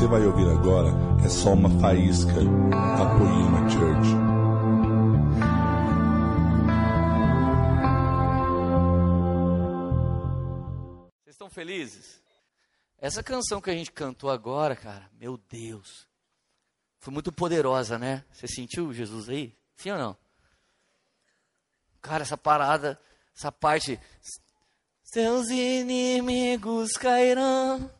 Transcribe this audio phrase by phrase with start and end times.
[0.00, 0.88] você vai ouvir agora
[1.22, 4.08] é só uma faísca da Poema Church.
[11.22, 12.22] Vocês estão felizes?
[12.96, 16.08] Essa canção que a gente cantou agora, cara, meu Deus,
[16.98, 18.24] foi muito poderosa, né?
[18.32, 19.54] Você sentiu Jesus aí?
[19.76, 20.16] Sim ou não?
[22.00, 22.98] Cara, essa parada,
[23.36, 24.00] essa parte.
[25.02, 27.99] Seus inimigos cairão.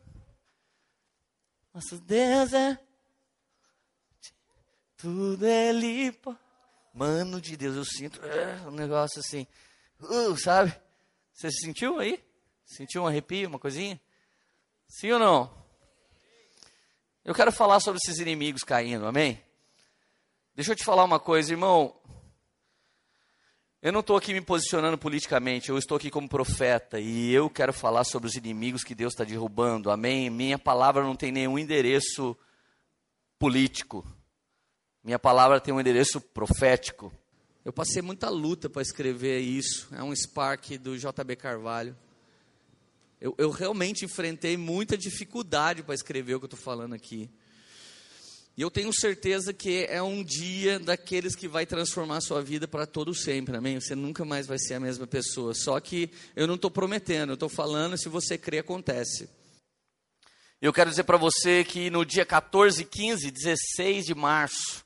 [1.80, 2.78] Nosso Deus é.
[4.98, 6.36] Tudo é limpo.
[6.92, 9.46] Mano de Deus, eu sinto é, um negócio assim.
[9.98, 10.78] Uh, sabe?
[11.32, 12.22] Você sentiu aí?
[12.66, 13.98] Sentiu um arrepio, uma coisinha?
[14.86, 15.64] Sim ou não?
[17.24, 19.42] Eu quero falar sobre esses inimigos caindo, amém?
[20.54, 21.98] Deixa eu te falar uma coisa, irmão.
[23.82, 27.73] Eu não estou aqui me posicionando politicamente, eu estou aqui como profeta e eu quero
[27.73, 30.28] falar sobre os inimigos que Deus está derrubando, amém?
[30.28, 32.37] Minha palavra não tem nenhum endereço
[33.38, 34.06] político,
[35.02, 37.10] minha palavra tem um endereço profético.
[37.64, 41.96] Eu passei muita luta para escrever isso, é um spark do JB Carvalho.
[43.18, 47.30] Eu, eu realmente enfrentei muita dificuldade para escrever o que eu estou falando aqui.
[48.60, 52.68] E eu tenho certeza que é um dia daqueles que vai transformar a sua vida
[52.68, 53.80] para todo sempre, amém?
[53.80, 55.54] Você nunca mais vai ser a mesma pessoa.
[55.54, 59.30] Só que eu não estou prometendo, eu estou falando, se você crê, acontece.
[60.60, 64.84] Eu quero dizer para você que no dia 14, 15, 16 de março,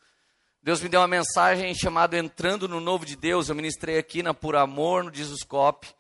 [0.63, 3.49] Deus me deu uma mensagem chamada Entrando no Novo de Deus.
[3.49, 5.93] Eu ministrei aqui na Por Amor, no Jesuscope.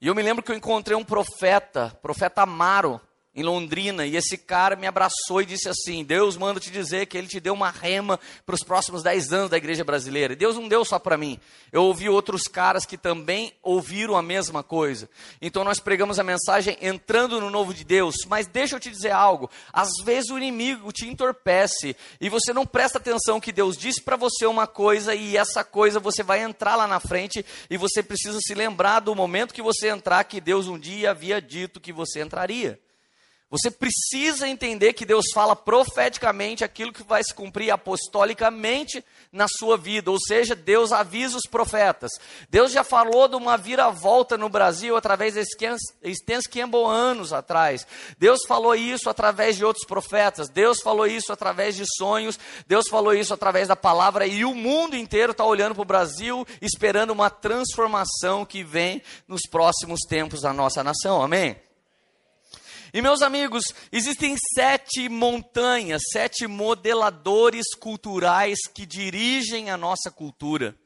[0.00, 2.98] E eu me lembro que eu encontrei um profeta, profeta Amaro,
[3.34, 7.18] em Londrina, e esse cara me abraçou e disse assim: Deus manda te dizer que
[7.18, 10.34] ele te deu uma rema para os próximos 10 anos da igreja brasileira.
[10.34, 11.40] E Deus não deu só para mim.
[11.72, 15.10] Eu ouvi outros caras que também ouviram a mesma coisa.
[15.42, 18.14] Então nós pregamos a mensagem entrando no novo de Deus.
[18.28, 22.64] Mas deixa eu te dizer algo: às vezes o inimigo te entorpece e você não
[22.64, 26.76] presta atenção que Deus disse para você uma coisa e essa coisa você vai entrar
[26.76, 30.68] lá na frente e você precisa se lembrar do momento que você entrar que Deus
[30.68, 32.78] um dia havia dito que você entraria.
[33.54, 39.76] Você precisa entender que Deus fala profeticamente aquilo que vai se cumprir apostolicamente na sua
[39.76, 42.10] vida, ou seja, Deus avisa os profetas.
[42.50, 45.80] Deus já falou de uma viravolta no Brasil através de Stens
[46.84, 47.86] anos atrás.
[48.18, 50.48] Deus falou isso através de outros profetas.
[50.48, 52.36] Deus falou isso através de sonhos.
[52.66, 54.26] Deus falou isso através da palavra.
[54.26, 59.42] E o mundo inteiro está olhando para o Brasil, esperando uma transformação que vem nos
[59.48, 61.22] próximos tempos da nossa nação.
[61.22, 61.56] Amém?
[62.94, 70.76] E meus amigos, existem sete montanhas, sete modeladores culturais que dirigem a nossa cultura.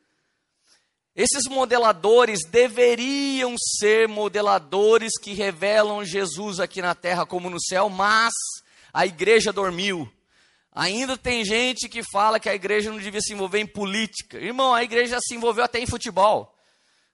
[1.15, 8.33] Esses modeladores deveriam ser modeladores que revelam Jesus aqui na terra como no céu, mas
[8.91, 10.11] a igreja dormiu.
[10.73, 14.39] Ainda tem gente que fala que a igreja não devia se envolver em política.
[14.39, 16.58] Irmão, a igreja se envolveu até em futebol.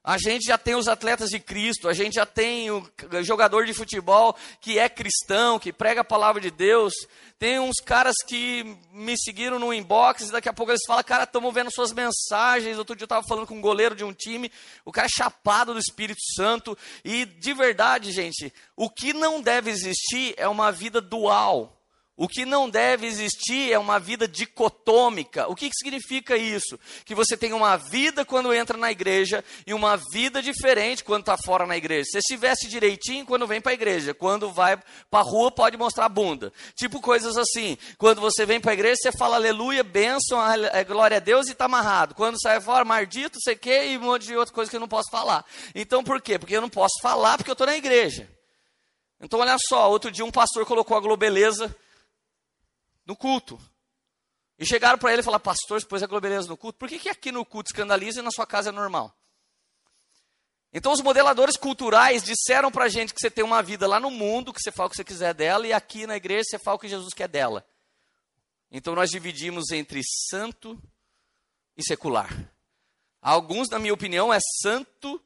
[0.04, 2.86] A gente já tem os atletas de Cristo, a gente já tem o
[3.22, 6.92] jogador de futebol que é cristão, que prega a palavra de Deus.
[7.38, 11.24] Tem uns caras que me seguiram no inbox e daqui a pouco eles falam, cara,
[11.24, 12.76] estamos vendo suas mensagens.
[12.76, 14.52] Outro dia eu estava falando com um goleiro de um time,
[14.84, 16.76] o cara é chapado do Espírito Santo.
[17.02, 21.80] E de verdade, gente, o que não deve existir é uma vida dual.
[22.16, 25.48] O que não deve existir é uma vida dicotômica.
[25.48, 26.78] O que, que significa isso?
[27.04, 31.36] Que você tem uma vida quando entra na igreja e uma vida diferente quando está
[31.36, 32.04] fora na igreja.
[32.12, 34.14] Você se veste direitinho quando vem para a igreja.
[34.14, 34.76] Quando vai
[35.10, 36.52] para a rua, pode mostrar a bunda.
[36.76, 37.76] Tipo coisas assim.
[37.98, 40.38] Quando você vem para a igreja, você fala aleluia, bênção,
[40.86, 42.14] glória a Deus e está amarrado.
[42.14, 44.80] Quando sai fora, maldito, sei o quê, e um monte de outras coisas que eu
[44.80, 45.44] não posso falar.
[45.74, 46.38] Então por quê?
[46.38, 48.30] Porque eu não posso falar porque eu estou na igreja.
[49.20, 51.74] Então olha só, outro dia um pastor colocou a globeleza
[53.04, 53.60] no culto.
[54.58, 57.08] E chegaram para ele e falaram, pastor, pôs a globeleza no culto, por que, que
[57.08, 59.14] aqui no culto escandaliza e na sua casa é normal?
[60.72, 64.10] Então os modeladores culturais disseram para a gente que você tem uma vida lá no
[64.10, 66.76] mundo, que você fala o que você quiser dela, e aqui na igreja você fala
[66.76, 67.64] o que Jesus quer dela.
[68.70, 70.80] Então nós dividimos entre santo
[71.76, 72.52] e secular.
[73.22, 75.22] Alguns, na minha opinião, é santo,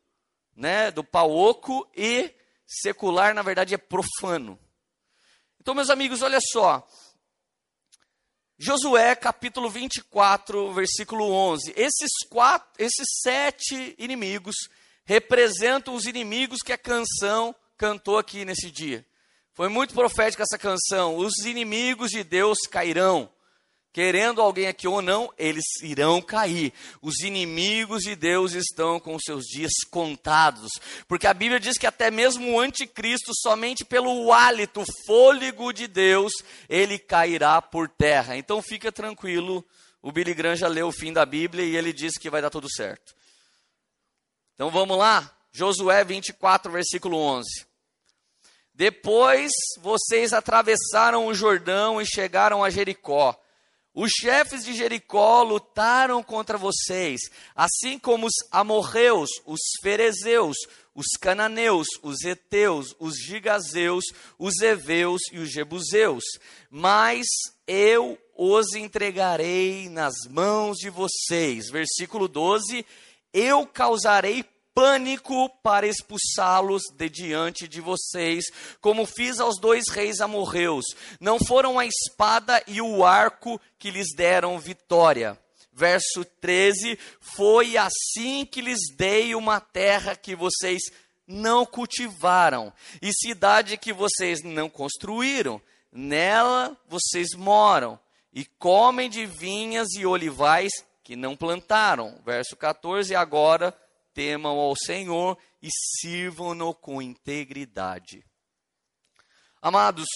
[0.54, 2.32] né, do pau oco, e
[2.66, 4.58] secular, na verdade, é profano.
[5.60, 6.86] Então, meus amigos, olha só,
[8.60, 11.72] Josué capítulo 24, versículo 11.
[11.76, 14.56] Esses, quatro, esses sete inimigos
[15.04, 19.06] representam os inimigos que a canção cantou aqui nesse dia.
[19.54, 21.16] Foi muito profética essa canção.
[21.16, 23.30] Os inimigos de Deus cairão.
[23.98, 26.72] Querendo alguém aqui ou não, eles irão cair.
[27.02, 30.70] Os inimigos de Deus estão com seus dias contados,
[31.08, 36.32] porque a Bíblia diz que até mesmo o anticristo, somente pelo hálito, fôlego de Deus,
[36.68, 38.36] ele cairá por terra.
[38.36, 39.66] Então fica tranquilo,
[40.00, 42.50] o Billy Graham já leu o fim da Bíblia e ele disse que vai dar
[42.50, 43.16] tudo certo.
[44.54, 47.66] Então vamos lá, Josué 24, versículo 11.
[48.72, 53.36] Depois vocês atravessaram o Jordão e chegaram a Jericó.
[53.94, 57.20] Os chefes de Jericó lutaram contra vocês,
[57.54, 60.56] assim como os amorreus, os ferezeus,
[60.94, 64.04] os cananeus, os heteus, os gigazeus,
[64.38, 66.24] os heveus e os jebuseus.
[66.70, 67.26] Mas
[67.66, 71.70] eu os entregarei nas mãos de vocês.
[71.70, 72.86] Versículo 12:
[73.32, 74.44] Eu causarei
[74.78, 78.44] pânico para expulsá-los de diante de vocês,
[78.80, 80.84] como fiz aos dois reis amorreus.
[81.18, 85.36] Não foram a espada e o arco que lhes deram vitória.
[85.72, 90.80] Verso 13: Foi assim que lhes dei uma terra que vocês
[91.26, 92.72] não cultivaram,
[93.02, 95.60] e cidade que vocês não construíram.
[95.90, 97.98] Nela vocês moram,
[98.32, 100.70] e comem de vinhas e olivais
[101.02, 102.16] que não plantaram.
[102.24, 103.74] Verso 14: Agora
[104.18, 108.26] temam ao Senhor e sirvam-no com integridade.
[109.62, 110.08] Amados,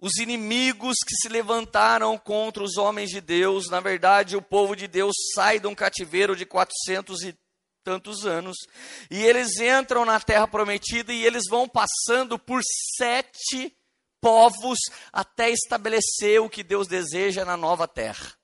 [0.00, 4.88] os inimigos que se levantaram contra os homens de Deus, na verdade, o povo de
[4.88, 7.38] Deus sai de um cativeiro de 400 e
[7.84, 8.56] tantos anos,
[9.08, 12.60] e eles entram na terra prometida e eles vão passando por
[12.96, 13.72] sete
[14.20, 14.80] povos
[15.12, 18.37] até estabelecer o que Deus deseja na nova terra.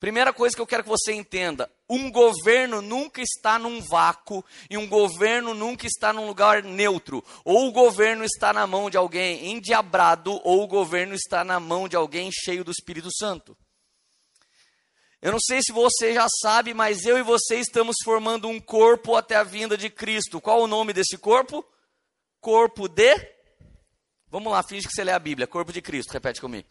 [0.00, 4.78] Primeira coisa que eu quero que você entenda: um governo nunca está num vácuo e
[4.78, 7.22] um governo nunca está num lugar neutro.
[7.44, 11.86] Ou o governo está na mão de alguém endiabrado, ou o governo está na mão
[11.86, 13.54] de alguém cheio do Espírito Santo.
[15.20, 19.16] Eu não sei se você já sabe, mas eu e você estamos formando um corpo
[19.16, 20.40] até a vinda de Cristo.
[20.40, 21.62] Qual o nome desse corpo?
[22.40, 23.14] Corpo de.
[24.30, 25.46] Vamos lá, finge que você lê a Bíblia.
[25.46, 26.66] Corpo de Cristo, repete comigo.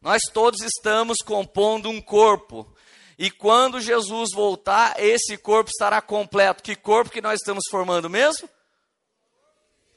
[0.00, 2.72] Nós todos estamos compondo um corpo.
[3.18, 6.62] E quando Jesus voltar, esse corpo estará completo.
[6.62, 8.48] Que corpo que nós estamos formando mesmo?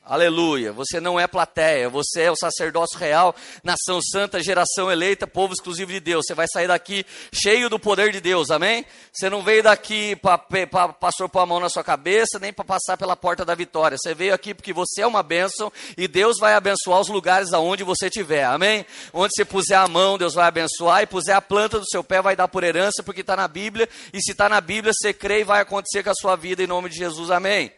[0.04, 0.74] Aleluia.
[0.74, 5.92] Você não é plateia, você é o sacerdócio real, nação santa, geração eleita, povo exclusivo
[5.92, 6.26] de Deus.
[6.26, 8.84] Você vai sair daqui cheio do poder de Deus, amém?
[9.14, 12.98] Você não veio daqui para passou pôr a mão na sua cabeça, nem para passar
[12.98, 13.96] pela porta da vitória.
[13.96, 17.84] Você veio aqui porque você é uma bênção e Deus vai abençoar os lugares aonde
[17.84, 18.84] você estiver, amém?
[19.14, 22.24] Onde você puser a mão, Deus vai abençoar, e puser a planta do seu pé,
[22.24, 25.42] vai dar por herança, porque está na Bíblia, e se está na Bíblia, você crê
[25.42, 27.72] e vai acontecer com a sua vida em nome de Jesus, amém?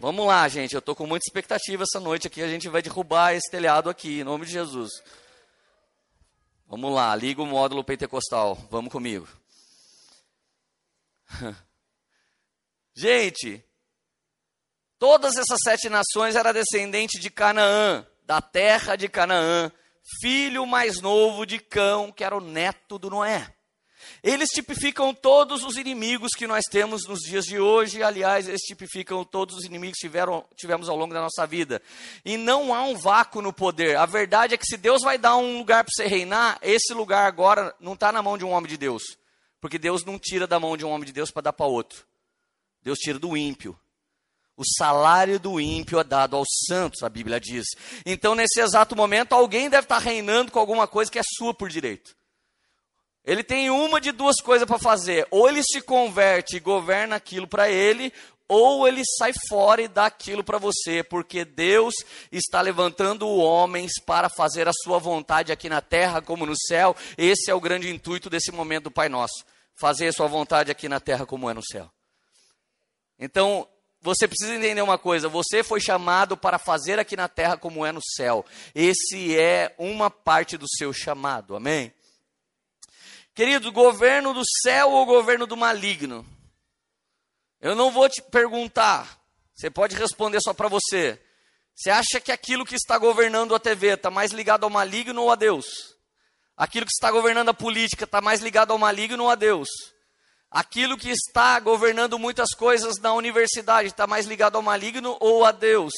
[0.00, 0.72] Vamos lá, gente.
[0.72, 2.40] Eu estou com muita expectativa essa noite aqui.
[2.42, 4.90] A gente vai derrubar esse telhado aqui, em nome de Jesus.
[6.66, 8.56] Vamos lá, liga o módulo pentecostal.
[8.70, 9.28] Vamos comigo.
[12.96, 13.62] Gente,
[14.98, 19.70] todas essas sete nações eram descendentes de Canaã, da terra de Canaã,
[20.22, 23.54] filho mais novo de Cão, que era o neto do Noé.
[24.22, 29.24] Eles tipificam todos os inimigos que nós temos nos dias de hoje, aliás, eles tipificam
[29.24, 31.80] todos os inimigos que tiveram, tivemos ao longo da nossa vida.
[32.24, 33.96] E não há um vácuo no poder.
[33.96, 37.26] A verdade é que se Deus vai dar um lugar para você reinar, esse lugar
[37.26, 39.02] agora não está na mão de um homem de Deus.
[39.60, 42.04] Porque Deus não tira da mão de um homem de Deus para dar para outro.
[42.82, 43.78] Deus tira do ímpio.
[44.56, 47.64] O salário do ímpio é dado aos santos, a Bíblia diz.
[48.04, 51.70] Então, nesse exato momento, alguém deve estar reinando com alguma coisa que é sua por
[51.70, 52.14] direito.
[53.24, 57.46] Ele tem uma de duas coisas para fazer: ou ele se converte e governa aquilo
[57.46, 58.12] para ele,
[58.48, 61.94] ou ele sai fora e dá aquilo para você, porque Deus
[62.32, 66.96] está levantando homens para fazer a sua vontade aqui na terra como no céu.
[67.16, 69.44] Esse é o grande intuito desse momento do Pai Nosso:
[69.76, 71.90] fazer a sua vontade aqui na terra como é no céu.
[73.18, 73.68] Então,
[74.00, 77.92] você precisa entender uma coisa: você foi chamado para fazer aqui na terra como é
[77.92, 78.44] no céu.
[78.74, 81.92] Esse é uma parte do seu chamado, amém?
[83.34, 86.26] Querido, governo do céu ou governo do maligno?
[87.60, 89.20] Eu não vou te perguntar.
[89.54, 91.20] Você pode responder só para você.
[91.74, 95.30] Você acha que aquilo que está governando a TV está mais ligado ao maligno ou
[95.30, 95.66] a Deus?
[96.56, 99.68] Aquilo que está governando a política está mais ligado ao maligno ou a Deus?
[100.50, 105.52] Aquilo que está governando muitas coisas na universidade está mais ligado ao maligno ou a
[105.52, 105.92] Deus?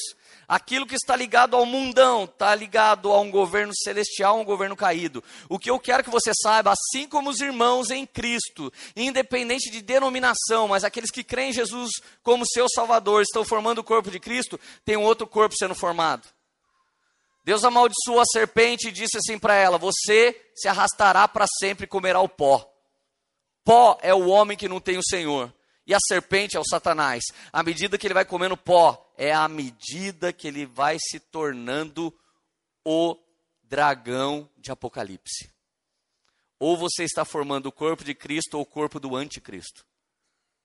[0.47, 5.23] Aquilo que está ligado ao mundão está ligado a um governo celestial, um governo caído.
[5.47, 9.81] O que eu quero que você saiba, assim como os irmãos em Cristo, independente de
[9.81, 14.19] denominação, mas aqueles que creem em Jesus como seu Salvador, estão formando o corpo de
[14.19, 16.27] Cristo, tem um outro corpo sendo formado.
[17.45, 21.87] Deus amaldiçoou a serpente e disse assim para ela: Você se arrastará para sempre e
[21.87, 22.69] comerá o pó.
[23.63, 25.53] Pó é o homem que não tem o Senhor.
[25.85, 27.23] E a serpente é o Satanás.
[27.51, 32.13] À medida que ele vai comendo pó, é à medida que ele vai se tornando
[32.85, 33.17] o
[33.63, 35.51] dragão de Apocalipse.
[36.57, 39.85] Ou você está formando o corpo de Cristo ou o corpo do anticristo.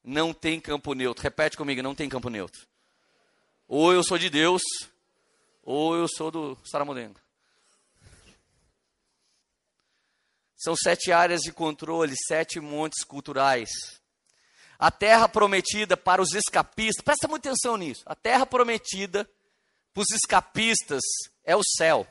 [0.05, 1.23] Não tem campo neutro.
[1.23, 2.67] Repete comigo, não tem campo neutro.
[3.67, 4.63] Ou eu sou de Deus,
[5.63, 7.21] ou eu sou do Saramodengo.
[10.57, 13.69] São sete áreas de controle, sete montes culturais.
[14.79, 18.03] A terra prometida para os escapistas, presta muita atenção nisso.
[18.07, 19.29] A terra prometida
[19.93, 21.03] para os escapistas
[21.45, 22.07] é o céu.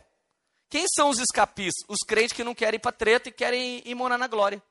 [0.69, 1.85] Quem são os escapistas?
[1.87, 4.61] Os crentes que não querem ir para treta e querem ir morar na glória.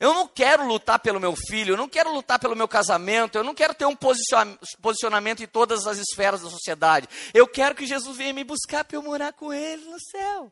[0.00, 3.44] Eu não quero lutar pelo meu filho, eu não quero lutar pelo meu casamento, eu
[3.44, 7.06] não quero ter um posicionamento em todas as esferas da sociedade.
[7.34, 10.50] Eu quero que Jesus venha me buscar para eu morar com ele no céu.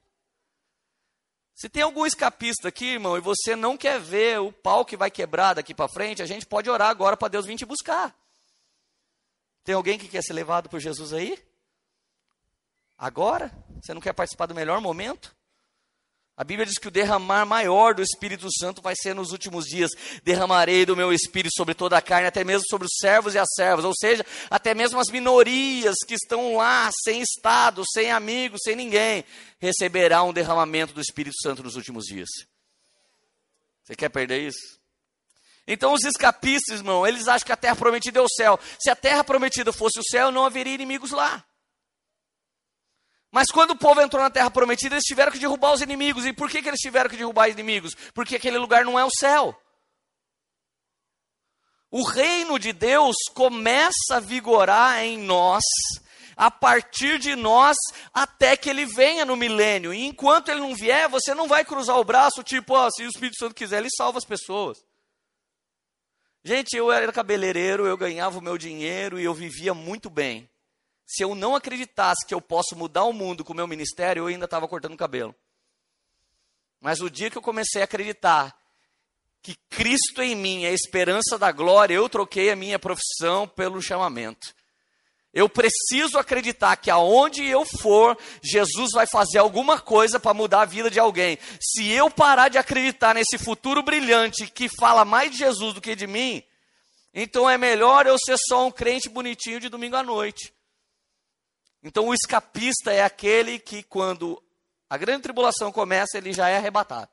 [1.59, 5.11] Se tem algum escapista aqui, irmão, e você não quer ver o pau que vai
[5.11, 8.17] quebrar daqui para frente, a gente pode orar agora para Deus vir te buscar.
[9.65, 11.37] Tem alguém que quer ser levado por Jesus aí?
[12.97, 13.51] Agora?
[13.83, 15.35] Você não quer participar do melhor momento?
[16.39, 19.91] A Bíblia diz que o derramar maior do Espírito Santo vai ser nos últimos dias.
[20.23, 23.49] Derramarei do meu Espírito sobre toda a carne, até mesmo sobre os servos e as
[23.57, 28.77] servas, ou seja, até mesmo as minorias que estão lá, sem Estado, sem amigos, sem
[28.77, 29.25] ninguém,
[29.59, 32.29] receberá um derramamento do Espírito Santo nos últimos dias.
[33.83, 34.79] Você quer perder isso?
[35.67, 38.61] Então os escapistas, irmão, eles acham que a terra prometida é o céu.
[38.79, 41.45] Se a terra prometida fosse o céu, não haveria inimigos lá.
[43.39, 46.27] Mas quando o povo entrou na terra prometida, eles tiveram que derrubar os inimigos.
[46.27, 47.95] E por que, que eles tiveram que derrubar os inimigos?
[48.13, 49.57] Porque aquele lugar não é o céu.
[51.89, 55.63] O reino de Deus começa a vigorar em nós,
[56.37, 57.77] a partir de nós,
[58.13, 59.95] até que ele venha no milênio.
[59.95, 63.09] E enquanto ele não vier, você não vai cruzar o braço, tipo, ó, se o
[63.09, 64.85] Espírito Santo quiser, ele salva as pessoas.
[66.43, 70.51] Gente, eu era cabeleireiro, eu ganhava o meu dinheiro e eu vivia muito bem
[71.09, 74.27] se eu não acreditasse que eu posso mudar o mundo com o meu ministério, eu
[74.27, 75.35] ainda estava cortando cabelo.
[76.79, 78.55] Mas o dia que eu comecei a acreditar
[79.43, 83.81] que Cristo em mim é a esperança da glória, eu troquei a minha profissão pelo
[83.81, 84.55] chamamento.
[85.33, 90.67] Eu preciso acreditar que aonde eu for, Jesus vai fazer alguma coisa para mudar a
[90.67, 91.39] vida de alguém.
[91.59, 95.97] Se eu parar de acreditar nesse futuro brilhante que fala mais de Jesus do que
[95.97, 96.43] de mim,
[97.15, 100.53] então é melhor eu ser só um crente bonitinho de domingo à noite.
[101.89, 104.43] Então o escapista é aquele que, quando
[104.91, 107.09] a grande tribulação começa, ele já é arrebatado.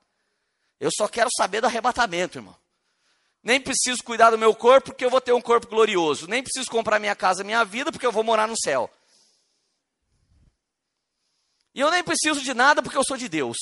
[0.82, 2.58] Eu só quero saber do arrebatamento, irmão.
[3.41, 6.27] Nem preciso cuidar do meu corpo, porque eu vou ter um corpo glorioso.
[6.27, 8.91] Nem preciso comprar minha casa, minha vida, porque eu vou morar no céu.
[11.74, 13.55] E eu nem preciso de nada, porque eu sou de Deus.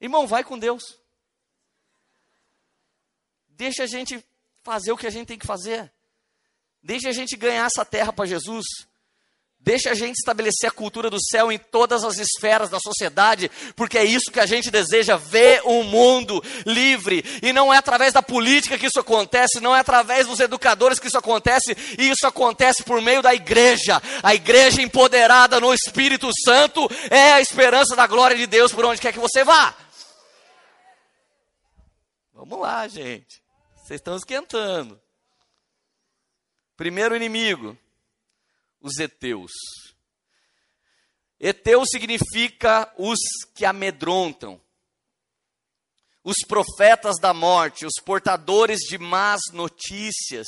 [0.00, 0.98] Irmão, vai com Deus.
[3.50, 4.20] Deixa a gente
[4.64, 5.92] fazer o que a gente tem que fazer.
[6.82, 8.64] Deixa a gente ganhar essa terra para Jesus.
[9.64, 13.96] Deixa a gente estabelecer a cultura do céu em todas as esferas da sociedade, porque
[13.96, 17.24] é isso que a gente deseja, ver um mundo livre.
[17.42, 21.06] E não é através da política que isso acontece, não é através dos educadores que
[21.06, 24.02] isso acontece, e isso acontece por meio da igreja.
[24.22, 29.00] A igreja empoderada no Espírito Santo é a esperança da glória de Deus por onde
[29.00, 29.74] quer que você vá.
[32.34, 33.42] Vamos lá, gente.
[33.76, 35.00] Vocês estão esquentando.
[36.76, 37.78] Primeiro inimigo
[38.84, 39.50] os heteus.
[41.40, 43.18] Heteu significa os
[43.54, 44.60] que amedrontam,
[46.22, 50.46] os profetas da morte, os portadores de más notícias.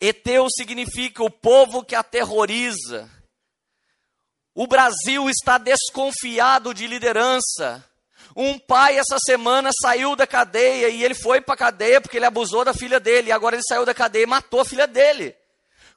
[0.00, 3.10] Eteu significa o povo que aterroriza.
[4.54, 7.87] O Brasil está desconfiado de liderança.
[8.40, 12.24] Um pai essa semana saiu da cadeia e ele foi para a cadeia porque ele
[12.24, 13.30] abusou da filha dele.
[13.30, 15.34] E agora ele saiu da cadeia e matou a filha dele.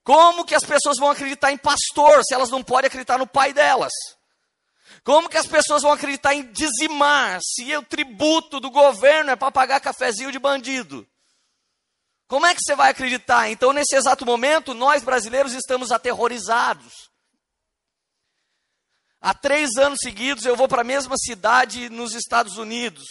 [0.04, 3.54] Como que as pessoas vão acreditar em pastor se elas não podem acreditar no pai
[3.54, 3.94] delas?
[5.04, 9.52] Como que as pessoas vão acreditar em dizimar se o tributo do governo é para
[9.52, 11.08] pagar cafezinho de bandido?
[12.28, 13.52] Como é que você vai acreditar?
[13.52, 17.11] Então, nesse exato momento, nós brasileiros estamos aterrorizados.
[19.22, 23.04] Há três anos seguidos eu vou para a mesma cidade nos Estados Unidos.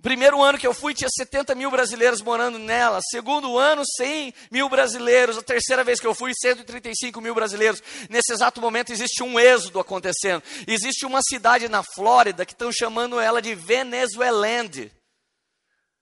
[0.00, 3.00] Primeiro ano que eu fui, tinha 70 mil brasileiros morando nela.
[3.10, 5.36] Segundo ano, 100 mil brasileiros.
[5.36, 7.82] A terceira vez que eu fui, 135 mil brasileiros.
[8.08, 10.42] Nesse exato momento, existe um êxodo acontecendo.
[10.66, 14.90] Existe uma cidade na Flórida que estão chamando ela de Venezueland.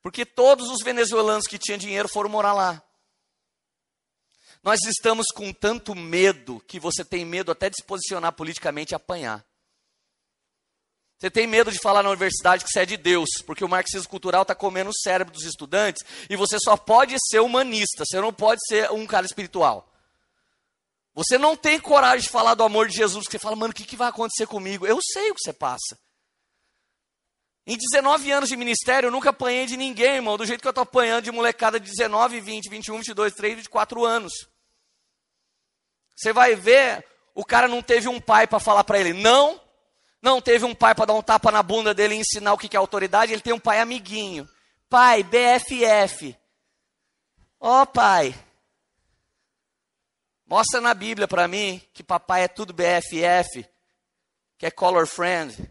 [0.01, 2.83] Porque todos os venezuelanos que tinham dinheiro foram morar lá.
[4.63, 8.97] Nós estamos com tanto medo que você tem medo até de se posicionar politicamente e
[8.97, 9.45] apanhar.
[11.19, 14.09] Você tem medo de falar na universidade que você é de Deus, porque o marxismo
[14.09, 18.33] cultural está comendo o cérebro dos estudantes e você só pode ser humanista, você não
[18.33, 19.93] pode ser um cara espiritual.
[21.15, 23.75] Você não tem coragem de falar do amor de Jesus, porque você fala, mano, o
[23.75, 24.87] que, que vai acontecer comigo?
[24.87, 25.99] Eu sei o que você passa.
[27.71, 30.71] Em 19 anos de ministério, eu nunca apanhei de ninguém, irmão, do jeito que eu
[30.71, 34.33] estou apanhando de molecada de 19, 20, 21, 22, 23, 24 anos.
[36.17, 39.61] Você vai ver, o cara não teve um pai para falar para ele, não,
[40.23, 42.75] não teve um pai para dar um tapa na bunda dele e ensinar o que
[42.75, 44.49] é autoridade, ele tem um pai amiguinho.
[44.89, 46.35] Pai, BFF.
[47.61, 48.35] Ó oh, pai.
[50.47, 53.69] Mostra na Bíblia para mim que papai é tudo BFF,
[54.57, 55.71] que é color friend.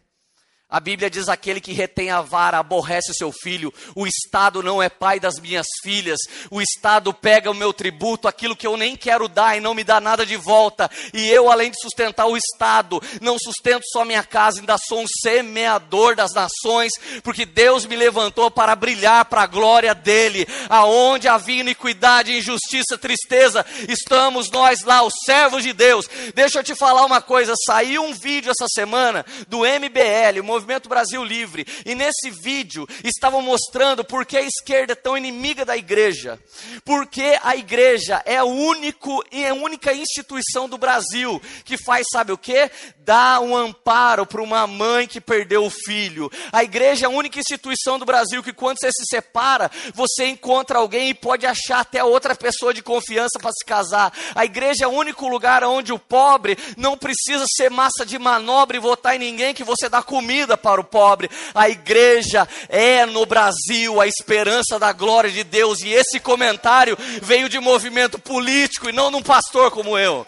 [0.69, 3.73] A Bíblia diz: aquele que retém a vara aborrece o seu filho.
[3.95, 6.19] O Estado não é pai das minhas filhas.
[6.51, 9.85] O Estado pega o meu tributo, aquilo que eu nem quero dar e não me
[9.85, 10.91] dá nada de volta.
[11.13, 15.05] E eu, além de sustentar o Estado, não sustento só minha casa, ainda sou um
[15.21, 16.91] semeador das nações,
[17.23, 20.45] porque Deus me levantou para brilhar para a glória dele.
[20.67, 26.09] Aonde havia iniquidade, injustiça, tristeza, estamos nós lá, os servos de Deus.
[26.35, 31.23] Deixa eu te falar uma coisa: saiu um vídeo essa semana do MBL, Movimento Brasil
[31.23, 31.67] Livre.
[31.85, 36.39] E nesse vídeo estavam mostrando por que a esquerda é tão inimiga da igreja.
[36.83, 42.31] Porque a igreja é, o único, é a única instituição do Brasil que faz, sabe
[42.31, 42.71] o que?
[43.07, 46.29] Dá um amparo para uma mãe que perdeu o filho.
[46.51, 50.79] A igreja é a única instituição do Brasil que quando você se separa, você encontra
[50.79, 54.11] alguém e pode achar até outra pessoa de confiança para se casar.
[54.35, 58.75] A igreja é o único lugar onde o pobre não precisa ser massa de manobra
[58.75, 61.29] e votar em ninguém que você dá comida para o pobre.
[61.55, 65.79] A igreja é no Brasil a esperança da glória de Deus.
[65.79, 70.25] E esse comentário veio de movimento político e não de um pastor como eu.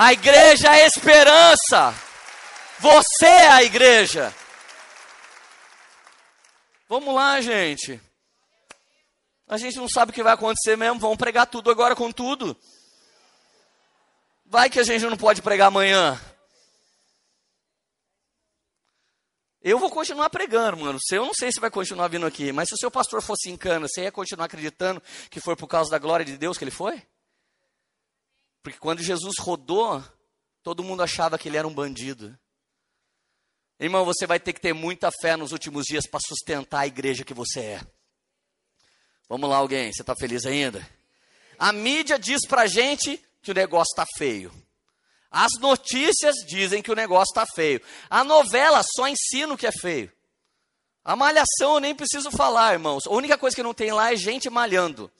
[0.00, 1.92] A igreja é esperança.
[2.78, 4.32] Você é a igreja.
[6.88, 8.00] Vamos lá, gente.
[9.48, 11.00] A gente não sabe o que vai acontecer mesmo.
[11.00, 12.56] Vamos pregar tudo agora com tudo.
[14.46, 16.16] Vai que a gente não pode pregar amanhã.
[19.60, 21.00] Eu vou continuar pregando, mano.
[21.10, 23.56] Eu não sei se vai continuar vindo aqui, mas se o seu pastor fosse em
[23.56, 26.70] cana, você ia continuar acreditando que foi por causa da glória de Deus que ele
[26.70, 27.02] foi?
[28.62, 30.02] Porque quando Jesus rodou,
[30.62, 32.38] todo mundo achava que ele era um bandido.
[33.80, 37.24] Irmão, você vai ter que ter muita fé nos últimos dias para sustentar a igreja
[37.24, 37.80] que você é.
[39.28, 40.88] Vamos lá, alguém, você está feliz ainda?
[41.58, 44.52] A mídia diz pra gente que o negócio está feio.
[45.30, 47.80] As notícias dizem que o negócio está feio.
[48.08, 50.10] A novela só ensina o que é feio.
[51.04, 53.06] A malhação eu nem preciso falar, irmãos.
[53.06, 55.10] A única coisa que não tem lá é gente malhando.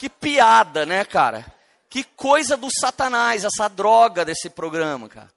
[0.00, 1.44] Que piada, né, cara?
[1.90, 5.30] Que coisa do satanás, essa droga desse programa, cara.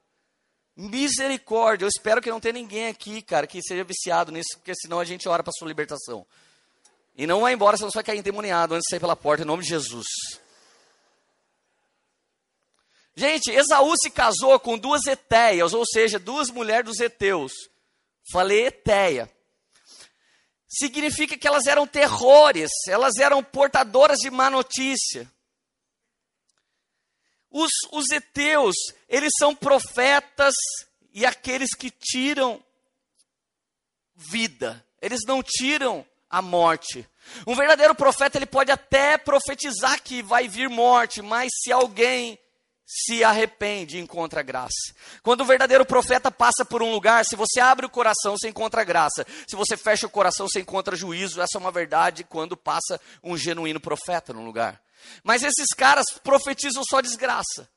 [0.73, 1.83] Misericórdia.
[1.83, 5.03] Eu espero que não tenha ninguém aqui, cara, que seja viciado nisso, porque senão a
[5.03, 6.25] gente ora para sua libertação.
[7.13, 9.45] E não vai embora, senão você vai cair endemoniado antes de sair pela porta, em
[9.45, 10.07] nome de Jesus.
[13.17, 17.51] Gente, Esaú se casou com duas Etéias, ou seja, duas mulheres dos Eteus.
[18.31, 19.29] Falei Eteia.
[20.73, 25.31] Significa que elas eram terrores, elas eram portadoras de má notícia.
[27.51, 28.75] Os, os Eteus,
[29.07, 30.55] eles são profetas
[31.13, 32.59] e aqueles que tiram
[34.15, 34.83] vida.
[34.99, 37.07] Eles não tiram a morte.
[37.45, 42.39] Um verdadeiro profeta, ele pode até profetizar que vai vir morte, mas se alguém
[42.95, 44.93] se arrepende, encontra graça.
[45.23, 48.83] Quando o verdadeiro profeta passa por um lugar, se você abre o coração, você encontra
[48.83, 49.25] graça.
[49.47, 51.41] Se você fecha o coração, você encontra juízo.
[51.41, 54.79] Essa é uma verdade quando passa um genuíno profeta no lugar.
[55.23, 57.67] Mas esses caras profetizam só desgraça,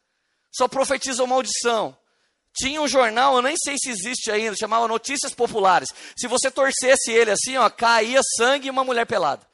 [0.53, 1.97] só profetizam maldição.
[2.55, 5.89] Tinha um jornal, eu nem sei se existe ainda, chamava Notícias Populares.
[6.17, 9.47] Se você torcesse ele assim, ó, caía sangue e uma mulher pelada.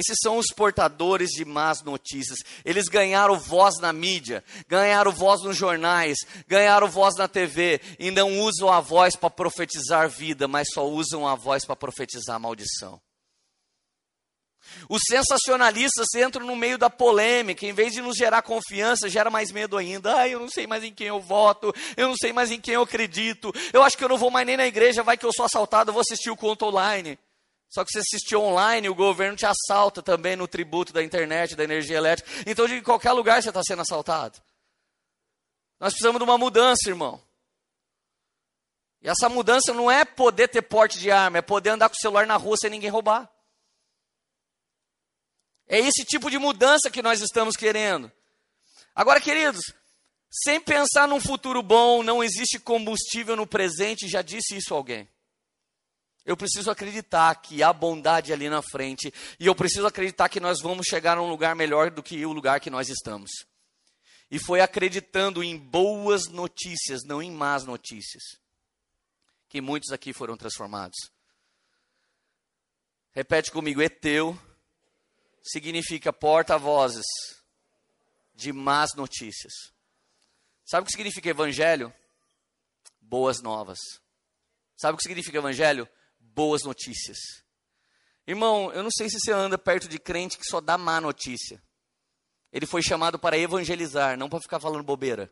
[0.00, 2.38] Esses são os portadores de más notícias.
[2.64, 6.16] Eles ganharam voz na mídia, ganharam voz nos jornais,
[6.48, 11.28] ganharam voz na TV e não usam a voz para profetizar vida, mas só usam
[11.28, 12.98] a voz para profetizar maldição.
[14.88, 19.52] Os sensacionalistas entram no meio da polêmica, em vez de nos gerar confiança, gera mais
[19.52, 20.16] medo ainda.
[20.16, 22.74] Ah, eu não sei mais em quem eu voto, eu não sei mais em quem
[22.74, 25.32] eu acredito, eu acho que eu não vou mais nem na igreja, vai que eu
[25.34, 27.18] sou assaltado, eu vou assistir o conto online.
[27.70, 31.62] Só que você assistir online, o governo te assalta também no tributo da internet, da
[31.62, 32.28] energia elétrica.
[32.44, 34.42] Então, de qualquer lugar você está sendo assaltado.
[35.78, 37.22] Nós precisamos de uma mudança, irmão.
[39.00, 42.00] E essa mudança não é poder ter porte de arma, é poder andar com o
[42.00, 43.30] celular na rua sem ninguém roubar.
[45.68, 48.10] É esse tipo de mudança que nós estamos querendo.
[48.92, 49.62] Agora, queridos,
[50.28, 55.08] sem pensar num futuro bom, não existe combustível no presente, já disse isso alguém.
[56.24, 60.60] Eu preciso acreditar que há bondade ali na frente, e eu preciso acreditar que nós
[60.60, 63.30] vamos chegar a um lugar melhor do que o lugar que nós estamos.
[64.30, 68.22] E foi acreditando em boas notícias, não em más notícias
[69.50, 70.96] que muitos aqui foram transformados.
[73.12, 74.40] Repete comigo: Eteu
[75.42, 77.04] significa porta-vozes
[78.34, 79.52] de más notícias.
[80.64, 81.92] Sabe o que significa evangelho?
[83.00, 83.78] Boas novas.
[84.76, 85.88] Sabe o que significa evangelho?
[86.40, 87.18] Boas notícias.
[88.26, 91.62] Irmão, eu não sei se você anda perto de crente que só dá má notícia.
[92.50, 95.30] Ele foi chamado para evangelizar, não para ficar falando bobeira.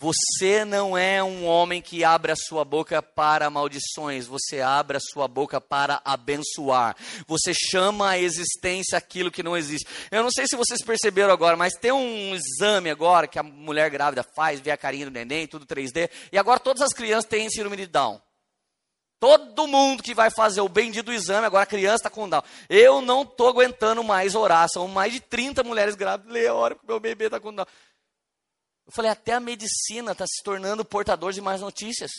[0.00, 5.00] Você não é um homem que abre a sua boca para maldições, você abre a
[5.00, 6.96] sua boca para abençoar.
[7.26, 9.88] Você chama a existência aquilo que não existe.
[10.12, 13.90] Eu não sei se vocês perceberam agora, mas tem um exame agora que a mulher
[13.90, 17.50] grávida faz, vê a carinha do neném, tudo 3D, e agora todas as crianças têm
[17.50, 18.20] síndrome de Down.
[19.20, 22.42] Todo mundo que vai fazer o bendito exame, agora a criança está com Down.
[22.68, 24.68] Eu não estou aguentando mais orar.
[24.68, 26.32] São mais de 30 mulheres grávidas.
[26.32, 27.66] Lê a hora que meu bebê está com Down.
[28.88, 32.10] Eu falei, até a medicina está se tornando portador de mais notícias.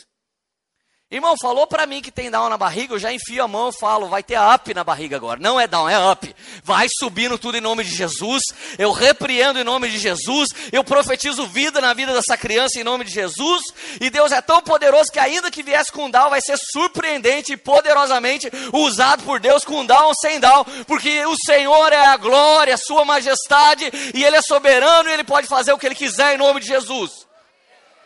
[1.12, 3.80] Irmão, falou para mim que tem down na barriga, eu já enfio a mão e
[3.80, 5.39] falo, vai ter up na barriga agora.
[5.39, 6.36] Não é down, é up.
[6.63, 8.43] Vai subindo tudo em nome de Jesus.
[8.78, 10.50] Eu repreendo em nome de Jesus.
[10.72, 13.63] Eu profetizo vida na vida dessa criança em nome de Jesus.
[14.00, 17.58] E Deus é tão poderoso que ainda que viesse com down, vai ser surpreendente e
[17.58, 20.63] poderosamente usado por Deus com down ou sem down.
[20.86, 25.24] Porque o Senhor é a glória, a sua majestade, e Ele é soberano e Ele
[25.24, 27.28] pode fazer o que Ele quiser em nome de Jesus.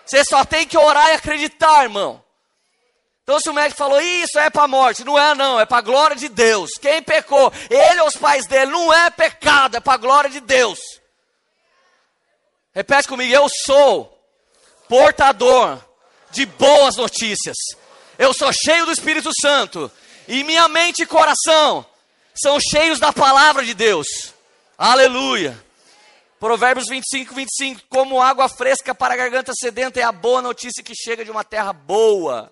[0.05, 2.22] Você só tem que orar e acreditar, irmão.
[3.23, 5.77] Então, se o médico falou, isso é para a morte, não é não, é para
[5.77, 6.71] a glória de Deus.
[6.79, 10.41] Quem pecou, ele ou os pais dele, não é pecado, é para a glória de
[10.41, 10.79] Deus.
[12.73, 14.13] Repete comigo, eu sou
[14.89, 15.79] portador
[16.31, 17.55] de boas notícias.
[18.17, 19.89] Eu sou cheio do Espírito Santo.
[20.27, 21.86] E minha mente e coração
[22.36, 24.33] são cheios da palavra de Deus.
[24.77, 25.62] Aleluia.
[26.39, 27.81] Provérbios 25, 25.
[27.88, 31.43] Como água fresca para a garganta sedenta é a boa notícia que chega de uma
[31.43, 32.51] terra boa.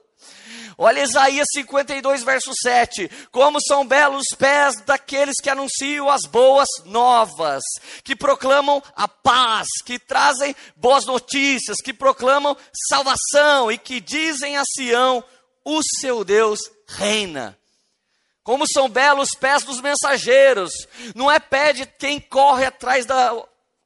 [0.83, 3.07] Olha Isaías 52, verso 7.
[3.31, 7.61] Como são belos os pés daqueles que anunciam as boas novas,
[8.03, 12.57] que proclamam a paz, que trazem boas notícias, que proclamam
[12.89, 15.23] salvação e que dizem a Sião:
[15.63, 17.55] o seu Deus reina.
[18.43, 20.71] Como são belos os pés dos mensageiros,
[21.13, 23.31] não é pé de quem corre atrás da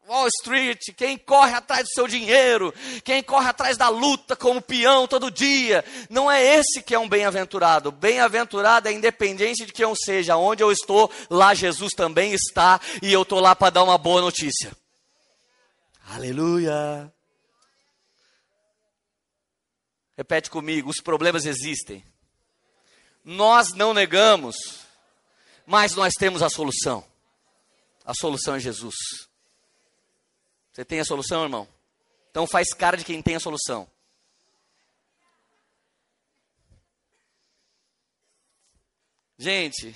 [0.07, 2.71] Wall Street, quem corre atrás do seu dinheiro,
[3.03, 7.09] quem corre atrás da luta como peão todo dia, não é esse que é um
[7.09, 7.91] bem-aventurado.
[7.91, 13.11] Bem-aventurado é independente de quem eu seja, onde eu estou, lá Jesus também está e
[13.11, 14.71] eu estou lá para dar uma boa notícia.
[16.07, 17.11] Aleluia.
[20.15, 22.05] Repete comigo: os problemas existem.
[23.23, 24.55] Nós não negamos,
[25.65, 27.03] mas nós temos a solução.
[28.05, 29.24] A solução é Jesus.
[30.75, 31.65] Você tem a solução, irmão?
[32.29, 33.89] Então faz cara de quem tem a solução.
[39.37, 39.95] Gente,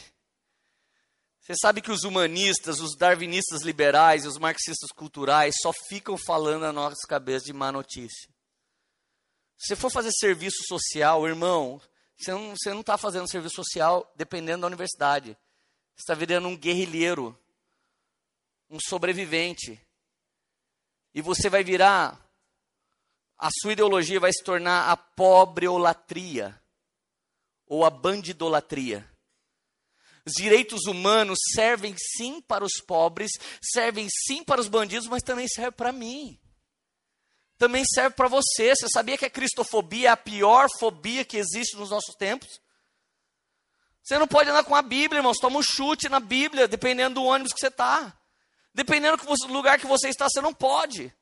[1.42, 6.62] você sabe que os humanistas, os darwinistas liberais e os marxistas culturais só ficam falando
[6.62, 8.30] na nossa cabeça de má notícia.
[9.58, 11.82] Se você for fazer serviço social, irmão,
[12.18, 15.38] você não está fazendo serviço social dependendo da universidade.
[15.94, 17.38] Você está virando um guerrilheiro,
[18.70, 19.78] um sobrevivente.
[21.20, 22.18] E você vai virar,
[23.38, 26.58] a sua ideologia vai se tornar a pobreolatria,
[27.68, 29.06] ou a bandidolatria.
[30.26, 35.46] Os direitos humanos servem sim para os pobres, servem sim para os bandidos, mas também
[35.50, 36.40] serve para mim.
[37.58, 38.74] Também serve para você.
[38.74, 42.62] Você sabia que a cristofobia é a pior fobia que existe nos nossos tempos?
[44.02, 45.38] Você não pode andar com a Bíblia, irmãos.
[45.38, 48.18] Toma um chute na Bíblia, dependendo do ônibus que você está.
[48.74, 51.14] Dependendo do lugar que você está, você não pode.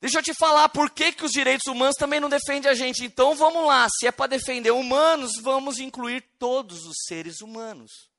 [0.00, 3.04] Deixa eu te falar por que, que os direitos humanos também não defendem a gente.
[3.04, 8.09] Então vamos lá, se é para defender humanos, vamos incluir todos os seres humanos.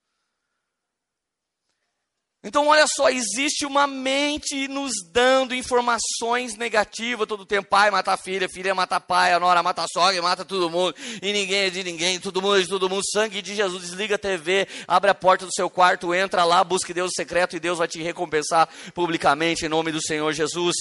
[2.44, 7.68] Então, olha só, existe uma mente nos dando informações negativas todo o tempo.
[7.68, 10.92] Pai mata filha, filha mata pai, a nora mata a sogra, mata todo mundo.
[11.22, 13.02] E ninguém é de ninguém, todo mundo é de todo mundo.
[13.12, 16.92] Sangue de Jesus, desliga a TV, abre a porta do seu quarto, entra lá, busque
[16.92, 20.74] Deus secreto e Deus vai te recompensar publicamente em nome do Senhor Jesus.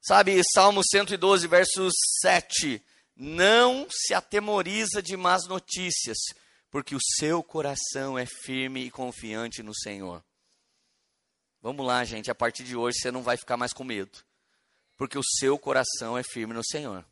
[0.00, 1.88] Sabe, Salmo 112, verso
[2.22, 2.82] 7.
[3.14, 6.16] Não se atemoriza de más notícias,
[6.70, 10.22] porque o seu coração é firme e confiante no Senhor.
[11.60, 14.18] Vamos lá, gente, a partir de hoje você não vai ficar mais com medo,
[14.96, 17.04] porque o seu coração é firme no Senhor.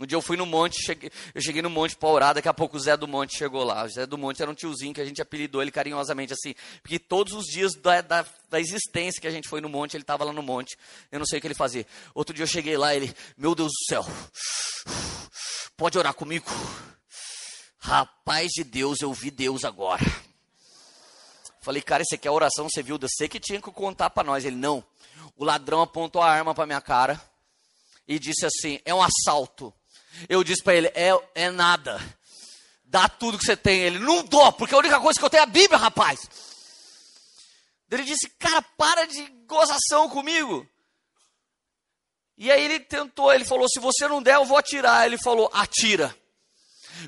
[0.00, 2.54] Um dia eu fui no monte, cheguei, eu cheguei no monte para orar, daqui a
[2.54, 3.84] pouco o Zé do Monte chegou lá.
[3.84, 7.00] O Zé do Monte era um tiozinho que a gente apelidou ele carinhosamente assim, porque
[7.00, 10.22] todos os dias da, da, da existência que a gente foi no monte, ele estava
[10.22, 10.78] lá no monte.
[11.10, 11.84] Eu não sei o que ele fazia.
[12.14, 14.06] Outro dia eu cheguei lá, ele, meu Deus do céu,
[15.76, 16.46] pode orar comigo?
[17.78, 20.04] Rapaz de Deus, eu vi Deus agora.
[21.60, 22.98] Falei, cara, esse aqui é a oração, você viu?
[22.98, 24.44] Você que tinha que contar para nós.
[24.44, 24.84] Ele, não.
[25.36, 27.20] O ladrão apontou a arma para minha cara
[28.06, 29.72] e disse assim: é um assalto.
[30.28, 32.00] Eu disse para ele: é, é nada.
[32.84, 33.80] Dá tudo que você tem.
[33.80, 36.20] Ele: não dou, porque a única coisa que eu tenho é a Bíblia, rapaz.
[37.90, 40.66] Ele disse: cara, para de gozação comigo.
[42.36, 45.06] E aí ele tentou, ele falou: se você não der, eu vou atirar.
[45.06, 46.16] Ele falou: atira.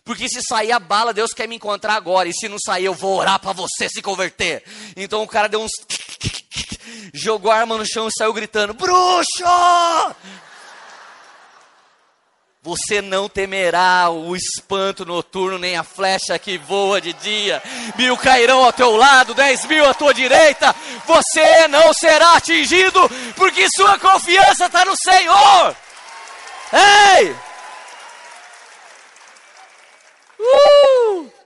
[0.04, 2.28] Porque se sair a bala, Deus quer me encontrar agora.
[2.28, 4.62] E se não sair, eu vou orar para você se converter.
[4.96, 5.72] Então o cara deu uns.
[7.14, 9.44] Jogou a arma no chão e saiu gritando: Bruxo!
[12.62, 17.62] Você não temerá o espanto noturno, nem a flecha que voa de dia.
[17.96, 20.74] Mil cairão ao teu lado, dez mil à tua direita.
[21.06, 23.00] Você não será atingido,
[23.34, 25.76] porque sua confiança está no Senhor.
[26.72, 27.49] Ei!
[30.40, 31.39] Uh!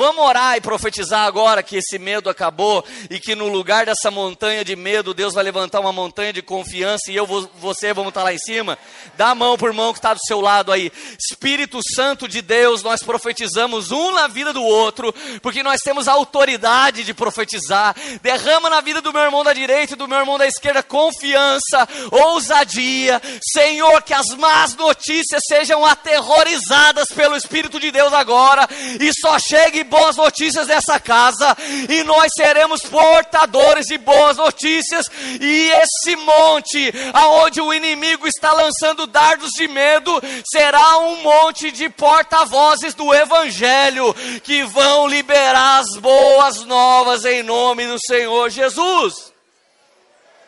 [0.00, 4.64] Vamos orar e profetizar agora que esse medo acabou e que no lugar dessa montanha
[4.64, 8.32] de medo, Deus vai levantar uma montanha de confiança e eu, você vamos estar lá
[8.32, 8.78] em cima.
[9.18, 10.90] Dá a mão por mão que está do seu lado aí.
[11.18, 16.12] Espírito Santo de Deus, nós profetizamos um na vida do outro, porque nós temos a
[16.12, 17.94] autoridade de profetizar.
[18.22, 21.86] Derrama na vida do meu irmão da direita e do meu irmão da esquerda confiança,
[22.10, 23.20] ousadia.
[23.52, 28.66] Senhor, que as más notícias sejam aterrorizadas pelo Espírito de Deus agora
[28.98, 31.56] e só chegue boas notícias nessa casa
[31.88, 35.06] e nós seremos portadores de boas notícias.
[35.40, 41.90] E esse monte, aonde o inimigo está lançando dardos de medo, será um monte de
[41.90, 49.32] porta-vozes do Evangelho que vão liberar as boas novas em nome do Senhor Jesus.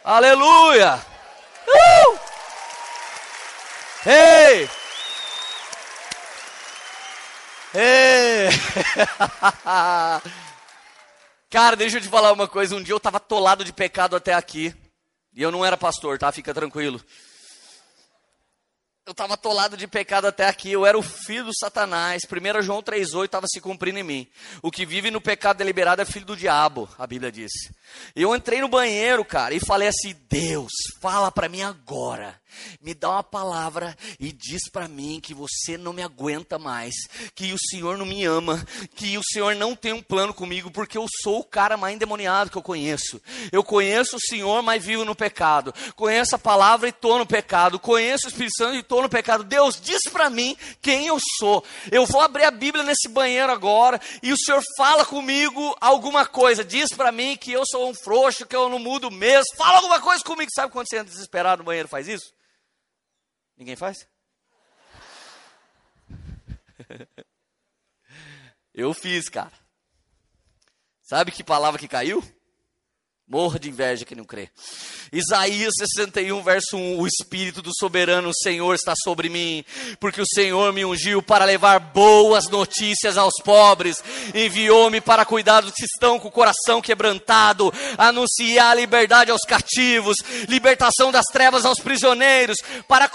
[0.05, 1.01] Aleluia!
[1.69, 2.19] Uh!
[4.07, 4.82] Ei!
[7.75, 8.49] Ei!
[11.49, 12.77] Cara, deixa eu te falar uma coisa.
[12.77, 14.75] Um dia eu estava atolado de pecado até aqui.
[15.35, 16.31] E eu não era pastor, tá?
[16.31, 17.01] Fica tranquilo.
[19.05, 22.23] Eu estava atolado de pecado até aqui, eu era o filho do Satanás.
[22.25, 24.29] 1 João 3,8 estava se cumprindo em mim.
[24.63, 27.51] O que vive no pecado deliberado é filho do diabo, a Bíblia diz.
[28.15, 32.41] Eu entrei no banheiro, cara, e falei assim: Deus, fala para mim agora
[32.81, 36.95] me dá uma palavra e diz para mim que você não me aguenta mais,
[37.35, 40.99] que o Senhor não me ama, que o Senhor não tem um plano comigo, porque
[40.99, 43.21] eu sou o cara mais endemoniado que eu conheço.
[43.51, 45.75] Eu conheço o Senhor, mas vivo no pecado.
[45.97, 47.79] Conheço a palavra e estou no pecado.
[47.79, 49.45] Conheço o Espírito Santo e estou no pecado.
[49.45, 51.65] Deus, diz para mim quem eu sou.
[51.91, 56.65] Eu vou abrir a Bíblia nesse banheiro agora e o Senhor fala comigo alguma coisa.
[56.65, 59.57] Diz para mim que eu sou um frouxo, que eu não mudo mesmo.
[59.57, 60.51] Fala alguma coisa comigo.
[60.55, 62.33] Sabe quando você entra desesperado no banheiro faz isso?
[63.63, 64.09] Ninguém faz?
[68.75, 69.53] Eu fiz, cara.
[71.01, 72.21] Sabe que palavra que caiu?
[73.33, 74.51] Morra de inveja que não crê.
[75.11, 79.65] Isaías 61, verso 1: O Espírito do soberano Senhor está sobre mim,
[79.99, 85.73] porque o Senhor me ungiu para levar boas notícias aos pobres, enviou-me para cuidar dos
[85.73, 92.59] que estão com o coração quebrantado, anunciar liberdade aos cativos, libertação das trevas aos prisioneiros,
[92.87, 93.11] para,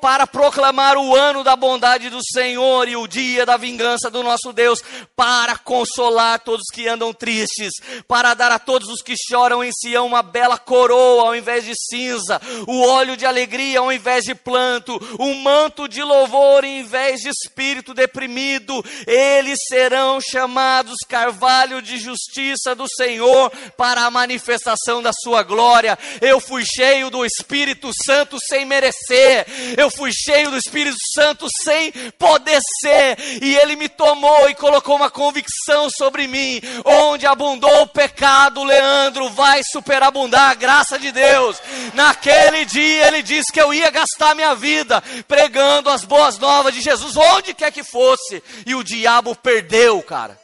[0.00, 4.52] para proclamar o ano da bondade do Senhor e o dia da vingança do nosso
[4.52, 4.82] Deus,
[5.14, 7.72] para consolar todos que andam tristes,
[8.08, 11.72] para dar a todos os que choram em Sião uma bela coroa ao invés de
[11.74, 17.20] cinza, o óleo de alegria ao invés de planto, um manto de louvor em vez
[17.20, 18.84] de espírito deprimido.
[19.06, 25.98] Eles serão chamados carvalho de justiça do Senhor para a manifestação da sua glória.
[26.20, 29.46] Eu fui cheio do Espírito Santo sem merecer,
[29.76, 34.96] eu fui cheio do Espírito Santo sem poder ser, e ele me tomou e colocou
[34.96, 41.60] uma convicção sobre mim, onde abundou o pecado, Leandro, vai superabundar a graça de Deus.
[41.94, 46.80] Naquele dia ele disse que eu ia gastar minha vida pregando as boas novas de
[46.80, 48.42] Jesus, onde quer que fosse.
[48.66, 50.38] E o diabo perdeu, cara.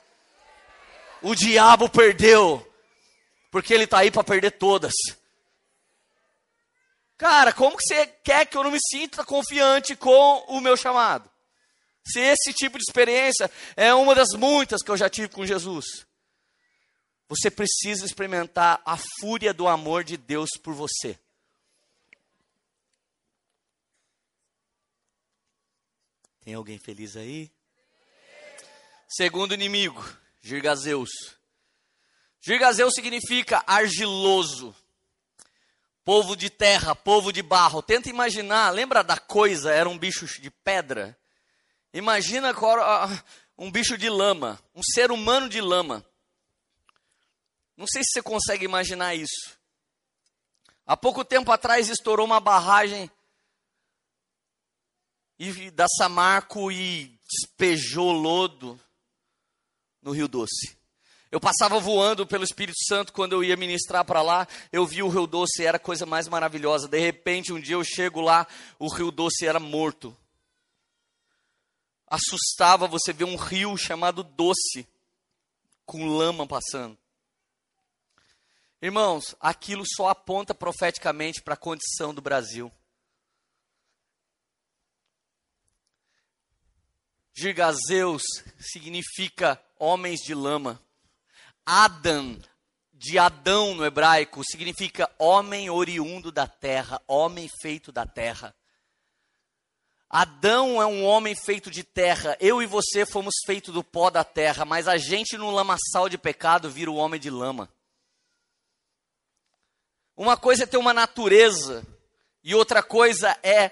[1.22, 2.66] O diabo perdeu.
[3.50, 4.92] Porque ele está aí para perder todas.
[7.16, 11.28] Cara, como que você quer que eu não me sinta confiante com o meu chamado?
[12.06, 16.05] Se esse tipo de experiência é uma das muitas que eu já tive com Jesus.
[17.28, 21.18] Você precisa experimentar a fúria do amor de Deus por você.
[26.40, 27.50] Tem alguém feliz aí?
[29.08, 30.04] Segundo inimigo,
[30.40, 31.10] Girgazeus.
[32.40, 34.72] Girgazeus significa argiloso.
[36.04, 37.82] Povo de terra, povo de barro.
[37.82, 39.72] Tenta imaginar, lembra da coisa?
[39.72, 41.18] Era um bicho de pedra.
[41.92, 42.54] Imagina
[43.58, 46.06] um bicho de lama, um ser humano de lama.
[47.76, 49.56] Não sei se você consegue imaginar isso.
[50.86, 53.10] Há pouco tempo atrás estourou uma barragem
[55.74, 58.80] da Samarco e despejou lodo
[60.00, 60.76] no Rio Doce.
[61.30, 65.08] Eu passava voando pelo Espírito Santo quando eu ia ministrar para lá, eu vi o
[65.08, 66.88] Rio Doce, era a coisa mais maravilhosa.
[66.88, 68.46] De repente, um dia eu chego lá,
[68.78, 70.16] o Rio Doce era morto.
[72.06, 74.86] Assustava você ver um rio chamado Doce,
[75.84, 76.96] com lama passando.
[78.80, 82.70] Irmãos, aquilo só aponta profeticamente para a condição do Brasil.
[87.34, 88.22] Girgazeus
[88.58, 90.80] significa homens de lama.
[91.64, 92.38] Adam,
[92.92, 98.54] de Adão no hebraico, significa homem oriundo da terra, homem feito da terra.
[100.08, 104.22] Adão é um homem feito de terra, eu e você fomos feitos do pó da
[104.22, 107.68] terra, mas a gente no lamaçal de pecado vira o homem de lama.
[110.16, 111.86] Uma coisa é ter uma natureza,
[112.42, 113.70] e outra coisa é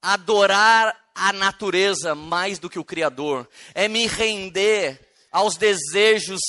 [0.00, 5.00] adorar a natureza mais do que o Criador, é me render
[5.32, 6.40] aos desejos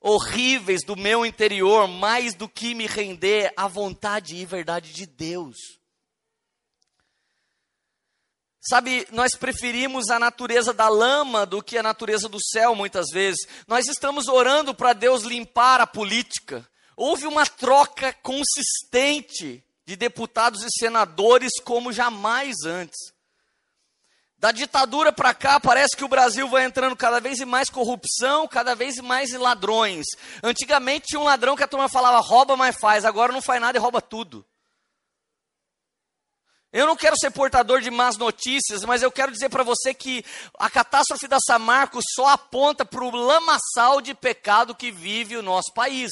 [0.00, 5.56] horríveis do meu interior, mais do que me render à vontade e verdade de Deus.
[8.60, 13.44] Sabe, nós preferimos a natureza da lama do que a natureza do céu, muitas vezes.
[13.66, 16.66] Nós estamos orando para Deus limpar a política.
[16.96, 23.12] Houve uma troca consistente de deputados e senadores como jamais antes.
[24.42, 28.74] Da ditadura para cá, parece que o Brasil vai entrando cada vez mais corrupção, cada
[28.74, 30.04] vez mais ladrões.
[30.42, 33.04] Antigamente tinha um ladrão que a turma falava rouba, mas faz.
[33.04, 34.44] Agora não faz nada e rouba tudo.
[36.72, 40.24] Eu não quero ser portador de más notícias, mas eu quero dizer para você que
[40.58, 45.72] a catástrofe da Samarco só aponta para o lamaçal de pecado que vive o nosso
[45.72, 46.10] país.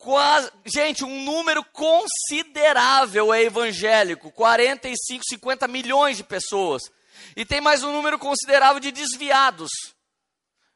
[0.00, 6.90] Quase, gente, um número considerável é evangélico, 45, 50 milhões de pessoas.
[7.36, 9.68] E tem mais um número considerável de desviados.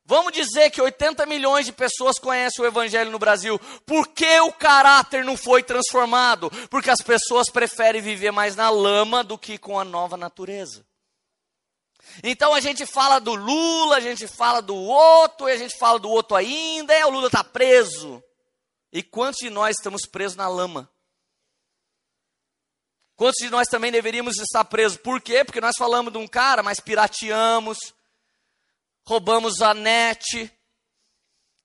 [0.05, 3.59] Vamos dizer que 80 milhões de pessoas conhecem o Evangelho no Brasil.
[3.87, 6.51] Por que o caráter não foi transformado?
[6.69, 10.85] Porque as pessoas preferem viver mais na lama do que com a nova natureza.
[12.23, 15.99] Então a gente fala do Lula, a gente fala do outro, e a gente fala
[15.99, 18.23] do outro ainda, é o Lula está preso.
[18.95, 20.89] E quantos de nós estamos presos na lama?
[23.17, 24.97] Quantos de nós também deveríamos estar presos?
[24.97, 25.45] Por quê?
[25.45, 27.77] Porque nós falamos de um cara, mas pirateamos,
[29.05, 30.49] roubamos a net,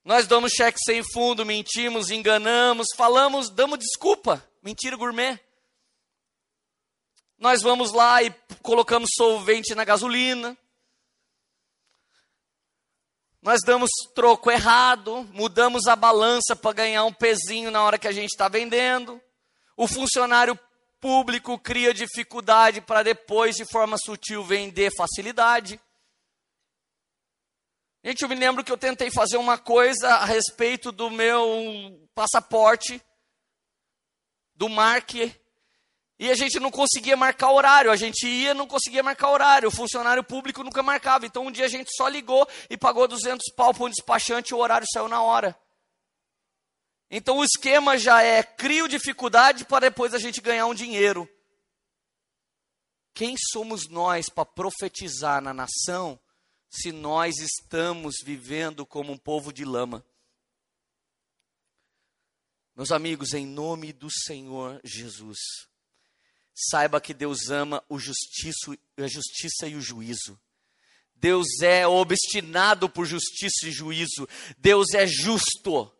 [0.04, 5.40] nós damos cheque sem fundo, mentimos, enganamos, falamos, damos desculpa, mentira gourmet.
[7.38, 10.58] Nós vamos lá e colocamos solvente na gasolina.
[13.42, 18.12] Nós damos troco errado, mudamos a balança para ganhar um pezinho na hora que a
[18.12, 19.22] gente está vendendo.
[19.78, 20.60] O funcionário
[21.00, 25.80] público cria dificuldade para depois, de forma sutil, vender facilidade.
[28.04, 33.02] Gente, eu me lembro que eu tentei fazer uma coisa a respeito do meu passaporte,
[34.54, 35.34] do marque
[36.20, 37.90] e a gente não conseguia marcar horário.
[37.90, 39.70] A gente ia não conseguia marcar horário.
[39.70, 41.26] O funcionário público nunca marcava.
[41.26, 44.54] Então um dia a gente só ligou e pagou 200 pau para um despachante e
[44.54, 45.58] o horário saiu na hora.
[47.10, 51.28] Então o esquema já é crio dificuldade para depois a gente ganhar um dinheiro.
[53.14, 56.20] Quem somos nós para profetizar na nação
[56.70, 60.06] se nós estamos vivendo como um povo de lama?
[62.76, 65.69] Meus amigos, em nome do Senhor Jesus
[66.70, 70.40] saiba que Deus ama o justiço, a justiça e o juízo.
[71.16, 74.28] Deus é obstinado por justiça e juízo.
[74.58, 75.92] Deus é justo.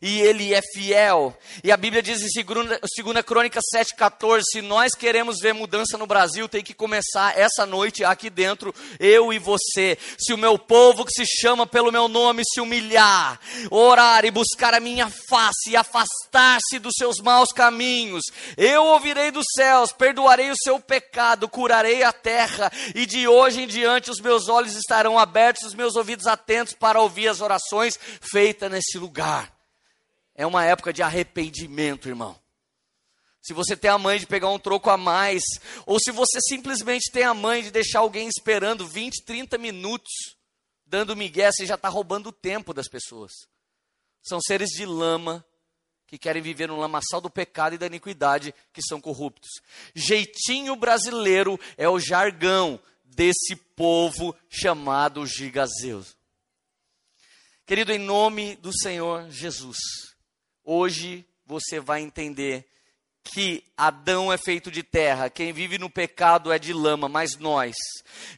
[0.00, 1.36] E ele é fiel.
[1.62, 6.48] E a Bíblia diz em 2 Crônica 7,14: se nós queremos ver mudança no Brasil,
[6.48, 9.98] tem que começar essa noite aqui dentro, eu e você.
[10.18, 14.74] Se o meu povo que se chama pelo meu nome se humilhar, orar e buscar
[14.74, 18.24] a minha face e afastar-se dos seus maus caminhos,
[18.56, 23.66] eu ouvirei dos céus, perdoarei o seu pecado, curarei a terra, e de hoje em
[23.66, 28.70] diante os meus olhos estarão abertos, os meus ouvidos atentos para ouvir as orações feitas
[28.70, 29.57] nesse lugar.
[30.38, 32.38] É uma época de arrependimento, irmão.
[33.42, 35.42] Se você tem a mãe de pegar um troco a mais,
[35.84, 40.12] ou se você simplesmente tem a mãe de deixar alguém esperando 20, 30 minutos,
[40.86, 43.32] dando migué, você já está roubando o tempo das pessoas.
[44.22, 45.44] São seres de lama
[46.06, 49.50] que querem viver no lamaçal do pecado e da iniquidade, que são corruptos.
[49.92, 56.16] Jeitinho brasileiro é o jargão desse povo chamado gigazeus.
[57.66, 59.78] Querido, em nome do Senhor Jesus,
[60.70, 62.66] Hoje você vai entender
[63.28, 67.76] que Adão é feito de terra, quem vive no pecado é de lama, mas nós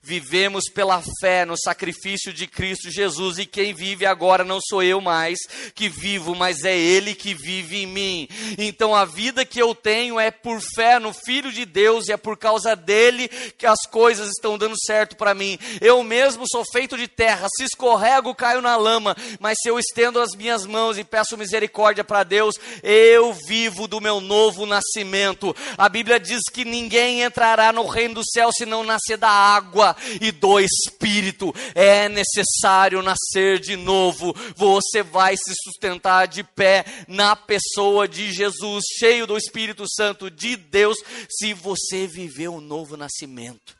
[0.02, 5.00] vivemos pela fé no sacrifício de Cristo Jesus e quem vive agora não sou eu
[5.00, 5.38] mais
[5.74, 8.28] que vivo, mas é Ele que vive em mim.
[8.58, 12.18] Então a vida que eu tenho é por fé no Filho de Deus e é
[12.18, 15.58] por causa dele que as coisas estão dando certo para mim.
[15.80, 20.20] Eu mesmo sou feito de terra, se escorrego, caio na lama, mas se eu estendo
[20.20, 25.54] as minhas mãos e peço misericórdia para Deus, eu vivo do meu novo nascimento nascimento.
[25.76, 29.94] A Bíblia diz que ninguém entrará no reino do céu se não nascer da água
[30.20, 31.54] e do Espírito.
[31.74, 34.34] É necessário nascer de novo.
[34.56, 40.56] Você vai se sustentar de pé na pessoa de Jesus, cheio do Espírito Santo de
[40.56, 40.96] Deus,
[41.28, 43.79] se você viver um novo nascimento.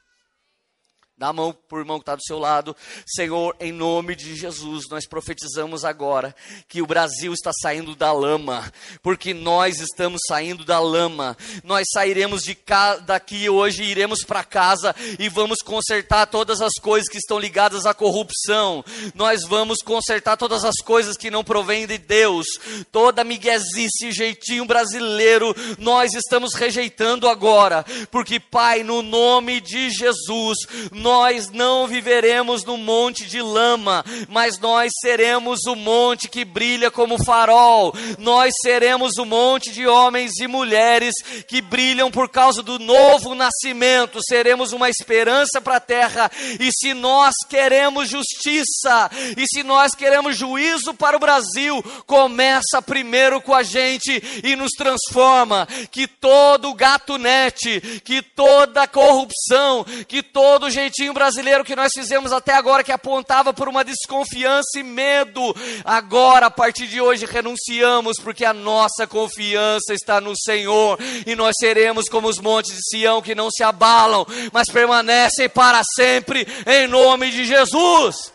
[1.21, 2.75] Dá a mão por irmão que está do seu lado.
[3.07, 6.35] Senhor, em nome de Jesus, nós profetizamos agora
[6.67, 11.37] que o Brasil está saindo da lama, porque nós estamos saindo da lama.
[11.63, 12.57] Nós sairemos de
[13.05, 17.93] daqui hoje, iremos para casa e vamos consertar todas as coisas que estão ligadas à
[17.93, 18.83] corrupção.
[19.15, 22.47] Nós vamos consertar todas as coisas que não provêm de Deus.
[22.91, 30.57] Toda miguezice, jeitinho brasileiro, nós estamos rejeitando agora, porque Pai, no nome de Jesus,
[30.91, 36.89] nós nós não viveremos no monte de lama, mas nós seremos o monte que brilha
[36.89, 37.93] como farol.
[38.17, 41.13] Nós seremos o monte de homens e mulheres
[41.49, 44.21] que brilham por causa do novo nascimento.
[44.23, 46.31] Seremos uma esperança para a terra.
[46.61, 53.41] E se nós queremos justiça, e se nós queremos juízo para o Brasil, começa primeiro
[53.41, 55.67] com a gente e nos transforma.
[55.91, 62.53] Que todo gatunete, que toda corrupção, que todo jeitinho jeitinho brasileiro que nós fizemos até
[62.53, 65.41] agora, que apontava por uma desconfiança e medo.
[65.83, 71.55] Agora, a partir de hoje, renunciamos, porque a nossa confiança está no Senhor, e nós
[71.59, 76.87] seremos como os montes de Sião que não se abalam, mas permanecem para sempre, em
[76.87, 78.33] nome de Jesus.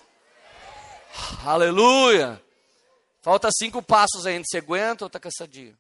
[1.46, 2.42] Aleluia.
[3.22, 4.44] Falta cinco passos ainda.
[4.46, 5.78] Você aguenta ou está cansadinho?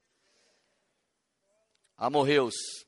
[1.97, 2.84] Amorreus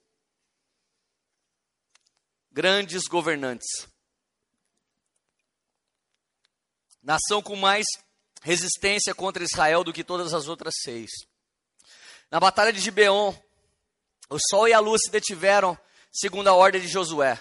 [2.57, 3.87] grandes governantes.
[7.03, 7.85] Nação com mais
[8.41, 11.11] resistência contra Israel do que todas as outras seis.
[12.31, 13.31] Na batalha de Gibeon,
[14.27, 15.77] o sol e a lua se detiveram,
[16.11, 17.39] segundo a ordem de Josué.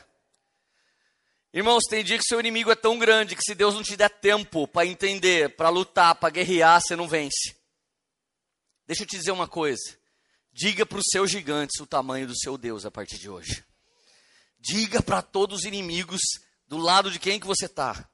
[1.51, 4.11] Irmãos, tem dia que seu inimigo é tão grande que se Deus não te der
[4.11, 7.57] tempo para entender, para lutar, para guerrear, você não vence.
[8.87, 9.97] Deixa eu te dizer uma coisa.
[10.53, 13.65] Diga para os seus gigantes o tamanho do seu Deus a partir de hoje.
[14.67, 16.21] Diga para todos os inimigos
[16.67, 18.09] do lado de quem que você está.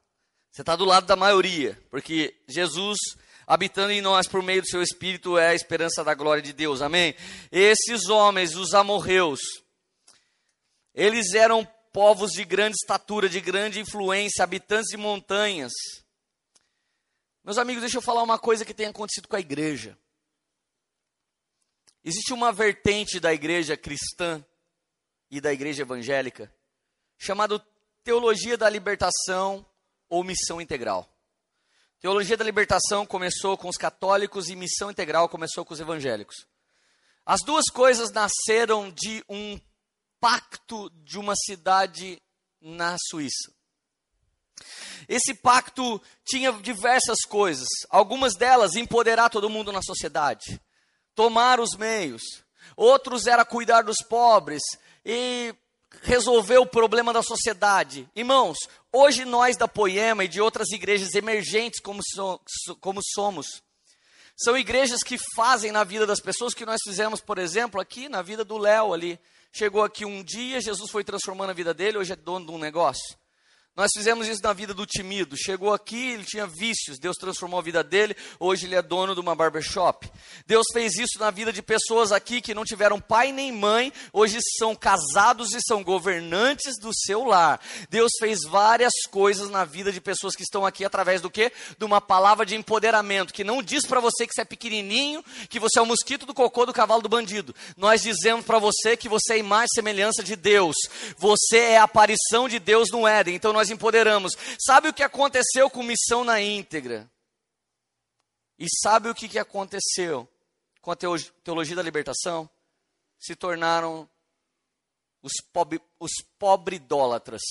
[0.50, 2.98] Você está do lado da maioria, porque Jesus
[3.46, 6.82] habitando em nós por meio do seu Espírito é a esperança da glória de Deus.
[6.82, 7.14] Amém?
[7.50, 9.40] Esses homens, os amorreus,
[10.94, 15.72] eles eram povos de grande estatura, de grande influência, habitantes de montanhas.
[17.42, 19.98] Meus amigos, deixa eu falar uma coisa que tem acontecido com a igreja.
[22.04, 24.44] Existe uma vertente da igreja cristã
[25.32, 26.54] e da igreja evangélica,
[27.16, 27.58] chamado
[28.04, 29.64] Teologia da Libertação
[30.06, 31.08] ou Missão Integral.
[31.98, 36.46] Teologia da Libertação começou com os católicos e Missão Integral começou com os evangélicos.
[37.24, 39.58] As duas coisas nasceram de um
[40.20, 42.20] pacto de uma cidade
[42.60, 43.50] na Suíça.
[45.08, 50.60] Esse pacto tinha diversas coisas, algumas delas empoderar todo mundo na sociedade,
[51.14, 52.22] tomar os meios,
[52.76, 54.62] outros era cuidar dos pobres,
[55.04, 55.54] e
[56.02, 58.08] resolver o problema da sociedade.
[58.14, 58.56] Irmãos,
[58.92, 62.40] hoje nós da Poema e de outras igrejas emergentes como, so,
[62.80, 63.62] como somos,
[64.36, 68.22] São igrejas que fazem na vida das pessoas que nós fizemos, por exemplo, aqui na
[68.22, 69.20] vida do Léo ali.
[69.52, 72.58] Chegou aqui um dia, Jesus foi transformando a vida dele, hoje é dono de um
[72.58, 73.16] negócio.
[73.74, 75.34] Nós fizemos isso na vida do timido.
[75.34, 76.98] Chegou aqui, ele tinha vícios.
[76.98, 78.14] Deus transformou a vida dele.
[78.38, 80.12] Hoje ele é dono de uma barbershop.
[80.46, 83.90] Deus fez isso na vida de pessoas aqui que não tiveram pai nem mãe.
[84.12, 87.58] Hoje são casados e são governantes do seu lar.
[87.88, 91.50] Deus fez várias coisas na vida de pessoas que estão aqui através do quê?
[91.78, 95.58] De uma palavra de empoderamento que não diz para você que você é pequenininho, que
[95.58, 97.54] você é o mosquito do cocô do cavalo do bandido.
[97.74, 100.76] Nós dizemos para você que você é imagem e semelhança de Deus.
[101.16, 103.34] Você é a aparição de Deus no Éden.
[103.34, 104.32] Então nós nós empoderamos.
[104.58, 107.10] Sabe o que aconteceu com missão na íntegra?
[108.58, 110.28] E sabe o que, que aconteceu
[110.80, 112.50] com a teologia da libertação?
[113.18, 114.08] Se tornaram
[115.22, 117.42] os, pobre, os pobridólatras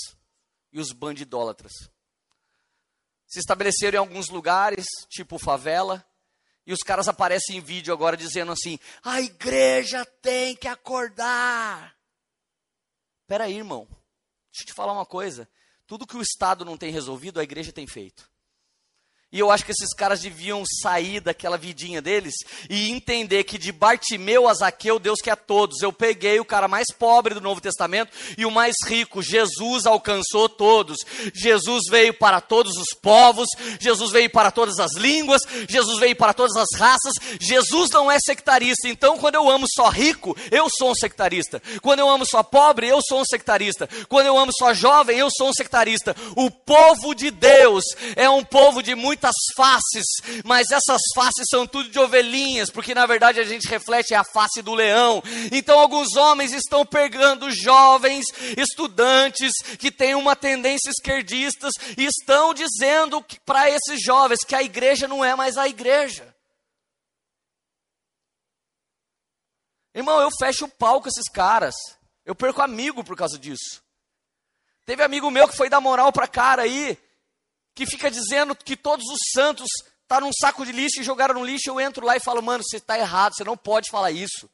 [0.74, 1.72] e os bandidólatras.
[3.26, 6.05] Se estabeleceram em alguns lugares, tipo favela,
[6.68, 11.95] e os caras aparecem em vídeo agora dizendo assim: a igreja tem que acordar.
[13.26, 13.88] Peraí, irmão,
[14.51, 15.47] deixa eu te falar uma coisa.
[15.91, 18.31] Tudo que o Estado não tem resolvido, a igreja tem feito.
[19.34, 22.34] E eu acho que esses caras deviam sair daquela vidinha deles
[22.69, 25.82] e entender que de Bartimeu a Zaqueu, Deus quer todos.
[25.82, 29.23] Eu peguei o cara mais pobre do Novo Testamento e o mais rico.
[29.23, 30.97] Jesus alcançou todos.
[31.34, 33.47] Jesus veio para todos os povos.
[33.79, 35.41] Jesus veio para todas as línguas.
[35.69, 37.13] Jesus veio para todas as raças.
[37.39, 38.89] Jesus não é sectarista.
[38.89, 41.61] Então, quando eu amo só rico, eu sou um sectarista.
[41.82, 43.88] Quando eu amo só pobre, eu sou um sectarista.
[44.09, 46.13] Quando eu amo só jovem, eu sou um sectarista.
[46.36, 47.86] O povo de Deus
[48.17, 50.05] é um povo de muito muitas faces,
[50.43, 54.61] mas essas faces são tudo de ovelhinhas, porque na verdade a gente reflete a face
[54.61, 55.22] do leão.
[55.51, 58.26] Então alguns homens estão pegando jovens,
[58.57, 65.07] estudantes que têm uma tendência esquerdista e estão dizendo para esses jovens que a igreja
[65.07, 66.36] não é mais a igreja.
[69.93, 71.76] Irmão, eu fecho o pau com esses caras.
[72.26, 73.84] Eu perco amigo por causa disso.
[74.86, 76.97] Teve amigo meu que foi dar moral para cara aí,
[77.74, 79.67] que fica dizendo que todos os santos
[80.07, 82.63] tá num saco de lixo e jogaram no lixo, eu entro lá e falo, mano,
[82.63, 84.49] você está errado, você não pode falar isso.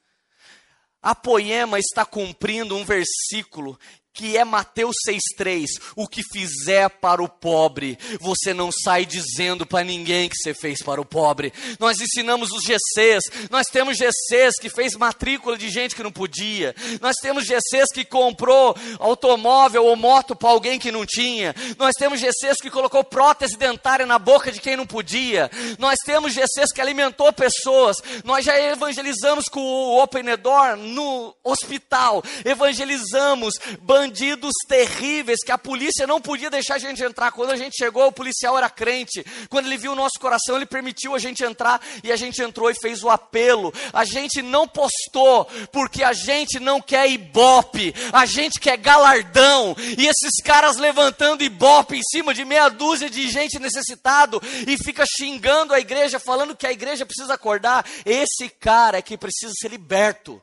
[1.01, 3.79] A poema está cumprindo um versículo
[4.17, 9.85] que é Mateus 6,3: o que fizer para o pobre, você não sai dizendo para
[9.85, 11.53] ninguém que você fez para o pobre.
[11.79, 16.75] Nós ensinamos os GCs, nós temos GCs que fez matrícula de gente que não podia,
[16.99, 22.19] nós temos GCs que comprou automóvel ou moto para alguém que não tinha, nós temos
[22.19, 26.81] GCs que colocou prótese dentária na boca de quem não podia, nós temos GCs que
[26.81, 35.43] alimentou pessoas, nós já evangelizamos com o Open Door no hospital, evangelizamos bandidos bandidos terríveis
[35.43, 37.31] que a polícia não podia deixar a gente entrar.
[37.31, 39.25] Quando a gente chegou, o policial era crente.
[39.49, 42.71] Quando ele viu o nosso coração, ele permitiu a gente entrar e a gente entrou
[42.71, 43.73] e fez o apelo.
[43.91, 49.75] A gente não postou porque a gente não quer ibope, a gente quer galardão.
[49.97, 55.03] E esses caras levantando ibope em cima de meia dúzia de gente necessitado e fica
[55.05, 57.85] xingando a igreja, falando que a igreja precisa acordar.
[58.05, 60.41] Esse cara é que precisa ser liberto.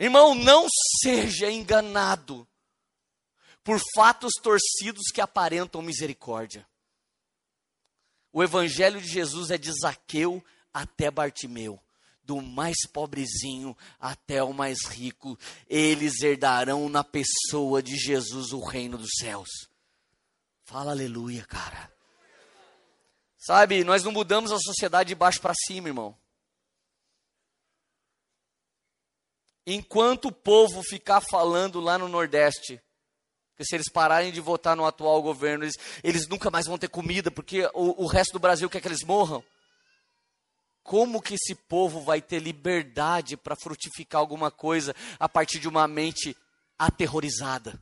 [0.00, 0.66] Irmão, não
[1.02, 2.48] seja enganado
[3.62, 6.66] por fatos torcidos que aparentam misericórdia.
[8.32, 10.42] O evangelho de Jesus é de Zaqueu
[10.72, 11.78] até Bartimeu,
[12.22, 15.38] do mais pobrezinho até o mais rico.
[15.68, 19.50] Eles herdarão na pessoa de Jesus o reino dos céus.
[20.64, 21.92] Fala aleluia, cara.
[23.36, 26.16] Sabe, nós não mudamos a sociedade de baixo para cima, irmão.
[29.66, 32.80] Enquanto o povo ficar falando lá no Nordeste,
[33.56, 36.88] que se eles pararem de votar no atual governo, eles, eles nunca mais vão ter
[36.88, 39.44] comida, porque o, o resto do Brasil quer que eles morram.
[40.82, 45.86] Como que esse povo vai ter liberdade para frutificar alguma coisa a partir de uma
[45.86, 46.34] mente
[46.78, 47.78] aterrorizada?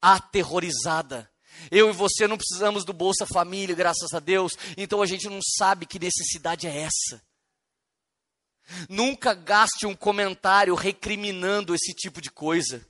[0.00, 1.30] Aterrorizada.
[1.70, 5.40] Eu e você não precisamos do Bolsa Família, graças a Deus, então a gente não
[5.58, 7.22] sabe que necessidade é essa.
[8.88, 12.86] Nunca gaste um comentário recriminando esse tipo de coisa.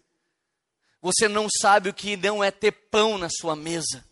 [1.01, 4.05] Você não sabe o que não é ter pão na sua mesa.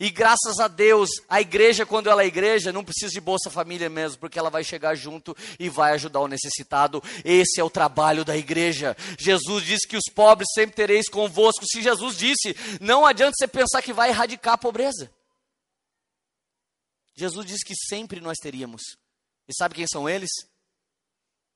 [0.00, 3.88] E graças a Deus, a igreja, quando ela é igreja, não precisa de Bolsa Família
[3.90, 7.02] mesmo, porque ela vai chegar junto e vai ajudar o necessitado.
[7.24, 8.96] Esse é o trabalho da igreja.
[9.18, 11.66] Jesus disse que os pobres sempre tereis convosco.
[11.66, 15.10] Se Jesus disse, não adianta você pensar que vai erradicar a pobreza.
[17.14, 18.82] Jesus disse que sempre nós teríamos.
[19.46, 20.30] E sabe quem são eles?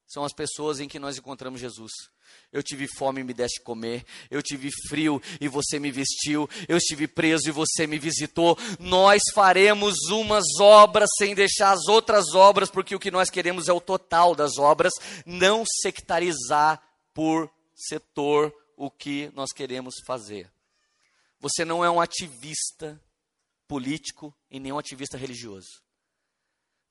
[0.08, 1.92] São as pessoas em que nós encontramos Jesus.
[2.50, 4.06] Eu tive fome e me deste comer.
[4.30, 6.48] Eu tive frio e você me vestiu.
[6.66, 8.56] Eu estive preso e você me visitou.
[8.80, 13.72] Nós faremos umas obras sem deixar as outras obras, porque o que nós queremos é
[13.72, 14.94] o total das obras,
[15.26, 16.82] não sectarizar
[17.12, 20.50] por setor o que nós queremos fazer.
[21.38, 22.98] Você não é um ativista
[23.68, 25.82] político e nem um ativista religioso.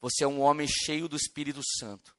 [0.01, 2.16] Você é um homem cheio do Espírito Santo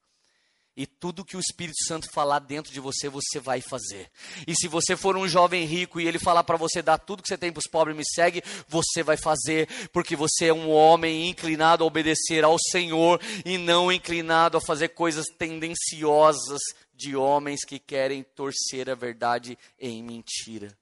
[0.75, 4.09] e tudo que o Espírito Santo falar dentro de você, você vai fazer.
[4.47, 7.27] E se você for um jovem rico e ele falar para você dar tudo que
[7.27, 11.29] você tem para os pobres, me segue, você vai fazer, porque você é um homem
[11.29, 16.61] inclinado a obedecer ao Senhor e não inclinado a fazer coisas tendenciosas
[16.93, 20.77] de homens que querem torcer a verdade em mentira.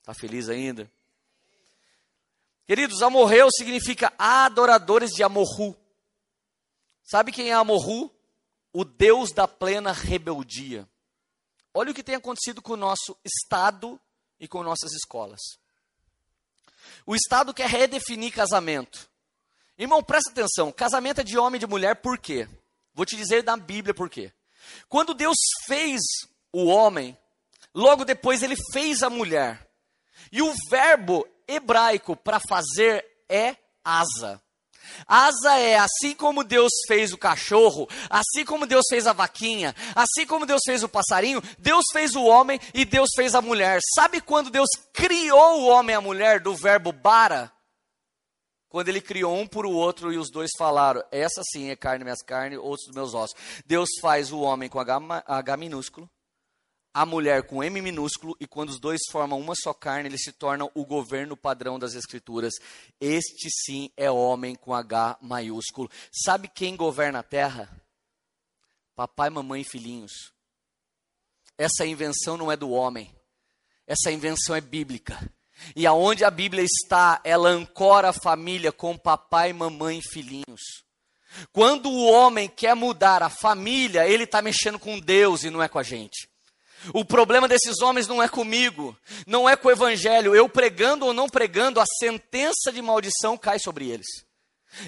[0.00, 0.90] Está feliz ainda?
[2.66, 5.76] Queridos, Amorreu significa adoradores de Amorru.
[7.02, 8.13] Sabe quem é Amorru?
[8.74, 10.86] O Deus da plena rebeldia.
[11.72, 13.98] Olha o que tem acontecido com o nosso Estado
[14.38, 15.40] e com nossas escolas.
[17.06, 19.08] O Estado quer redefinir casamento.
[19.78, 22.48] Irmão, presta atenção: casamento é de homem e de mulher, por quê?
[22.92, 24.32] Vou te dizer da Bíblia por quê.
[24.88, 26.00] Quando Deus fez
[26.52, 27.16] o homem,
[27.72, 29.70] logo depois ele fez a mulher.
[30.32, 34.42] E o verbo hebraico para fazer é asa.
[35.06, 40.26] Asa é assim como Deus fez o cachorro, assim como Deus fez a vaquinha, assim
[40.26, 43.80] como Deus fez o passarinho, Deus fez o homem e Deus fez a mulher.
[43.94, 47.52] Sabe quando Deus criou o homem e a mulher do verbo bara?
[48.68, 52.02] Quando ele criou um por o outro e os dois falaram: Essa sim é carne,
[52.02, 53.36] minhas carnes, outros dos meus ossos.
[53.64, 56.10] Deus faz o homem com H, H minúsculo
[56.94, 60.30] a mulher com M minúsculo, e quando os dois formam uma só carne, eles se
[60.30, 62.54] tornam o governo padrão das Escrituras.
[63.00, 65.90] Este sim é homem com H maiúsculo.
[66.12, 67.68] Sabe quem governa a terra?
[68.94, 70.32] Papai, mamãe e filhinhos.
[71.58, 73.12] Essa invenção não é do homem,
[73.88, 75.18] essa invenção é bíblica.
[75.74, 80.60] E aonde a Bíblia está, ela ancora a família com papai, mamãe e filhinhos.
[81.52, 85.68] Quando o homem quer mudar a família, ele está mexendo com Deus e não é
[85.68, 86.28] com a gente.
[86.92, 90.34] O problema desses homens não é comigo, não é com o evangelho.
[90.34, 94.06] Eu pregando ou não pregando, a sentença de maldição cai sobre eles.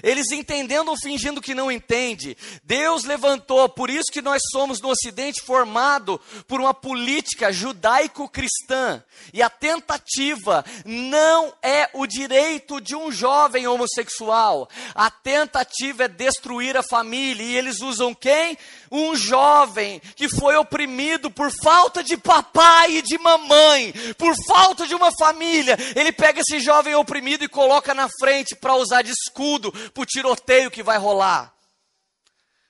[0.03, 2.37] Eles entendendo ou fingindo que não entende.
[2.63, 9.03] Deus levantou, por isso que nós somos no Ocidente formado por uma política judaico-cristã.
[9.33, 14.69] E a tentativa não é o direito de um jovem homossexual.
[14.93, 17.43] A tentativa é destruir a família.
[17.43, 18.57] E eles usam quem?
[18.91, 24.95] Um jovem que foi oprimido por falta de papai e de mamãe, por falta de
[24.95, 25.77] uma família.
[25.95, 30.05] Ele pega esse jovem oprimido e coloca na frente para usar de escudo para o
[30.05, 31.56] tiroteio que vai rolar.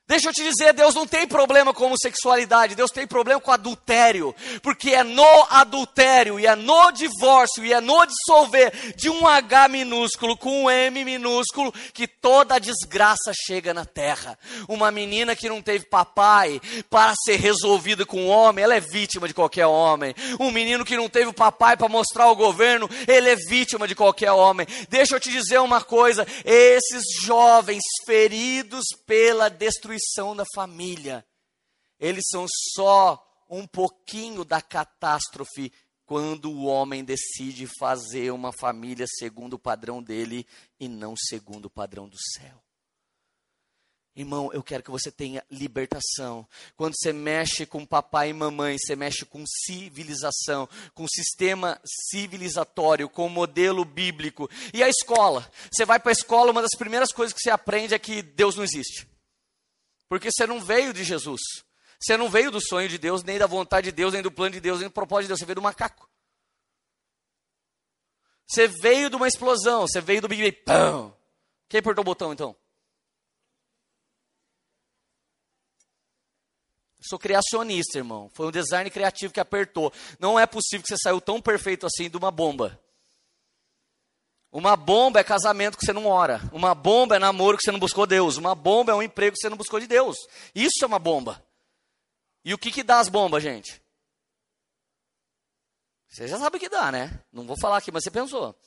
[0.07, 4.33] Deixa eu te dizer, Deus não tem problema com homossexualidade, Deus tem problema com adultério,
[4.61, 9.67] porque é no adultério, e é no divórcio, e é no dissolver de um H
[9.67, 14.39] minúsculo com um M minúsculo que toda a desgraça chega na terra.
[14.69, 19.27] Uma menina que não teve papai para ser resolvida com um homem, ela é vítima
[19.27, 20.15] de qualquer homem.
[20.39, 24.31] Um menino que não teve papai para mostrar ao governo, ele é vítima de qualquer
[24.31, 24.65] homem.
[24.87, 31.25] Deixa eu te dizer uma coisa, esses jovens feridos pela destruição destruição da família.
[31.99, 32.45] Eles são
[32.75, 35.71] só um pouquinho da catástrofe
[36.05, 40.45] quando o homem decide fazer uma família segundo o padrão dele
[40.79, 42.63] e não segundo o padrão do céu.
[44.15, 46.47] Irmão, eu quero que você tenha libertação.
[46.75, 51.79] Quando você mexe com papai e mamãe, você mexe com civilização, com sistema
[52.09, 54.49] civilizatório, com modelo bíblico.
[54.73, 55.47] E a escola?
[55.71, 58.55] Você vai para a escola, uma das primeiras coisas que você aprende é que Deus
[58.55, 59.07] não existe.
[60.09, 61.41] Porque você não veio de Jesus.
[61.99, 64.53] Você não veio do sonho de Deus, nem da vontade de Deus, nem do plano
[64.53, 65.39] de Deus, nem do propósito de Deus.
[65.39, 66.09] Você veio do macaco.
[68.47, 69.87] Você veio de uma explosão.
[69.87, 70.63] Você veio do Big Bang.
[70.63, 71.17] Pão.
[71.67, 72.55] Quem apertou o botão então?
[77.07, 78.29] sou criacionista, irmão.
[78.33, 79.91] Foi um design criativo que apertou.
[80.19, 82.79] Não é possível que você saiu tão perfeito assim de uma bomba.
[84.51, 86.41] Uma bomba é casamento que você não ora.
[86.51, 88.37] Uma bomba é namoro que você não buscou Deus.
[88.37, 90.17] Uma bomba é um emprego que você não buscou de Deus.
[90.55, 91.43] Isso é uma bomba.
[92.43, 93.81] E o que, que dá as bombas, gente?
[96.07, 97.19] Você já sabe o que dá, né?
[97.31, 98.57] Não vou falar aqui, mas você pensou.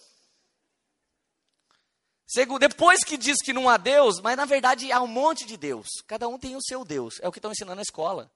[2.60, 5.88] Depois que diz que não há Deus, mas na verdade há um monte de Deus.
[6.06, 7.18] Cada um tem o seu Deus.
[7.20, 8.30] É o que estão ensinando na escola.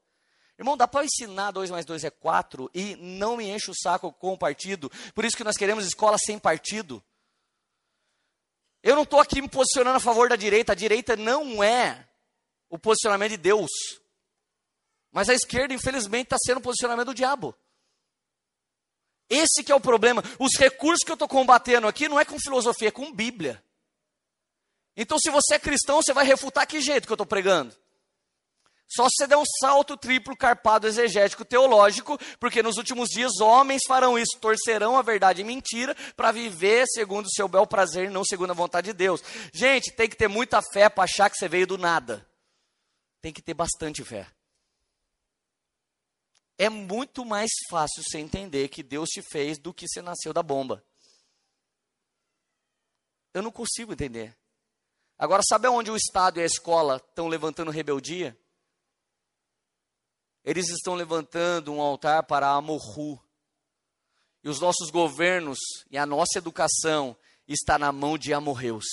[0.59, 4.12] Irmão, dá para ensinar 2 mais 2 é 4 e não me enche o saco
[4.12, 4.90] com o partido.
[5.14, 7.03] Por isso que nós queremos escola sem partido.
[8.85, 10.72] Eu não estou aqui me posicionando a favor da direita.
[10.72, 12.07] A direita não é
[12.68, 13.70] o posicionamento de Deus.
[15.11, 17.57] Mas a esquerda, infelizmente, está sendo o posicionamento do diabo.
[19.26, 20.22] Esse que é o problema.
[20.39, 23.64] Os recursos que eu estou combatendo aqui não é com filosofia, é com Bíblia.
[24.95, 27.74] Então, se você é cristão, você vai refutar que jeito que eu estou pregando?
[28.95, 33.82] Só se você der um salto triplo carpado exegético teológico, porque nos últimos dias homens
[33.88, 38.12] farão isso, torcerão a verdade em mentira para viver segundo o seu bel prazer e
[38.12, 39.20] não segundo a vontade de Deus.
[39.53, 42.24] Gente, tem que ter muita fé para achar que você veio do nada.
[43.20, 44.28] Tem que ter bastante fé.
[46.57, 50.42] É muito mais fácil você entender que Deus te fez do que você nasceu da
[50.42, 50.84] bomba.
[53.32, 54.36] Eu não consigo entender.
[55.18, 58.38] Agora, sabe onde o Estado e a escola estão levantando rebeldia?
[60.45, 63.18] Eles estão levantando um altar para Amorru.
[64.42, 65.59] E os nossos governos
[65.90, 67.16] e a nossa educação
[67.49, 68.84] está na mão de amorreus.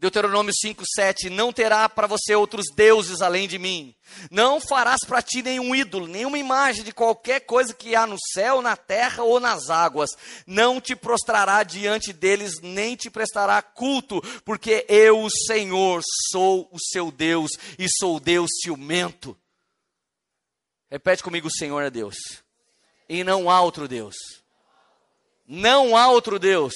[0.00, 3.92] Deuteronômio 5, 7, não terá para você outros deuses além de mim.
[4.30, 8.62] Não farás para ti nenhum ídolo, nenhuma imagem de qualquer coisa que há no céu,
[8.62, 10.10] na terra ou nas águas.
[10.46, 16.00] Não te prostrará diante deles, nem te prestará culto, porque eu, o Senhor,
[16.30, 19.36] sou o seu Deus e sou Deus ciumento.
[20.90, 22.16] Repete comigo: o Senhor é Deus.
[23.08, 24.16] E não há outro Deus.
[25.46, 26.74] Não há outro Deus.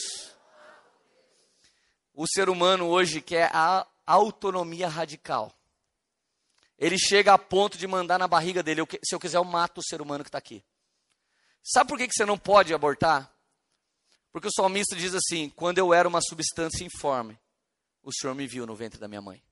[2.14, 5.52] O ser humano hoje quer a autonomia radical.
[6.78, 9.84] Ele chega a ponto de mandar na barriga dele: se eu quiser, eu mato o
[9.84, 10.64] ser humano que está aqui.
[11.62, 13.32] Sabe por que você não pode abortar?
[14.32, 17.38] Porque o salmista diz assim: quando eu era uma substância informe,
[18.02, 19.42] o Senhor me viu no ventre da minha mãe.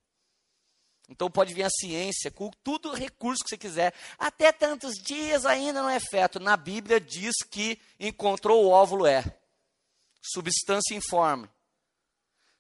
[1.11, 2.32] Então pode vir a ciência,
[2.62, 3.92] tudo recurso que você quiser.
[4.16, 6.38] Até tantos dias ainda não é feto.
[6.38, 9.24] Na Bíblia diz que encontrou o óvulo é
[10.22, 11.50] substância informe.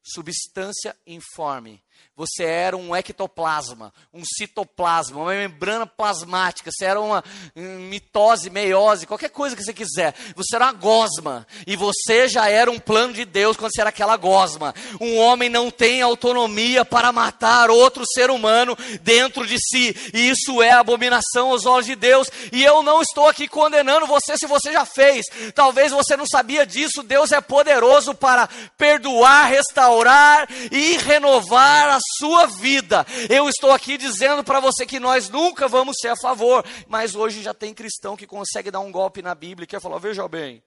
[0.02, 1.80] Substância informe.
[2.20, 7.24] Você era um ectoplasma, um citoplasma, uma membrana plasmática, você era uma
[7.56, 10.14] mitose, meiose, qualquer coisa que você quiser.
[10.36, 11.46] Você era uma gosma.
[11.66, 14.74] E você já era um plano de Deus quando você era aquela gosma.
[15.00, 19.96] Um homem não tem autonomia para matar outro ser humano dentro de si.
[20.12, 22.30] E isso é abominação aos olhos de Deus.
[22.52, 25.24] E eu não estou aqui condenando você se você já fez.
[25.54, 27.02] Talvez você não sabia disso.
[27.02, 28.46] Deus é poderoso para
[28.76, 33.06] perdoar, restaurar e renovar a sua vida.
[33.28, 37.42] Eu estou aqui dizendo para você que nós nunca vamos ser a favor, mas hoje
[37.42, 40.62] já tem cristão que consegue dar um golpe na Bíblia e quer falar: veja bem,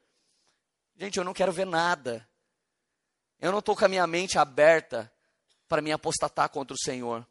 [0.96, 2.28] gente, eu não quero ver nada.
[3.40, 5.12] Eu não estou com a minha mente aberta
[5.68, 7.26] para me apostatar contra o Senhor.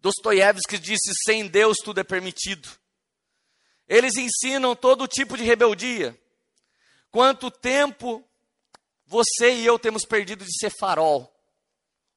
[0.00, 2.68] Dostoiévski disse: sem Deus tudo é permitido.
[3.88, 6.18] Eles ensinam todo tipo de rebeldia.
[7.10, 8.26] Quanto tempo
[9.06, 11.31] você e eu temos perdido de ser farol?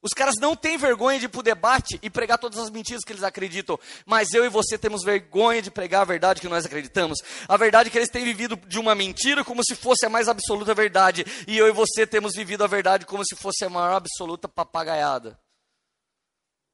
[0.05, 3.03] Os caras não têm vergonha de ir para o debate e pregar todas as mentiras
[3.03, 6.63] que eles acreditam, mas eu e você temos vergonha de pregar a verdade que nós
[6.63, 7.17] acreditamos.
[7.47, 10.29] A verdade é que eles têm vivido de uma mentira como se fosse a mais
[10.29, 13.95] absoluta verdade, e eu e você temos vivido a verdade como se fosse a maior
[13.95, 15.39] absoluta papagaiada.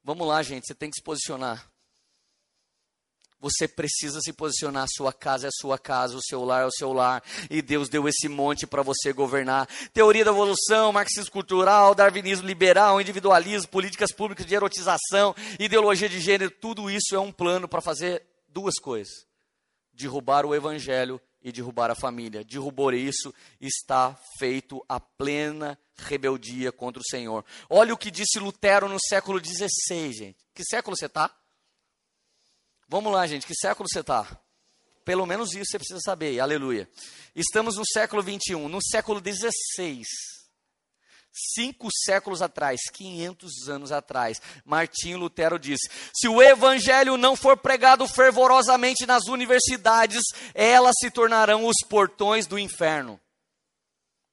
[0.03, 1.70] Vamos lá, gente, você tem que se posicionar.
[3.41, 4.85] Você precisa se posicionar.
[4.87, 7.23] Sua casa é sua casa, o seu lar é o seu lar.
[7.49, 9.67] E Deus deu esse monte para você governar.
[9.91, 16.51] Teoria da evolução, marxismo cultural, darwinismo liberal, individualismo, políticas públicas de erotização, ideologia de gênero.
[16.51, 19.25] Tudo isso é um plano para fazer duas coisas:
[19.91, 22.43] derrubar o evangelho e derrubar a família.
[22.43, 27.43] Derrubou isso, está feito a plena rebeldia contra o Senhor.
[27.69, 30.37] Olha o que disse Lutero no século XVI, gente.
[30.53, 31.31] Que século você está?
[32.91, 34.27] Vamos lá, gente, que século você está?
[35.05, 36.89] Pelo menos isso você precisa saber, aleluia.
[37.33, 40.05] Estamos no século 21, no século 16.
[41.55, 48.05] Cinco séculos atrás, 500 anos atrás, Martinho Lutero disse: se o evangelho não for pregado
[48.09, 50.21] fervorosamente nas universidades,
[50.53, 53.17] elas se tornarão os portões do inferno.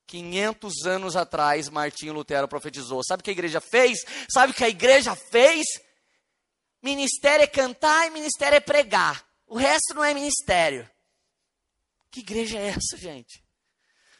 [0.08, 3.02] 500 anos atrás, Martinho Lutero profetizou.
[3.04, 4.00] Sabe o que a igreja fez?
[4.28, 5.64] Sabe o que a igreja fez?
[6.88, 9.22] Ministério é cantar e ministério é pregar.
[9.46, 10.88] O resto não é ministério.
[12.10, 13.44] Que igreja é essa, gente?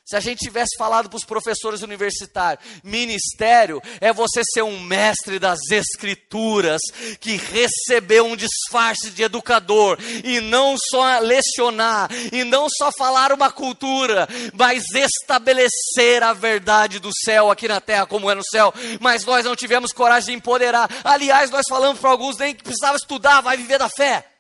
[0.08, 5.38] Se a gente tivesse falado para os professores universitários, ministério é você ser um mestre
[5.38, 6.80] das escrituras,
[7.20, 13.52] que recebeu um disfarce de educador, e não só lecionar, e não só falar uma
[13.52, 18.72] cultura, mas estabelecer a verdade do céu aqui na terra, como é no céu.
[19.00, 20.88] Mas nós não tivemos coragem de empoderar.
[21.04, 24.37] Aliás, nós falamos para alguns nem que precisava estudar, vai viver da fé.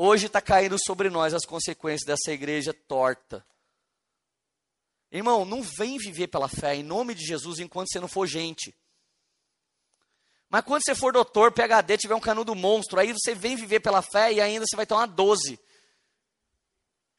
[0.00, 3.44] Hoje está caindo sobre nós as consequências dessa igreja torta.
[5.10, 8.72] Irmão, não vem viver pela fé em nome de Jesus enquanto você não for gente.
[10.48, 14.00] Mas quando você for doutor, PHD, tiver um canudo monstro, aí você vem viver pela
[14.00, 15.58] fé e ainda você vai uma 12.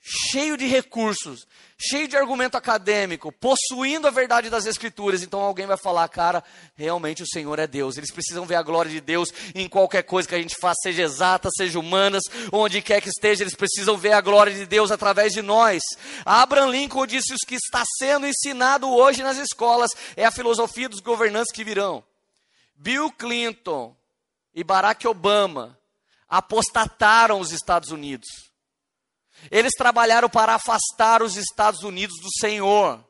[0.02, 1.45] Cheio de recursos,
[1.78, 5.22] cheio de argumento acadêmico, possuindo a verdade das Escrituras.
[5.22, 6.41] Então alguém vai falar, cara,
[6.74, 7.97] realmente o Senhor é Deus.
[7.97, 11.04] Eles precisam ver a glória de Deus em qualquer coisa que a gente faça, seja
[11.04, 15.34] exata, seja humanas, onde quer que esteja, eles precisam ver a glória de Deus através
[15.34, 15.82] de nós.
[16.26, 21.02] Abraham Lincoln disse: o que está sendo ensinado hoje nas escolas é a filosofia dos
[21.02, 22.04] governantes que virão.
[22.74, 23.95] Bill Clinton
[24.56, 25.78] e Barack Obama
[26.28, 28.49] apostataram os Estados Unidos.
[29.50, 33.04] Eles trabalharam para afastar os Estados Unidos do Senhor.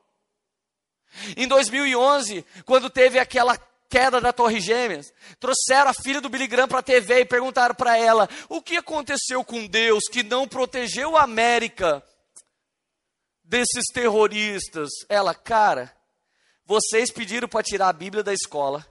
[1.36, 3.58] Em 2011, quando teve aquela
[3.90, 7.74] queda da Torre Gêmeas, trouxeram a filha do Billy Graham para a TV e perguntaram
[7.74, 12.02] para ela: o que aconteceu com Deus que não protegeu a América
[13.42, 14.88] desses terroristas?
[15.08, 15.94] Ela, cara,
[16.64, 18.86] vocês pediram para tirar a Bíblia da escola,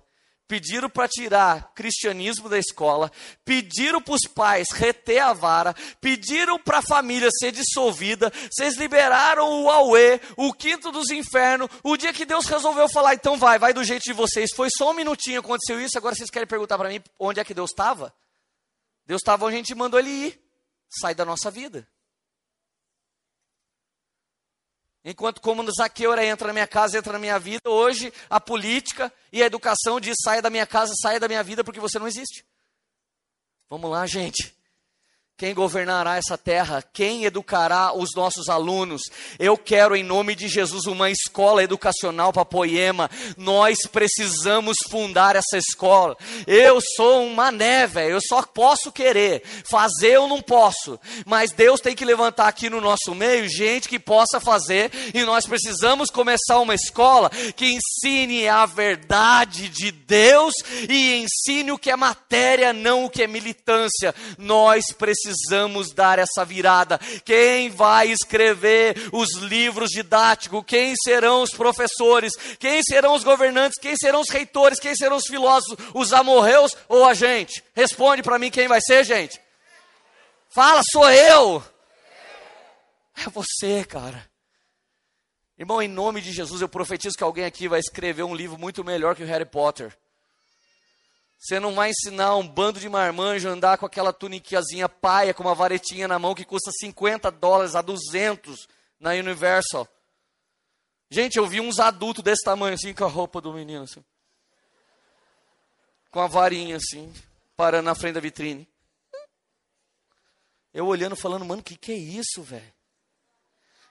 [0.50, 3.12] pediram para tirar cristianismo da escola,
[3.46, 9.64] pediram para os pais reter a vara, pediram para a família ser dissolvida, vocês liberaram
[9.64, 13.74] o Aue, o quinto dos infernos, o dia que Deus resolveu falar, então vai, vai
[13.74, 16.90] do jeito de vocês, foi só um minutinho aconteceu isso, agora vocês querem perguntar para
[16.90, 18.12] mim onde é que Deus estava?
[19.06, 20.42] Deus estava onde a gente mandou ele ir,
[20.90, 21.88] sai da nossa vida.
[25.04, 29.12] Enquanto como no Zaqueu entra na minha casa, entra na minha vida, hoje a política
[29.32, 32.08] e a educação diz saia da minha casa, saia da minha vida porque você não
[32.08, 32.46] existe.
[33.70, 34.59] Vamos lá, gente.
[35.40, 36.84] Quem governará essa terra?
[36.92, 39.04] Quem educará os nossos alunos?
[39.40, 43.10] Eu quero, em nome de Jesus, uma escola educacional para Poema.
[43.38, 46.18] Nós precisamos fundar essa escola.
[46.46, 48.16] Eu sou um mané, velho.
[48.16, 49.42] Eu só posso querer.
[49.64, 51.00] Fazer eu não posso.
[51.26, 54.92] Mas Deus tem que levantar aqui no nosso meio gente que possa fazer.
[55.14, 60.54] E nós precisamos começar uma escola que ensine a verdade de Deus
[60.90, 64.14] e ensine o que é matéria, não o que é militância.
[64.38, 66.98] Nós precisamos precisamos dar essa virada.
[67.24, 70.64] Quem vai escrever os livros didáticos?
[70.66, 72.34] Quem serão os professores?
[72.58, 73.80] Quem serão os governantes?
[73.80, 74.80] Quem serão os reitores?
[74.80, 75.78] Quem serão os filósofos?
[75.94, 77.64] Os amorreus ou a gente?
[77.74, 79.40] Responde para mim quem vai ser, gente.
[80.50, 81.64] Fala, sou eu.
[83.16, 84.28] É você, cara.
[85.58, 88.84] Irmão, em nome de Jesus, eu profetizo que alguém aqui vai escrever um livro muito
[88.84, 89.96] melhor que o Harry Potter.
[91.40, 95.42] Você não vai ensinar um bando de marmanjo a andar com aquela tuniquezinha paia, com
[95.42, 98.68] uma varetinha na mão que custa 50 dólares a 200
[99.00, 99.88] na Universal.
[101.10, 104.04] Gente, eu vi uns adultos desse tamanho assim, com a roupa do menino assim.
[106.12, 107.12] Com a varinha assim,
[107.56, 108.68] parando na frente da vitrine.
[110.74, 112.74] Eu olhando, falando, mano, o que, que é isso, velho?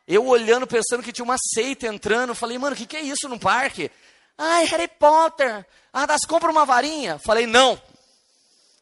[0.07, 3.27] Eu olhando, pensando que tinha uma seita entrando, falei, mano, o que, que é isso
[3.29, 3.91] no parque?
[4.37, 5.67] Ai, Harry Potter.
[6.01, 7.19] Ah, das compra uma varinha.
[7.19, 7.75] Falei, não.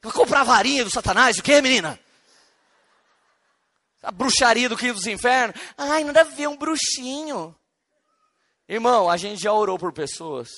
[0.02, 1.38] Vai comprar a varinha do Satanás?
[1.38, 1.98] O que, menina?
[4.02, 5.58] A bruxaria do quinto dos infernos.
[5.78, 7.58] Ai, nada a ver, um bruxinho.
[8.68, 10.50] Irmão, a gente já orou por pessoas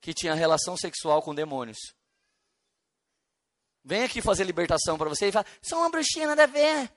[0.00, 1.78] que tinham relação sexual com demônios.
[3.84, 6.90] Vem aqui fazer libertação para você e fala, sou uma bruxinha, nada a ver.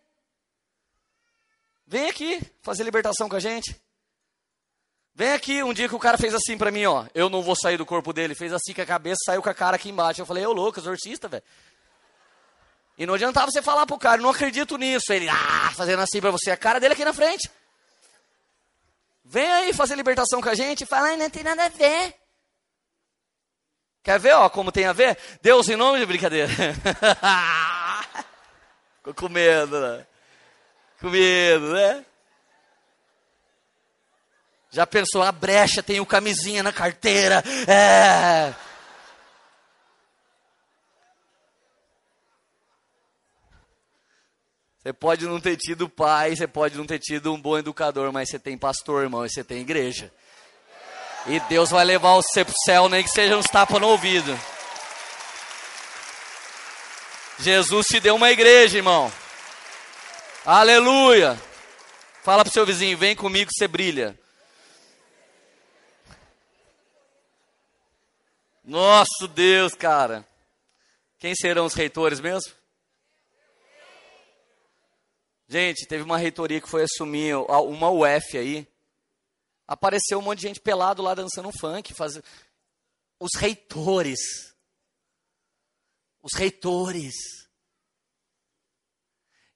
[1.86, 3.80] Vem aqui fazer libertação com a gente.
[5.14, 7.05] Vem aqui, um dia que o cara fez assim para mim, ó.
[7.14, 8.34] Eu não vou sair do corpo dele.
[8.34, 10.22] Fez assim com a cabeça, saiu com a cara aqui embaixo.
[10.22, 11.43] Eu falei, eu louco, exorcista, velho.
[12.97, 15.12] E não adiantava você falar pro cara, não acredito nisso.
[15.12, 17.49] Ele, ah, fazendo assim pra você, a cara dele aqui na frente.
[19.24, 20.86] Vem aí fazer libertação com a gente.
[20.86, 22.16] Fala, não tem nada a ver.
[24.03, 25.18] Quer ver, ó, como tem a ver?
[25.41, 26.49] Deus em nome de brincadeira.
[28.97, 30.05] Ficou com medo, né?
[30.99, 32.05] Com medo, né?
[34.72, 37.43] Já pensou, a brecha, tem o camisinha na carteira.
[37.67, 38.53] É.
[44.82, 48.30] Você pode não ter tido pai, você pode não ter tido um bom educador, mas
[48.30, 50.11] você tem pastor, irmão, e você tem igreja.
[51.28, 54.39] E Deus vai levar você para o céu, nem que seja uns tapas no ouvido.
[57.39, 59.11] Jesus te deu uma igreja, irmão.
[60.45, 61.39] Aleluia.
[62.24, 64.17] Fala para o seu vizinho, vem comigo, você brilha.
[68.64, 70.28] Nosso Deus, cara.
[71.18, 72.53] Quem serão os reitores mesmo?
[75.47, 78.68] Gente, teve uma reitoria que foi assumir uma UF aí.
[79.68, 81.93] Apareceu um monte de gente pelado lá dançando funk.
[81.93, 82.22] Faz...
[83.20, 84.20] Os reitores.
[86.22, 87.14] Os reitores.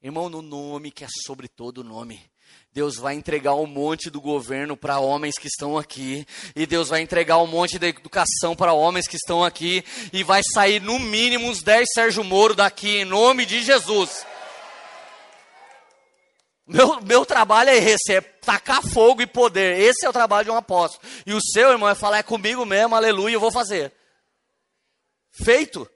[0.02, 2.30] Irmão, no nome que é sobre todo nome
[2.76, 7.00] Deus vai entregar um monte do governo para homens que estão aqui, e Deus vai
[7.00, 11.48] entregar um monte da educação para homens que estão aqui, e vai sair no mínimo
[11.48, 14.28] uns 10 Sérgio Moro daqui, em nome de Jesus.
[16.68, 19.80] Meu, meu trabalho é esse, é tacar fogo e poder.
[19.80, 21.02] Esse é o trabalho de um apóstolo.
[21.26, 23.94] E o seu, irmão, é falar, é comigo mesmo, aleluia, eu vou fazer.
[25.32, 25.90] Feito.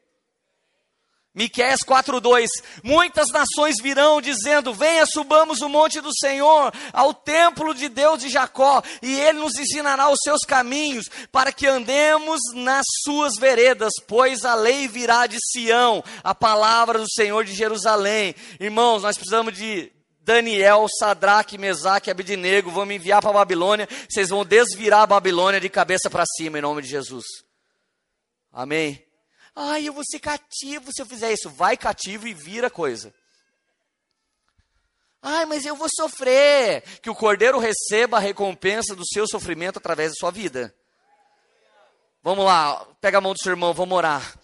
[1.34, 2.48] Miqueias 4:2
[2.84, 8.30] Muitas nações virão dizendo: Venha, subamos o monte do Senhor, ao templo de Deus de
[8.30, 14.44] Jacó, e ele nos ensinará os seus caminhos, para que andemos nas suas veredas, pois
[14.44, 18.34] a lei virá de Sião, a palavra do Senhor de Jerusalém.
[18.60, 24.46] Irmãos, nós precisamos de Daniel, Sadraque, Mesaque, Abidinego, vamos enviar para a Babilônia, vocês vão
[24.46, 27.26] desvirar a Babilônia de cabeça para cima em nome de Jesus.
[28.52, 29.09] Amém.
[29.62, 31.50] Ai, eu vou ser cativo se eu fizer isso.
[31.50, 33.14] Vai cativo e vira coisa.
[35.22, 36.82] Ai, mas eu vou sofrer.
[37.02, 40.74] Que o cordeiro receba a recompensa do seu sofrimento através da sua vida.
[42.24, 44.39] Vamos lá, pega a mão do seu irmão, vamos orar.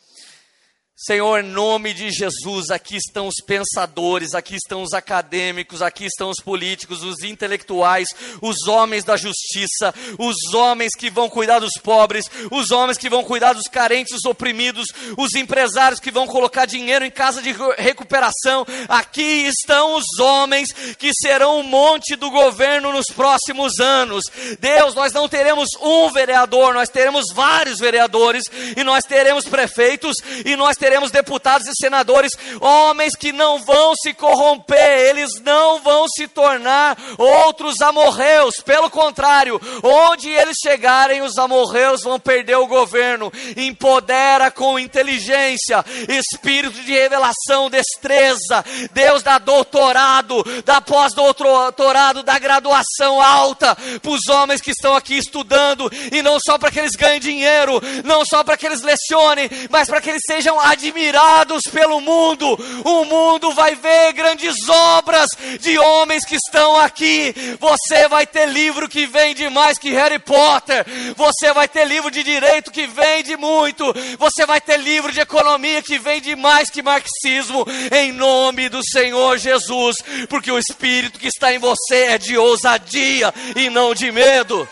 [0.97, 6.29] Senhor, em nome de Jesus, aqui estão os pensadores, aqui estão os acadêmicos, aqui estão
[6.29, 8.07] os políticos, os intelectuais,
[8.41, 13.25] os homens da justiça, os homens que vão cuidar dos pobres, os homens que vão
[13.25, 14.87] cuidar dos carentes, dos oprimidos,
[15.17, 18.65] os empresários que vão colocar dinheiro em casa de recuperação.
[18.87, 24.23] Aqui estão os homens que serão o monte do governo nos próximos anos.
[24.61, 28.45] Deus, nós não teremos um vereador, nós teremos vários vereadores,
[28.77, 30.15] e nós teremos prefeitos,
[30.45, 32.29] e nós teremos teremos deputados e senadores,
[32.61, 39.59] homens que não vão se corromper, eles não vão se tornar outros amorreus, pelo contrário,
[39.81, 43.33] onde eles chegarem, os amorreus vão perder o governo.
[43.57, 48.63] Empodera com inteligência, espírito de revelação, destreza.
[48.93, 55.91] Deus dá doutorado, dá pós-doutorado, dá graduação alta para os homens que estão aqui estudando,
[56.11, 59.87] e não só para que eles ganhem dinheiro, não só para que eles lecionem, mas
[59.87, 62.47] para que eles sejam admirados pelo mundo.
[62.83, 65.27] O mundo vai ver grandes obras
[65.59, 67.33] de homens que estão aqui.
[67.59, 70.85] Você vai ter livro que vende mais que Harry Potter.
[71.15, 73.85] Você vai ter livro de direito que vende muito.
[74.19, 77.65] Você vai ter livro de economia que vende mais que marxismo.
[77.91, 79.95] Em nome do Senhor Jesus,
[80.29, 84.67] porque o espírito que está em você é de ousadia e não de medo.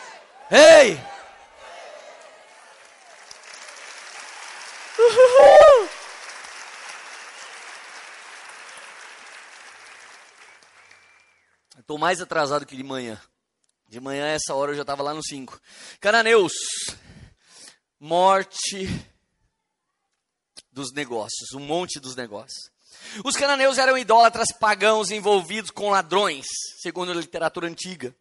[0.51, 1.12] Ei!
[11.77, 13.21] Estou mais atrasado que de manhã.
[13.87, 15.59] De manhã, essa hora, eu já estava lá no 5.
[15.99, 16.53] Cananeus,
[17.99, 18.87] morte
[20.71, 22.71] dos negócios, um monte dos negócios.
[23.23, 26.45] Os cananeus eram idólatras pagãos envolvidos com ladrões,
[26.81, 28.15] segundo a literatura antiga.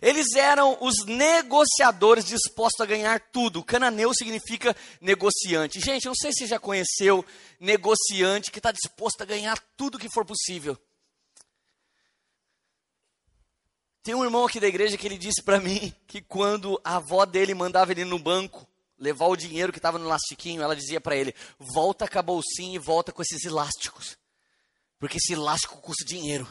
[0.00, 3.64] Eles eram os negociadores dispostos a ganhar tudo.
[3.64, 5.80] Cananeu significa negociante.
[5.80, 7.24] Gente, não sei se você já conheceu
[7.60, 10.78] negociante que está disposto a ganhar tudo que for possível.
[14.02, 17.26] Tem um irmão aqui da igreja que ele disse para mim que quando a avó
[17.26, 18.66] dele mandava ele no banco
[18.98, 22.76] levar o dinheiro que estava no elastiquinho, ela dizia para ele: volta com a bolsinha
[22.76, 24.16] e volta com esses elásticos.
[24.98, 26.50] Porque esse elástico custa dinheiro.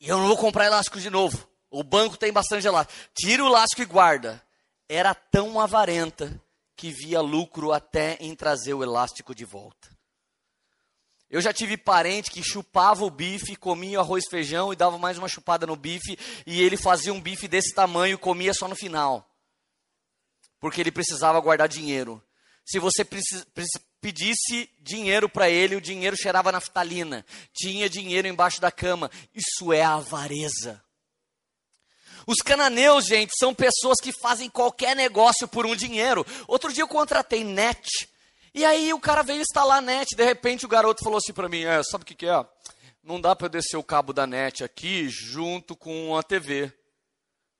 [0.00, 1.48] E eu não vou comprar elástico de novo.
[1.76, 2.98] O banco tem bastante elástico.
[3.14, 4.42] Tira o elástico e guarda.
[4.88, 6.40] Era tão avarenta
[6.74, 9.94] que via lucro até em trazer o elástico de volta.
[11.28, 14.96] Eu já tive parente que chupava o bife, comia o arroz e feijão e dava
[14.96, 18.74] mais uma chupada no bife, e ele fazia um bife desse tamanho comia só no
[18.74, 19.28] final.
[20.58, 22.22] Porque ele precisava guardar dinheiro.
[22.64, 23.04] Se você
[24.00, 27.26] pedisse dinheiro para ele, o dinheiro cheirava naftalina.
[27.52, 29.10] Tinha dinheiro embaixo da cama.
[29.34, 30.85] Isso é avareza.
[32.26, 36.26] Os cananeus, gente, são pessoas que fazem qualquer negócio por um dinheiro.
[36.48, 37.88] Outro dia eu contratei net
[38.52, 41.46] e aí o cara veio instalar a net, de repente o garoto falou assim para
[41.46, 42.46] mim, é, sabe o que, que é?
[43.04, 46.72] Não dá para eu descer o cabo da net aqui junto com a TV.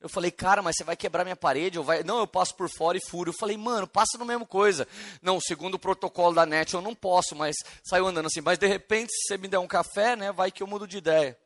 [0.01, 1.79] Eu falei, cara, mas você vai quebrar minha parede?
[1.79, 2.03] Ou vai...
[2.03, 3.31] Não, eu passo por fora e furo.
[3.31, 4.89] Eu falei, mano, passa no mesmo coisa.
[5.21, 8.41] Não, segundo o protocolo da net eu não posso, mas saiu andando assim.
[8.41, 10.97] Mas de repente, se você me der um café, né, vai que eu mudo de
[10.99, 11.39] ideia.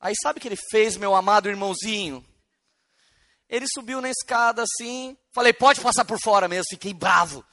[0.00, 2.24] Aí sabe o que ele fez, meu amado irmãozinho?
[3.48, 5.16] Ele subiu na escada assim.
[5.32, 6.64] Falei, pode passar por fora mesmo.
[6.70, 7.44] Fiquei bravo.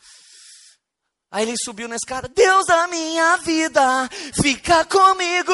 [1.30, 4.08] Aí ele subiu na escada, Deus da minha vida,
[4.42, 5.52] fica comigo,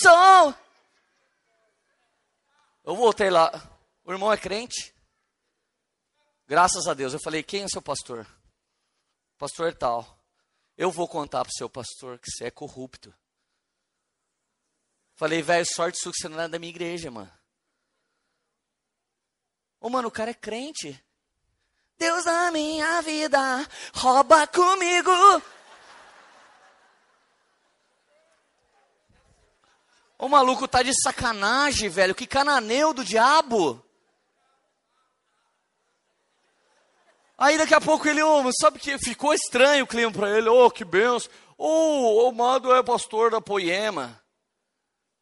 [0.00, 0.54] sou.
[2.84, 3.50] Eu voltei lá,
[4.04, 4.94] o irmão é crente?
[6.46, 7.12] Graças a Deus.
[7.12, 8.26] Eu falei, quem é seu pastor?
[9.36, 10.18] Pastor tal.
[10.76, 13.14] Eu vou contar para o seu pastor que você é corrupto.
[15.20, 17.30] Falei, velho, sorte sua que você não é da minha igreja, mano.
[19.78, 20.98] Ô, mano, o cara é crente.
[21.98, 23.38] Deus da minha vida,
[23.92, 25.10] rouba comigo.
[30.18, 32.14] O maluco tá de sacanagem, velho.
[32.14, 33.84] Que cananeu do diabo.
[37.36, 40.48] Aí daqui a pouco ele, oh, sabe que ficou estranho o clima para ele.
[40.48, 41.30] Oh, que benção.
[41.58, 44.19] Oh, o amado é pastor da Poema.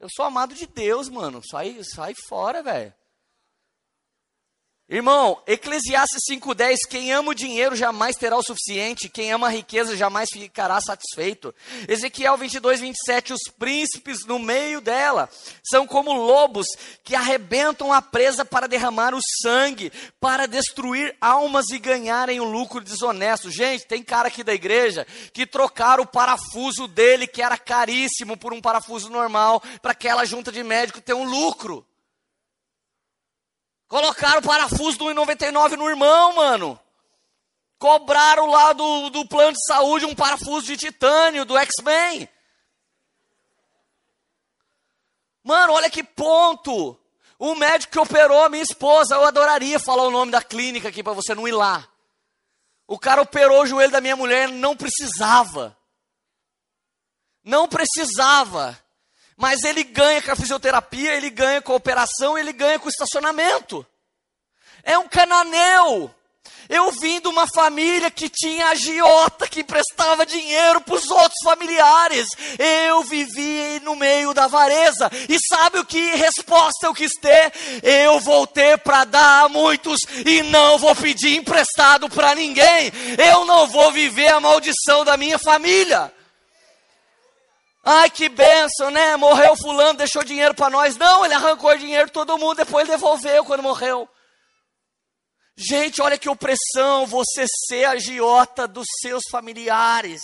[0.01, 1.41] Eu sou amado de Deus, mano.
[1.45, 2.93] Sai, sai fora, velho.
[4.91, 9.95] Irmão, Eclesiastes 5,10: quem ama o dinheiro jamais terá o suficiente, quem ama a riqueza
[9.95, 11.55] jamais ficará satisfeito.
[11.86, 15.28] Ezequiel 22, 27: os príncipes no meio dela
[15.62, 16.66] são como lobos
[17.05, 22.51] que arrebentam a presa para derramar o sangue, para destruir almas e ganharem o um
[22.51, 23.51] lucro desonesto.
[23.51, 28.55] Gente, tem cara aqui da igreja que trocaram o parafuso dele, que era caríssimo, por
[28.55, 31.86] um parafuso normal, para aquela junta de médico ter um lucro.
[33.89, 36.78] Colocaram o parafuso do 1,99 no irmão, mano.
[37.78, 42.28] Cobraram lá do, do plano de saúde um parafuso de titânio do X-Men.
[45.43, 46.99] Mano, olha que ponto.
[47.39, 51.03] O médico que operou a minha esposa, eu adoraria falar o nome da clínica aqui
[51.03, 51.89] para você não ir lá.
[52.86, 55.76] O cara operou o joelho da minha mulher, não precisava.
[57.45, 58.78] Não precisava.
[59.39, 62.91] Mas ele ganha com a fisioterapia, ele ganha com a operação, ele ganha com o
[62.91, 63.86] estacionamento.
[64.82, 66.12] É um cananeu.
[66.68, 72.26] Eu vim de uma família que tinha agiota que emprestava dinheiro para os outros familiares.
[72.59, 75.09] Eu vivi no meio da avareza.
[75.28, 77.53] E sabe o que resposta eu quis ter?
[77.82, 82.93] Eu vou ter para dar a muitos e não vou pedir emprestado para ninguém.
[83.16, 86.12] Eu não vou viver a maldição da minha família.
[87.85, 89.16] Ai, que benção, né?
[89.16, 90.97] Morreu fulano, deixou dinheiro para nós.
[90.97, 94.09] Não, ele arrancou dinheiro todo mundo, depois devolveu quando morreu.
[95.57, 100.20] Gente, olha que opressão você ser agiota dos seus familiares.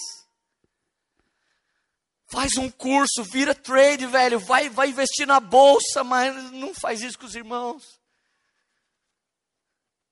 [2.29, 4.39] Faz um curso, vira trade, velho.
[4.39, 7.83] Vai, vai investir na bolsa, mas não faz isso com os irmãos.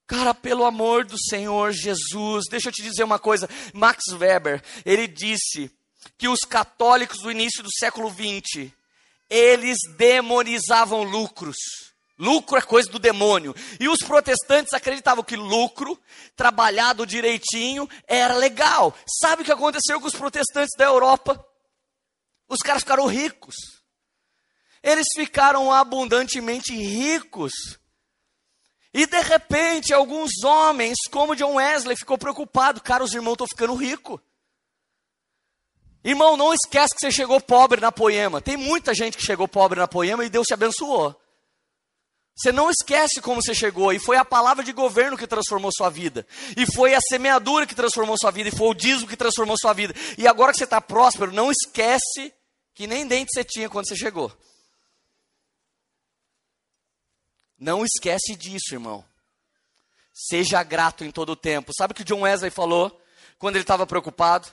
[0.07, 3.49] Cara, pelo amor do Senhor Jesus, deixa eu te dizer uma coisa.
[3.73, 5.71] Max Weber, ele disse
[6.19, 8.71] que os católicos do início do século XX,
[9.29, 11.57] eles demonizavam lucros.
[12.19, 13.55] Lucro é coisa do demônio.
[13.81, 16.01] E os protestantes acreditavam que lucro,
[16.37, 18.97] trabalhado direitinho, era legal.
[19.21, 21.45] Sabe o que aconteceu com os protestantes da Europa?
[22.49, 23.57] Os caras ficaram ricos.
[24.83, 27.53] Eles ficaram abundantemente ricos.
[28.95, 32.83] E de repente, alguns homens, como John Wesley, ficou preocupado.
[32.83, 34.21] Cara, os irmãos estão ficando ricos.
[36.05, 38.41] Irmão, não esquece que você chegou pobre na poema.
[38.41, 41.15] Tem muita gente que chegou pobre na poema e Deus te abençoou.
[42.35, 45.91] Você não esquece como você chegou, e foi a palavra de governo que transformou sua
[45.91, 46.27] vida,
[46.57, 49.75] e foi a semeadura que transformou sua vida, e foi o dízimo que transformou sua
[49.75, 49.95] vida.
[50.17, 52.33] E agora que você está próspero, não esquece
[52.75, 54.33] que nem dente você tinha quando você chegou.
[57.59, 59.05] Não esquece disso, irmão.
[60.13, 61.71] Seja grato em todo o tempo.
[61.77, 63.01] Sabe o que John Wesley falou
[63.39, 64.49] quando ele estava preocupado?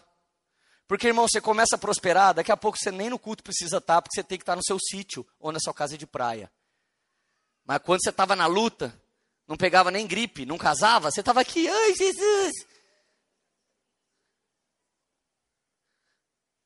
[0.89, 4.01] Porque, irmão, você começa a prosperar, daqui a pouco você nem no culto precisa estar,
[4.01, 6.51] porque você tem que estar no seu sítio ou na sua casa de praia.
[7.63, 8.99] Mas quando você estava na luta,
[9.47, 12.53] não pegava nem gripe, não casava, você estava aqui, ai Jesus.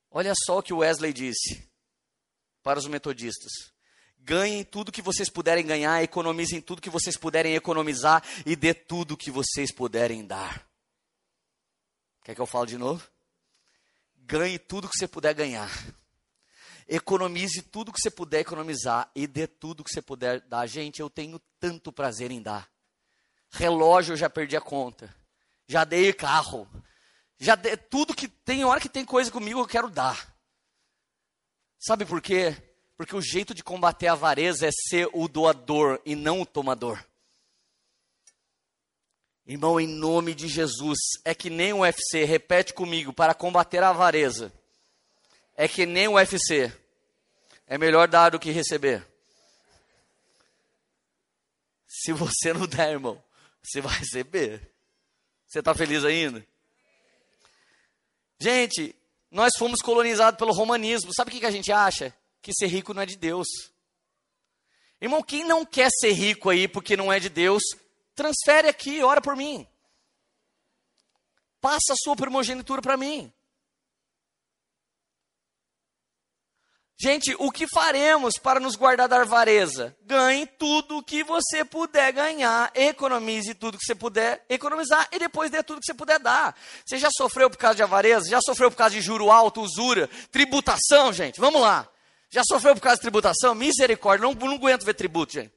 [0.09, 1.69] Olha só o que Wesley disse
[2.61, 3.51] para os metodistas.
[4.19, 9.17] Ganhem tudo que vocês puderem ganhar, economizem tudo que vocês puderem economizar e dê tudo
[9.17, 10.65] que vocês puderem dar.
[12.23, 13.11] Quer que eu fale de novo?
[14.25, 15.69] Ganhe tudo que você puder ganhar.
[16.87, 20.65] Economize tudo que você puder economizar e dê tudo que você puder dar.
[20.67, 22.69] Gente, eu tenho tanto prazer em dar.
[23.51, 25.13] Relógio eu já perdi a conta.
[25.67, 26.67] Já dei carro.
[27.37, 30.33] Já dei tudo que tem hora que tem coisa comigo eu quero dar.
[31.79, 32.55] Sabe por quê?
[32.95, 37.03] Porque o jeito de combater a avareza é ser o doador e não o tomador.
[39.45, 43.89] Irmão, em nome de Jesus, é que nem o UFC, repete comigo, para combater a
[43.89, 44.53] avareza.
[45.55, 46.71] É que nem o UFC.
[47.67, 49.05] É melhor dar do que receber.
[51.87, 53.21] Se você não der, irmão,
[53.61, 54.71] você vai receber.
[55.45, 56.45] Você está feliz ainda?
[58.39, 58.95] Gente,
[59.29, 61.13] nós fomos colonizados pelo romanismo.
[61.13, 62.15] Sabe o que a gente acha?
[62.41, 63.47] Que ser rico não é de Deus.
[65.01, 67.61] Irmão, quem não quer ser rico aí porque não é de Deus,
[68.15, 69.67] transfere aqui, ora por mim.
[71.59, 73.31] Passa a sua primogenitura para mim.
[77.03, 79.93] Gente, o que faremos para nos guardar da avareza?
[80.03, 85.51] Ganhe tudo o que você puder ganhar, economize tudo que você puder economizar e depois
[85.51, 86.55] dê tudo que você puder dar.
[86.85, 88.29] Você já sofreu por causa de avareza?
[88.29, 91.41] Já sofreu por causa de juro alto, usura, tributação, gente?
[91.41, 91.89] Vamos lá.
[92.29, 93.53] Já sofreu por causa de tributação?
[93.53, 95.53] Misericórdia, não, não aguento ver tributo, gente.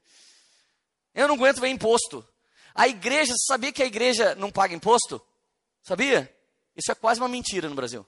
[1.14, 2.26] Eu não aguento ver imposto.
[2.76, 5.20] A igreja, você sabia que a igreja não paga imposto?
[5.82, 6.30] Sabia?
[6.76, 8.06] Isso é quase uma mentira no Brasil.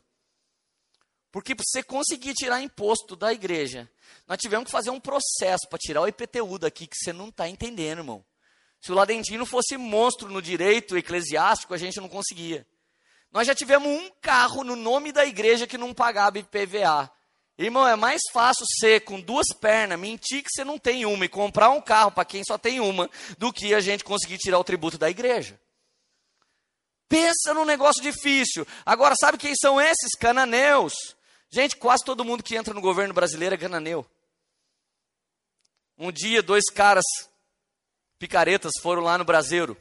[1.32, 3.90] Porque para você conseguir tirar imposto da igreja,
[4.27, 7.49] nós tivemos que fazer um processo para tirar o IPTU daqui, que você não está
[7.49, 8.23] entendendo, irmão.
[8.78, 12.66] Se o Ladentino fosse monstro no direito eclesiástico, a gente não conseguia.
[13.32, 17.11] Nós já tivemos um carro no nome da igreja que não pagava IPVA.
[17.59, 21.29] Irmão, é mais fácil ser com duas pernas, mentir que você não tem uma e
[21.29, 24.65] comprar um carro para quem só tem uma, do que a gente conseguir tirar o
[24.65, 25.61] tributo da igreja.
[27.09, 28.65] Pensa num negócio difícil.
[28.87, 30.93] Agora, sabe quem são esses cananeus?
[31.51, 34.07] Gente, quase todo mundo que entra no governo brasileiro é gananeu.
[35.97, 37.05] Um dia, dois caras
[38.21, 39.77] picaretas foram lá no Braseiro.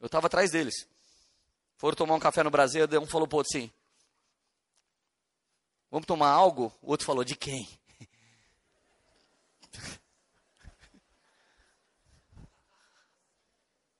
[0.00, 0.74] Eu estava atrás deles.
[1.76, 3.70] Foram tomar um café no Braseiro, um falou para outro assim:
[5.94, 6.76] Vamos tomar algo?
[6.82, 7.68] O outro falou: De quem?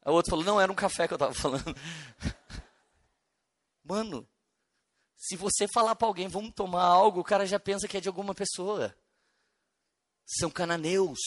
[0.05, 1.73] O outro falou: Não, era um café que eu estava falando.
[3.85, 4.29] Mano,
[5.17, 8.09] se você falar para alguém, vamos tomar algo, o cara já pensa que é de
[8.09, 8.93] alguma pessoa.
[10.27, 11.21] São cananeus.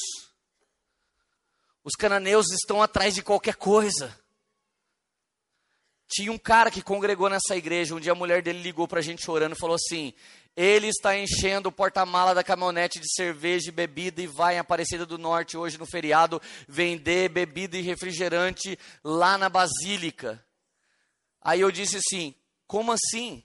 [1.81, 4.13] Os cananeus estão atrás de qualquer coisa.
[6.09, 9.03] Tinha um cara que congregou nessa igreja, um dia a mulher dele ligou para a
[9.03, 10.13] gente chorando e falou assim:
[10.57, 15.05] ele está enchendo o porta-mala da caminhonete de cerveja e bebida e vai em Aparecida
[15.05, 20.43] do Norte hoje no feriado vender bebida e refrigerante lá na Basílica.
[21.39, 22.33] Aí eu disse assim:
[22.65, 23.43] como assim?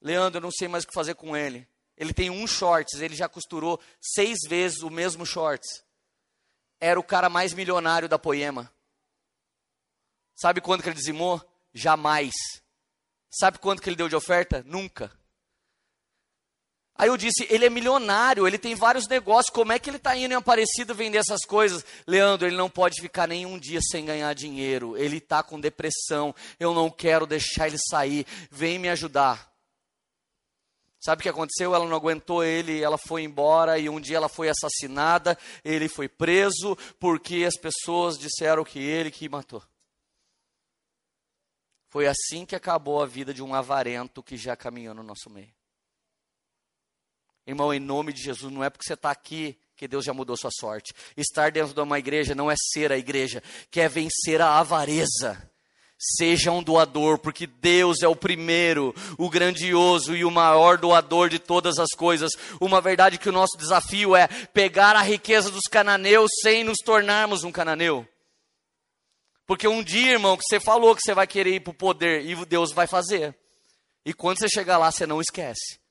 [0.00, 1.68] Leandro, eu não sei mais o que fazer com ele.
[1.94, 5.84] Ele tem um shorts, ele já costurou seis vezes o mesmo shorts.
[6.80, 8.72] Era o cara mais milionário da Poema.
[10.34, 11.40] Sabe quanto que ele dizimou?
[11.74, 12.32] Jamais.
[13.30, 14.62] Sabe quanto que ele deu de oferta?
[14.66, 15.12] Nunca.
[16.96, 20.16] Aí eu disse, ele é milionário, ele tem vários negócios, como é que ele está
[20.16, 21.84] indo em Aparecido vender essas coisas?
[22.06, 26.32] Leandro, ele não pode ficar nem um dia sem ganhar dinheiro, ele está com depressão,
[26.58, 29.52] eu não quero deixar ele sair, vem me ajudar.
[31.04, 31.74] Sabe o que aconteceu?
[31.74, 36.08] Ela não aguentou ele, ela foi embora e um dia ela foi assassinada, ele foi
[36.08, 39.62] preso porque as pessoas disseram que ele que matou.
[41.90, 45.53] Foi assim que acabou a vida de um avarento que já caminhou no nosso meio.
[47.46, 50.36] Irmão, em nome de Jesus, não é porque você está aqui que Deus já mudou
[50.36, 50.94] sua sorte.
[51.16, 55.50] Estar dentro de uma igreja não é ser a igreja, que é vencer a avareza.
[55.98, 61.38] Seja um doador, porque Deus é o primeiro, o grandioso e o maior doador de
[61.38, 62.32] todas as coisas.
[62.60, 67.44] Uma verdade que o nosso desafio é pegar a riqueza dos cananeus sem nos tornarmos
[67.44, 68.06] um cananeu.
[69.46, 72.24] Porque um dia, irmão, que você falou que você vai querer ir para o poder
[72.24, 73.36] e Deus vai fazer.
[74.04, 75.83] E quando você chegar lá, você não esquece.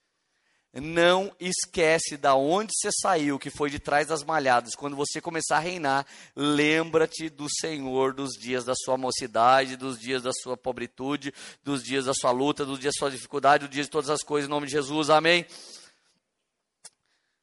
[0.73, 4.73] Não esquece da onde você saiu, que foi de trás das malhadas.
[4.73, 6.03] Quando você começar a reinar,
[6.35, 11.31] lembra-te do Senhor dos dias da sua mocidade, dos dias da sua pobritude,
[11.63, 14.23] dos dias da sua luta, dos dias da sua dificuldade, dos dias de todas as
[14.23, 15.11] coisas, em nome de Jesus.
[15.11, 15.45] Amém.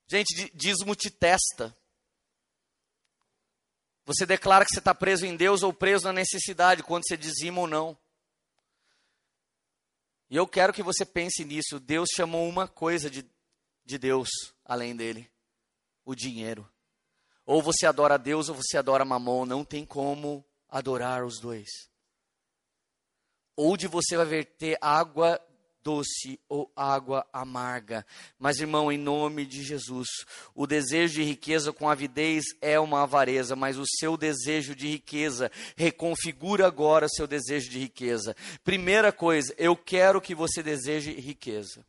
[0.08, 1.72] Gente, dízimo te testa.
[4.04, 7.60] Você declara que você está preso em Deus ou preso na necessidade, quando você dizima
[7.60, 7.96] ou não.
[10.30, 11.80] E eu quero que você pense nisso.
[11.80, 13.28] Deus chamou uma coisa de,
[13.84, 14.28] de Deus
[14.64, 15.28] além dele:
[16.04, 16.70] o dinheiro.
[17.44, 19.44] Ou você adora Deus ou você adora Mamon.
[19.44, 21.68] Não tem como adorar os dois.
[23.56, 25.40] Ou de você vai verter água
[25.82, 28.04] doce ou água amarga.
[28.38, 30.08] Mas, irmão, em nome de Jesus,
[30.54, 35.50] o desejo de riqueza com avidez é uma avareza, mas o seu desejo de riqueza
[35.76, 38.36] reconfigura agora seu desejo de riqueza.
[38.64, 41.84] Primeira coisa, eu quero que você deseje riqueza.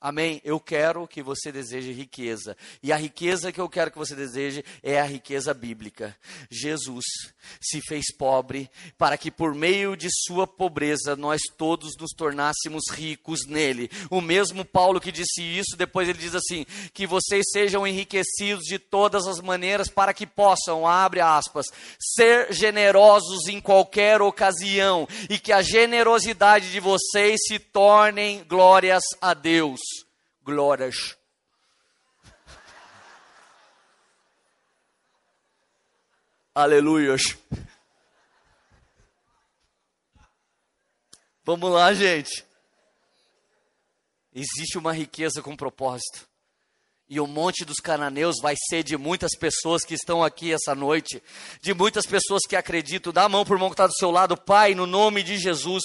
[0.00, 0.40] Amém?
[0.44, 2.56] Eu quero que você deseje riqueza.
[2.80, 6.16] E a riqueza que eu quero que você deseje é a riqueza bíblica.
[6.48, 7.04] Jesus
[7.60, 13.44] se fez pobre para que por meio de sua pobreza nós todos nos tornássemos ricos
[13.48, 13.90] nele.
[14.08, 16.64] O mesmo Paulo que disse isso, depois ele diz assim:
[16.94, 21.66] que vocês sejam enriquecidos de todas as maneiras para que possam, abre aspas,
[21.98, 29.34] ser generosos em qualquer ocasião e que a generosidade de vocês se tornem glórias a
[29.34, 29.87] Deus
[30.48, 31.14] glórias.
[36.54, 37.36] Aleluias.
[41.44, 42.44] Vamos lá, gente.
[44.32, 46.27] Existe uma riqueza com propósito.
[47.10, 51.22] E o monte dos cananeus vai ser de muitas pessoas que estão aqui essa noite,
[51.62, 53.10] de muitas pessoas que acreditam.
[53.10, 55.82] Dá a mão por mão que está do seu lado, Pai, no nome de Jesus.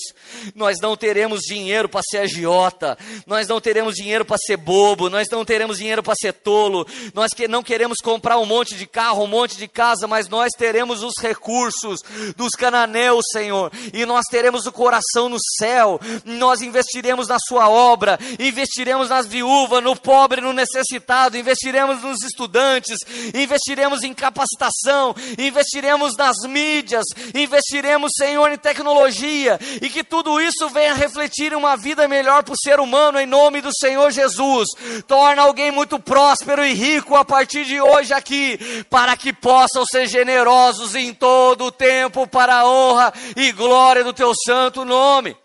[0.54, 5.30] Nós não teremos dinheiro para ser agiota, nós não teremos dinheiro para ser bobo, nós
[5.30, 9.24] não teremos dinheiro para ser tolo, nós que não queremos comprar um monte de carro,
[9.24, 12.02] um monte de casa, mas nós teremos os recursos
[12.36, 18.20] dos cananeus, Senhor, e nós teremos o coração no céu, nós investiremos na Sua obra,
[18.38, 22.98] investiremos nas viúvas, no pobre, no necessitado investiremos nos estudantes,
[23.34, 30.94] investiremos em capacitação, investiremos nas mídias, investiremos, Senhor, em tecnologia, e que tudo isso venha
[30.94, 34.68] refletir uma vida melhor para o ser humano, em nome do Senhor Jesus.
[35.08, 38.58] Torna alguém muito próspero e rico a partir de hoje aqui,
[38.90, 44.14] para que possam ser generosos em todo o tempo, para a honra e glória do
[44.14, 45.36] teu santo nome.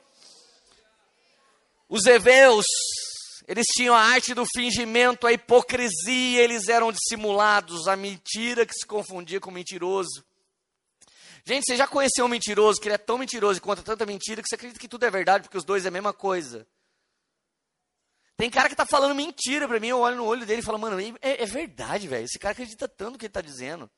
[1.88, 2.66] Os heveus
[3.48, 8.86] eles tinham a arte do fingimento, a hipocrisia, eles eram dissimulados, a mentira que se
[8.86, 10.22] confundia com o mentiroso.
[11.46, 14.42] Gente, você já conheceu um mentiroso que ele é tão mentiroso e conta tanta mentira
[14.42, 16.68] que você acredita que tudo é verdade, porque os dois é a mesma coisa.
[18.36, 20.78] Tem cara que está falando mentira para mim, eu olho no olho dele e falo,
[20.78, 22.26] mano, é, é verdade, velho.
[22.26, 23.90] Esse cara acredita tanto no que ele está dizendo.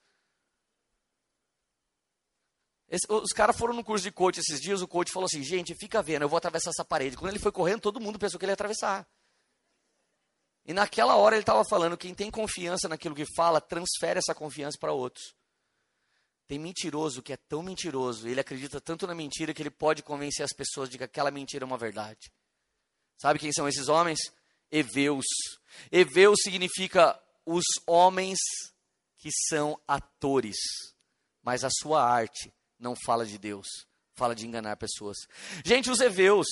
[2.89, 5.75] Esse, os caras foram no curso de coach esses dias, o coach falou assim, gente,
[5.75, 7.17] fica vendo, eu vou atravessar essa parede.
[7.17, 9.05] Quando ele foi correndo, todo mundo pensou que ele ia atravessar.
[10.65, 14.79] E naquela hora ele estava falando: quem tem confiança naquilo que fala, transfere essa confiança
[14.79, 15.35] para outros.
[16.47, 20.45] Tem mentiroso que é tão mentiroso, ele acredita tanto na mentira que ele pode convencer
[20.45, 22.33] as pessoas de que aquela mentira é uma verdade.
[23.17, 24.19] Sabe quem são esses homens?
[24.71, 25.27] Eveus.
[25.93, 28.39] Eveus significa os homens
[29.17, 30.57] que são atores,
[31.43, 33.67] mas a sua arte não fala de Deus,
[34.15, 35.17] fala de enganar pessoas.
[35.65, 36.47] Gente, os Eveus.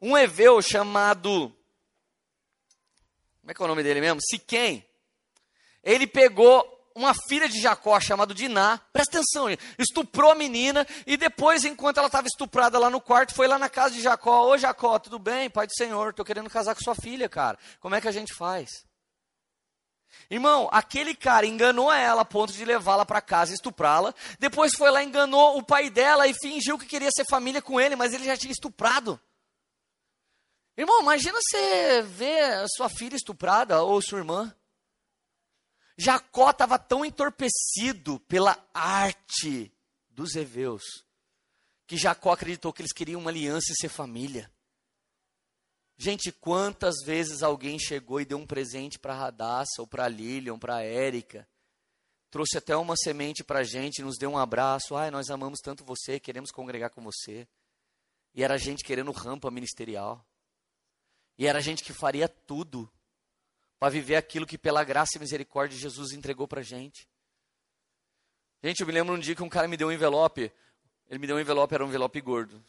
[0.00, 1.54] Um Eveu chamado
[3.44, 4.20] como é que é o nome dele mesmo?
[4.22, 4.82] Siquém.
[5.82, 9.48] Ele pegou uma filha de Jacó chamada Diná, presta atenção,
[9.78, 13.68] estuprou a menina e depois, enquanto ela estava estuprada lá no quarto, foi lá na
[13.68, 14.46] casa de Jacó.
[14.46, 15.50] Ô Jacó, tudo bem?
[15.50, 17.58] Pai do Senhor, estou querendo casar com sua filha, cara.
[17.80, 18.70] Como é que a gente faz?
[20.30, 24.14] Irmão, aquele cara enganou ela a ponto de levá-la para casa e estuprá-la.
[24.38, 27.94] Depois foi lá, enganou o pai dela e fingiu que queria ser família com ele,
[27.94, 29.20] mas ele já tinha estuprado.
[30.76, 34.54] Irmão, imagina você ver sua filha estuprada ou sua irmã.
[35.96, 39.72] Jacó estava tão entorpecido pela arte
[40.10, 40.82] dos heveus
[41.86, 44.50] que Jacó acreditou que eles queriam uma aliança e ser família.
[45.96, 50.82] Gente, quantas vezes alguém chegou e deu um presente para Radassa, ou para Lilian, para
[50.82, 51.48] Érica,
[52.30, 55.84] trouxe até uma semente para a gente, nos deu um abraço, ai, nós amamos tanto
[55.84, 57.46] você, queremos congregar com você.
[58.34, 60.26] E era gente querendo rampa ministerial.
[61.38, 62.90] E era gente que faria tudo
[63.78, 67.08] para viver aquilo que, pela graça e misericórdia, Jesus entregou para a gente.
[68.62, 70.50] Gente, eu me lembro um dia que um cara me deu um envelope.
[71.08, 72.64] Ele me deu um envelope, era um envelope gordo.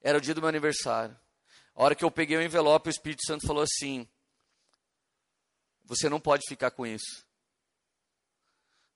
[0.00, 1.18] Era o dia do meu aniversário.
[1.74, 4.08] A hora que eu peguei o envelope, o Espírito Santo falou assim:
[5.84, 7.26] Você não pode ficar com isso.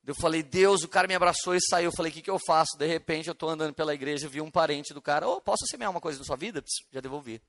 [0.05, 1.91] Eu falei, Deus, o cara me abraçou e saiu.
[1.91, 2.77] Eu falei, o que, que eu faço?
[2.77, 5.29] De repente, eu estou andando pela igreja, vi um parente do cara.
[5.29, 6.63] Oh, posso semear uma coisa na sua vida?
[6.91, 7.41] Já devolvi.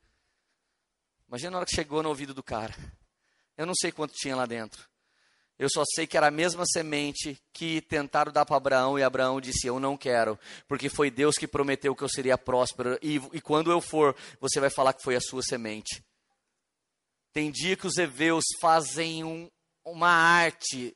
[1.33, 2.75] Imagina na hora que chegou no ouvido do cara.
[3.57, 4.87] Eu não sei quanto tinha lá dentro.
[5.57, 9.41] Eu só sei que era a mesma semente que tentaram dar para Abraão e Abraão
[9.41, 10.37] disse: Eu não quero,
[10.67, 14.59] porque foi Deus que prometeu que eu seria próspero e, e quando eu for, você
[14.59, 16.05] vai falar que foi a sua semente.
[17.31, 19.49] Tem dia que os heveus fazem um,
[19.83, 20.95] uma arte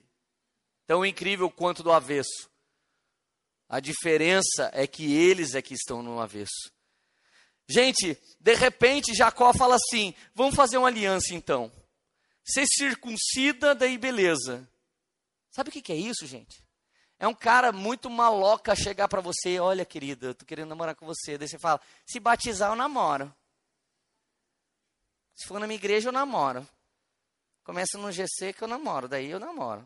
[0.86, 2.48] tão incrível quanto do avesso.
[3.68, 6.77] A diferença é que eles é que estão no avesso.
[7.68, 11.72] Gente, de repente Jacó fala assim: vamos fazer uma aliança então.
[12.44, 14.68] Você circuncida, daí beleza.
[15.52, 16.64] Sabe o que, é isso, gente?
[17.20, 21.06] É um cara muito maloca chegar para você, olha querida, eu tô querendo namorar com
[21.06, 21.38] você.
[21.38, 23.34] Daí você fala, se batizar eu namoro.
[25.36, 26.68] Se for na minha igreja eu namoro.
[27.64, 29.86] Começa no GC que eu namoro, daí eu namoro.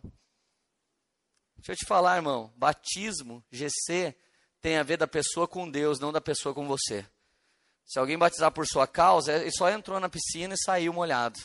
[1.55, 4.15] Deixa eu te falar, irmão, batismo, GC,
[4.59, 7.07] tem a ver da pessoa com Deus, não da pessoa com você.
[7.85, 11.39] Se alguém batizar por sua causa, ele só entrou na piscina e saiu molhado.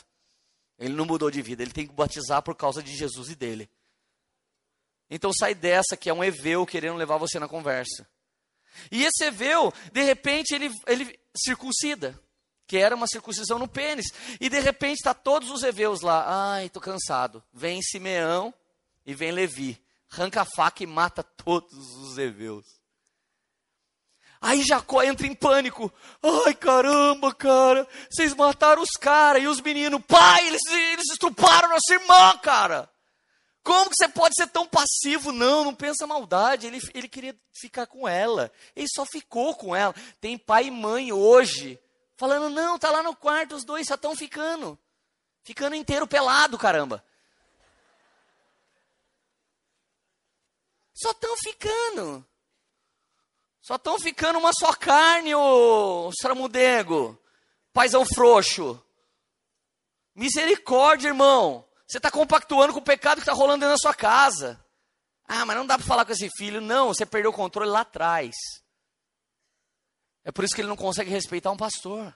[0.79, 3.69] Ele não mudou de vida, ele tem que batizar por causa de Jesus e dele.
[5.09, 8.07] Então sai dessa que é um Eveu querendo levar você na conversa.
[8.91, 12.19] E esse Eveu, de repente, ele, ele circuncida,
[12.67, 14.05] que era uma circuncisão no pênis.
[14.39, 16.53] E de repente está todos os Eveus lá.
[16.53, 17.43] Ai, estou cansado.
[17.51, 18.53] Vem Simeão
[19.05, 19.81] e vem Levi.
[20.11, 22.76] Arranca a faca e mata todos os Eveus.
[24.41, 25.91] Aí Jacó entra em pânico.
[26.45, 30.01] Ai, caramba, cara, vocês mataram os caras e os meninos.
[30.07, 32.89] Pai, eles, eles estruparam nossa irmã, cara.
[33.63, 35.31] Como que você pode ser tão passivo?
[35.31, 36.67] Não, não pensa maldade.
[36.67, 38.49] Ele, ele queria ficar com ela.
[38.73, 39.93] Ele só ficou com ela.
[40.21, 41.77] Tem pai e mãe hoje
[42.15, 44.79] falando: não, tá lá no quarto, os dois só estão ficando.
[45.43, 47.03] Ficando inteiro pelado, caramba.
[50.93, 52.25] Só estão ficando.
[53.67, 57.21] Só estão ficando uma só carne, ô Sramudego.
[57.73, 58.81] Paizão frouxo.
[60.15, 61.67] Misericórdia, irmão.
[61.85, 64.57] Você está compactuando com o pecado que está rolando dentro da sua casa.
[65.27, 66.61] Ah, mas não dá para falar com esse filho.
[66.61, 68.37] Não, você perdeu o controle lá atrás.
[70.23, 72.15] É por isso que ele não consegue respeitar um pastor.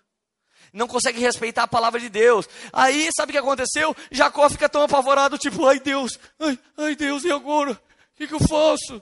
[0.71, 2.47] Não consegue respeitar a palavra de Deus.
[2.71, 3.93] Aí, sabe o que aconteceu?
[4.09, 7.73] Jacó fica tão apavorado, tipo, ai Deus, ai, ai Deus, e agora?
[7.73, 9.01] O que, que eu faço?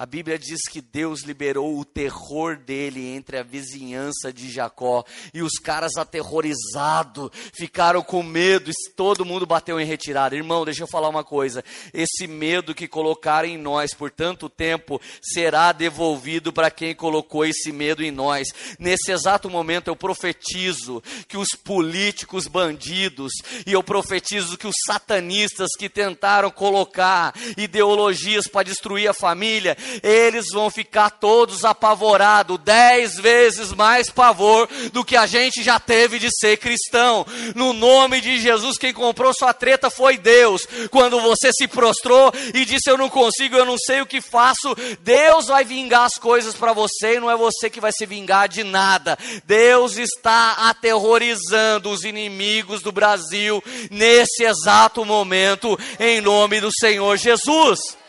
[0.00, 5.04] A Bíblia diz que Deus liberou o terror dele entre a vizinhança de Jacó.
[5.34, 8.70] E os caras aterrorizados ficaram com medo.
[8.70, 10.34] E todo mundo bateu em retirada.
[10.34, 11.62] Irmão, deixa eu falar uma coisa.
[11.92, 17.70] Esse medo que colocaram em nós por tanto tempo será devolvido para quem colocou esse
[17.70, 18.48] medo em nós.
[18.78, 23.32] Nesse exato momento eu profetizo que os políticos bandidos
[23.66, 30.46] e eu profetizo que os satanistas que tentaram colocar ideologias para destruir a família eles
[30.52, 36.28] vão ficar todos apavorados, dez vezes mais pavor do que a gente já teve de
[36.30, 37.26] ser cristão.
[37.54, 40.66] No nome de Jesus, quem comprou sua treta foi Deus.
[40.90, 44.74] Quando você se prostrou e disse: Eu não consigo, eu não sei o que faço,
[45.00, 48.48] Deus vai vingar as coisas para você e não é você que vai se vingar
[48.48, 49.18] de nada.
[49.44, 57.99] Deus está aterrorizando os inimigos do Brasil nesse exato momento, em nome do Senhor Jesus.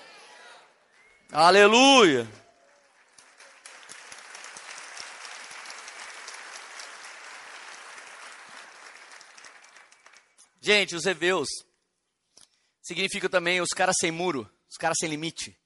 [1.31, 2.27] Aleluia.
[10.59, 11.47] Gente, os heveus
[12.81, 15.57] significa também os caras sem muro, os caras sem limite.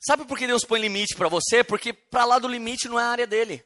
[0.00, 1.62] Sabe por que Deus põe limite para você?
[1.62, 3.64] Porque para lá do limite não é a área dele.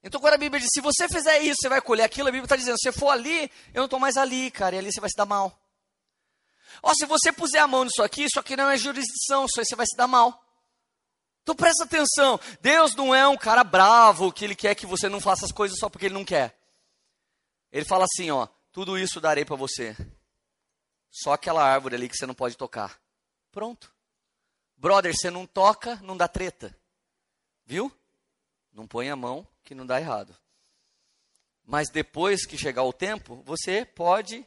[0.00, 2.44] Então, quando a Bíblia diz, se você fizer isso, você vai colher aquilo, a Bíblia
[2.44, 5.00] está dizendo, se você for ali, eu não estou mais ali, cara, e ali você
[5.00, 5.63] vai se dar mal.
[6.82, 9.66] Ó, se você puser a mão nisso aqui, isso aqui não é jurisdição, isso aí
[9.66, 10.42] você vai se dar mal.
[11.42, 15.20] Então presta atenção, Deus não é um cara bravo que ele quer que você não
[15.20, 16.58] faça as coisas só porque ele não quer.
[17.70, 19.94] Ele fala assim, ó, tudo isso darei para você.
[21.10, 22.98] Só aquela árvore ali que você não pode tocar.
[23.52, 23.92] Pronto.
[24.76, 26.76] Brother, você não toca, não dá treta.
[27.66, 27.92] Viu?
[28.72, 30.36] Não põe a mão que não dá errado.
[31.64, 34.46] Mas depois que chegar o tempo, você pode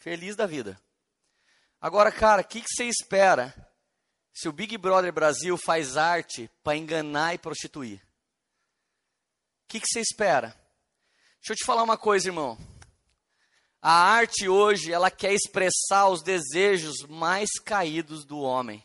[0.00, 0.80] Feliz da vida.
[1.78, 3.54] Agora, cara, o que, você espera
[4.32, 7.98] se o Big Brother Brasil faz arte para enganar e prostituir?
[9.62, 10.48] O que, que você espera?
[11.38, 12.58] Deixa eu te falar uma coisa, irmão.
[13.80, 18.82] A arte hoje, ela quer expressar os desejos mais caídos do homem.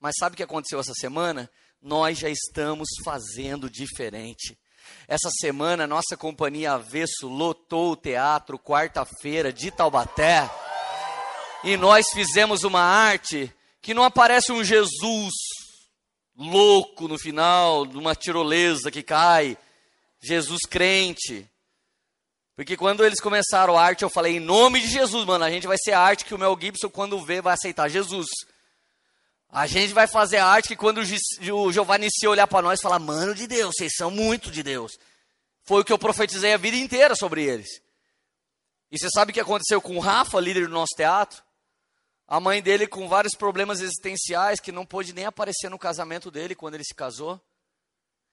[0.00, 1.48] Mas sabe o que aconteceu essa semana?
[1.80, 4.58] Nós já estamos fazendo diferente.
[5.08, 10.48] Essa semana, nossa companhia Avesso lotou o teatro, quarta-feira, de Taubaté.
[11.64, 13.52] E nós fizemos uma arte
[13.82, 15.32] que não aparece um Jesus
[16.36, 19.58] louco no final, numa tirolesa que cai.
[20.20, 21.46] Jesus crente.
[22.56, 25.66] Porque quando eles começaram a arte, eu falei, em nome de Jesus, mano, a gente
[25.66, 28.26] vai ser a arte que o Mel Gibson, quando vê, vai aceitar Jesus.
[29.52, 33.34] A gente vai fazer arte que quando o Giovanni se olhar para nós, falar, mano
[33.34, 34.92] de Deus, vocês são muito de Deus.
[35.64, 37.68] Foi o que eu profetizei a vida inteira sobre eles.
[38.90, 41.42] E você sabe o que aconteceu com o Rafa, líder do nosso teatro?
[42.28, 46.54] A mãe dele com vários problemas existenciais, que não pôde nem aparecer no casamento dele
[46.54, 47.40] quando ele se casou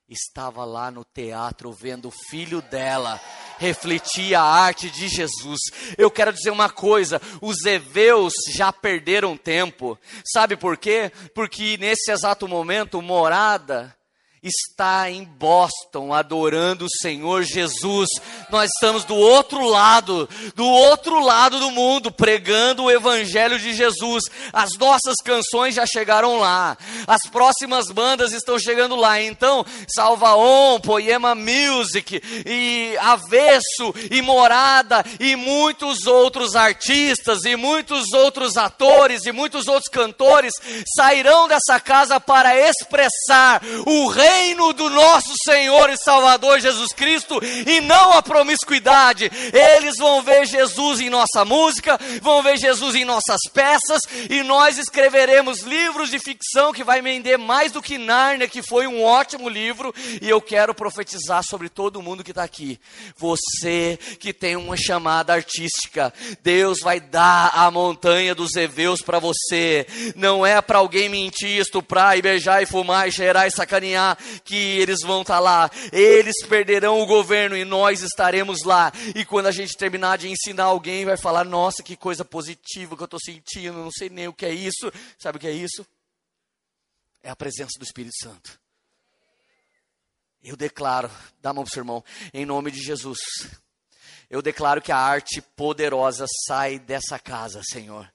[0.09, 3.19] estava lá no teatro vendo o filho dela
[3.57, 5.59] refletir a arte de Jesus.
[5.97, 9.97] Eu quero dizer uma coisa: os heveus já perderam tempo.
[10.23, 11.11] Sabe por quê?
[11.33, 13.96] Porque nesse exato momento, morada
[14.43, 18.07] está em Boston adorando o Senhor Jesus.
[18.49, 24.25] Nós estamos do outro lado, do outro lado do mundo, pregando o Evangelho de Jesus.
[24.53, 26.77] As nossas canções já chegaram lá,
[27.07, 29.19] as próximas bandas estão chegando lá.
[29.21, 38.55] Então, Salvaon, Poema Music, e Avesso, e Morada, e muitos outros artistas, e muitos outros
[38.55, 40.53] atores, e muitos outros cantores
[40.95, 47.39] sairão dessa casa para expressar o Rei reino do nosso Senhor e Salvador Jesus Cristo
[47.65, 49.31] e não a promiscuidade.
[49.53, 54.77] Eles vão ver Jesus em nossa música, vão ver Jesus em nossas peças e nós
[54.77, 59.47] escreveremos livros de ficção que vai vender mais do que Nárnia, que foi um ótimo
[59.47, 59.93] livro.
[60.21, 62.79] E eu quero profetizar sobre todo mundo que está aqui.
[63.15, 66.13] Você que tem uma chamada artística,
[66.43, 69.87] Deus vai dar a montanha dos Eveus para você.
[70.15, 74.55] Não é para alguém mentir, estuprar e beijar e fumar e cheirar e sacanear que
[74.55, 75.71] eles vão estar tá lá.
[75.91, 78.91] Eles perderão o governo e nós estaremos lá.
[79.15, 83.03] E quando a gente terminar de ensinar alguém, vai falar: Nossa, que coisa positiva que
[83.03, 84.91] eu estou sentindo, não sei nem o que é isso.
[85.17, 85.85] Sabe o que é isso?
[87.23, 88.59] É a presença do Espírito Santo.
[90.43, 91.11] Eu declaro,
[91.41, 92.03] dá a mão para o seu irmão,
[92.33, 93.17] em nome de Jesus.
[94.29, 98.09] Eu declaro que a arte poderosa sai dessa casa, Senhor.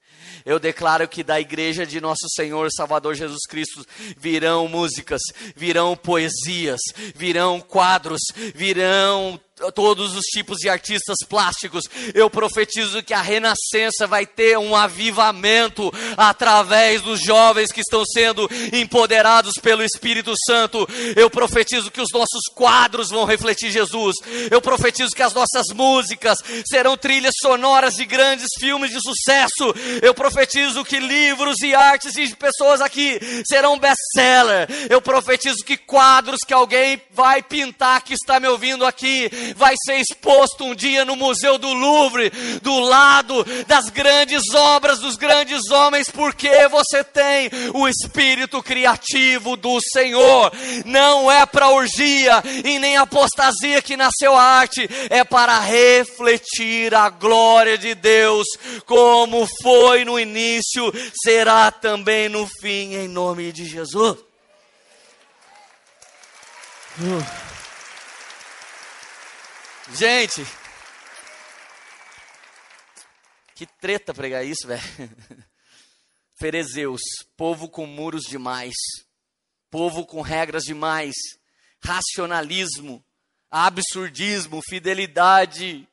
[0.44, 3.84] Eu declaro que da igreja de nosso Senhor Salvador Jesus Cristo
[4.18, 5.22] virão músicas,
[5.56, 6.80] virão poesias,
[7.14, 8.20] virão quadros,
[8.55, 9.40] virão
[9.74, 11.85] todos os tipos de artistas plásticos.
[12.15, 18.49] Eu profetizo que a renascença vai ter um avivamento através dos jovens que estão sendo
[18.73, 20.89] empoderados pelo Espírito Santo.
[21.15, 24.16] Eu profetizo que os nossos quadros vão refletir Jesus.
[24.51, 29.74] Eu profetizo que as nossas músicas serão trilhas sonoras de grandes filmes de sucesso.
[30.01, 34.66] Eu profetizo que livros e artes de pessoas aqui serão best-seller.
[34.89, 39.97] Eu profetizo que quadros que alguém vai pintar que está me ouvindo aqui vai ser
[39.97, 42.31] exposto um dia no Museu do Louvre,
[42.61, 49.79] do lado das grandes obras dos grandes homens, porque você tem o espírito criativo do
[49.93, 50.53] Senhor.
[50.85, 57.09] Não é para orgia e nem apostasia que nasceu a arte, é para refletir a
[57.09, 58.47] glória de Deus,
[58.87, 60.93] como foi no início,
[61.23, 64.19] será também no fim, em nome de Jesus.
[67.01, 67.52] Uh.
[69.94, 70.43] Gente,
[73.55, 74.82] que treta pregar isso, velho.
[76.40, 77.02] Ferezeus,
[77.36, 78.74] povo com muros demais,
[79.70, 81.14] povo com regras demais,
[81.78, 83.05] racionalismo,
[83.51, 85.86] absurdismo, fidelidade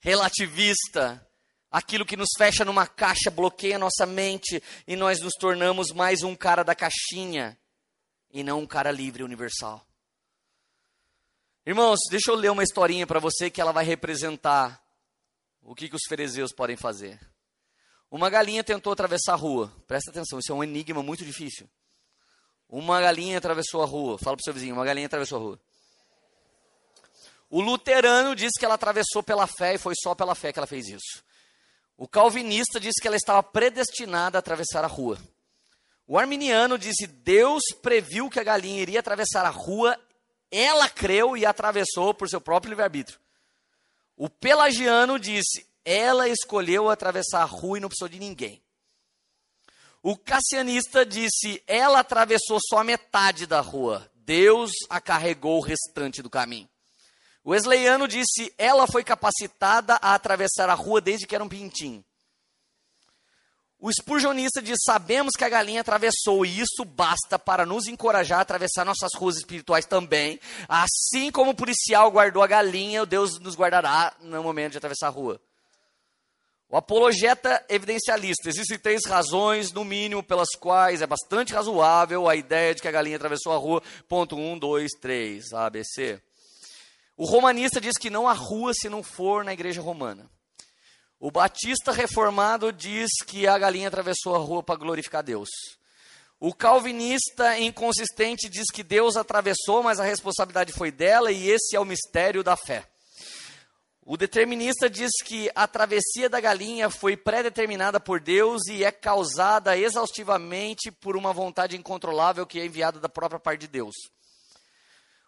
[0.00, 1.26] relativista,
[1.70, 6.36] aquilo que nos fecha numa caixa, bloqueia nossa mente e nós nos tornamos mais um
[6.36, 7.58] cara da caixinha
[8.30, 9.84] e não um cara livre universal.
[11.66, 14.80] Irmãos, deixa eu ler uma historinha para você que ela vai representar
[15.60, 17.18] o que, que os fariseus podem fazer.
[18.08, 19.72] Uma galinha tentou atravessar a rua.
[19.84, 21.68] Presta atenção, isso é um enigma muito difícil.
[22.68, 24.16] Uma galinha atravessou a rua.
[24.16, 25.60] Fala para o seu vizinho, uma galinha atravessou a rua.
[27.50, 30.68] O luterano diz que ela atravessou pela fé e foi só pela fé que ela
[30.68, 31.24] fez isso.
[31.96, 35.18] O calvinista disse que ela estava predestinada a atravessar a rua.
[36.06, 39.98] O arminiano disse: Deus previu que a galinha iria atravessar a rua
[40.50, 43.18] ela creu e atravessou por seu próprio livre-arbítrio.
[44.16, 48.62] O pelagiano disse: ela escolheu atravessar a rua e não precisou de ninguém.
[50.02, 54.08] O cassianista disse: ela atravessou só metade da rua.
[54.14, 56.68] Deus a carregou o restante do caminho.
[57.44, 62.04] O wesleyano disse: ela foi capacitada a atravessar a rua desde que era um pintinho.
[63.78, 68.42] O espurjonista diz: Sabemos que a galinha atravessou, e isso basta para nos encorajar a
[68.42, 70.40] atravessar nossas ruas espirituais também.
[70.66, 75.10] Assim como o policial guardou a galinha, Deus nos guardará no momento de atravessar a
[75.10, 75.40] rua.
[76.70, 82.74] O apologeta evidencialista: existem três razões, no mínimo, pelas quais é bastante razoável a ideia
[82.74, 83.82] de que a galinha atravessou a rua.
[84.08, 86.20] Ponto 1, 2, 3, ABC.
[87.14, 90.30] O romanista diz que não há rua se não for na igreja romana.
[91.18, 95.48] O Batista reformado diz que a galinha atravessou a rua para glorificar Deus.
[96.38, 101.80] O calvinista inconsistente diz que Deus atravessou, mas a responsabilidade foi dela e esse é
[101.80, 102.86] o mistério da fé.
[104.02, 109.76] O determinista diz que a travessia da galinha foi pré-determinada por Deus e é causada
[109.76, 113.94] exaustivamente por uma vontade incontrolável que é enviada da própria parte de Deus.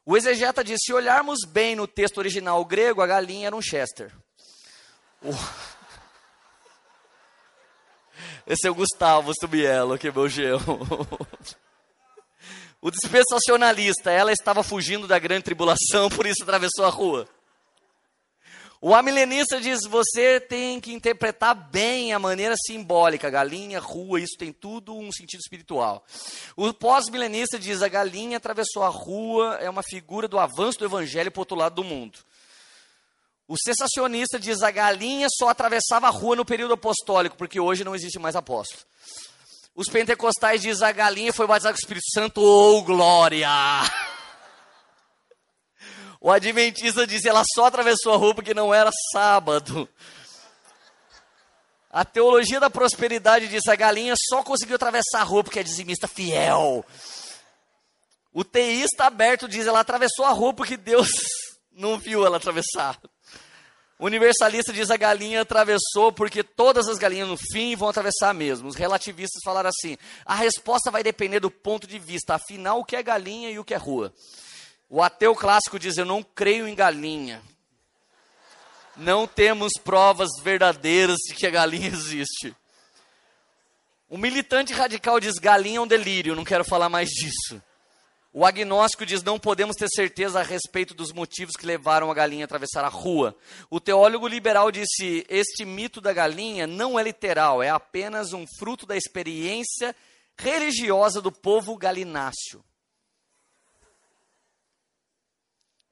[0.05, 4.13] O exegeta diz: se olharmos bem no texto original grego, a galinha era um Chester.
[5.23, 5.33] O...
[8.47, 10.63] Esse é o Gustavo Stubiello, que é meu gelo.
[12.81, 17.29] O dispensacionalista, ela estava fugindo da grande tribulação, por isso atravessou a rua.
[18.81, 24.53] O amilenista diz: você tem que interpretar bem a maneira simbólica, galinha, rua, isso tem
[24.53, 26.05] tudo um sentido espiritual.
[26.57, 31.33] O pós-milenista diz: a galinha atravessou a rua, é uma figura do avanço do evangelho
[31.33, 32.21] para o outro lado do mundo.
[33.49, 37.95] O sensacionista diz a galinha só atravessava a rua no período apostólico, porque hoje não
[37.95, 38.83] existe mais apóstolo.
[39.75, 43.49] Os pentecostais dizem a galinha foi batizada com o Espírito Santo, ou oh, glória!
[46.21, 49.89] O adventista diz ela só atravessou a rua porque não era sábado.
[51.89, 56.09] A teologia da prosperidade diz a galinha só conseguiu atravessar a rua porque é dizimista
[56.09, 56.85] fiel.
[58.33, 61.09] O teísta aberto diz ela atravessou a rua porque Deus
[61.71, 63.01] não viu ela atravessar.
[63.99, 68.69] O universalista diz a galinha atravessou porque todas as galinhas no fim vão atravessar mesmo.
[68.69, 72.95] Os relativistas falaram assim: a resposta vai depender do ponto de vista, afinal, o que
[72.95, 74.15] é galinha e o que é rua.
[74.89, 77.43] O ateu clássico diz: eu não creio em galinha.
[78.97, 82.55] Não temos provas verdadeiras de que a galinha existe.
[84.09, 87.61] O militante radical diz: galinha é um delírio, não quero falar mais disso.
[88.33, 92.45] O agnóstico diz: não podemos ter certeza a respeito dos motivos que levaram a galinha
[92.45, 93.37] a atravessar a rua.
[93.71, 98.87] O teólogo liberal disse: este mito da galinha não é literal, é apenas um fruto
[98.87, 99.95] da experiência
[100.37, 102.65] religiosa do povo galináceo.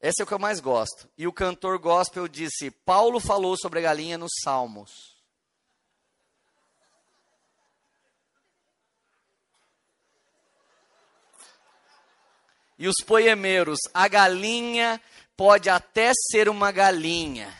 [0.00, 1.08] Esse é o que eu mais gosto.
[1.16, 5.15] E o cantor gospel disse: Paulo falou sobre a galinha nos Salmos.
[12.78, 15.00] E os poemeiros, a galinha
[15.36, 17.52] pode até ser uma galinha,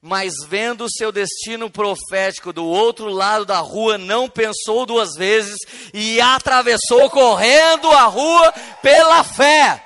[0.00, 5.56] mas vendo o seu destino profético do outro lado da rua, não pensou duas vezes
[5.92, 9.84] e atravessou correndo a rua pela fé.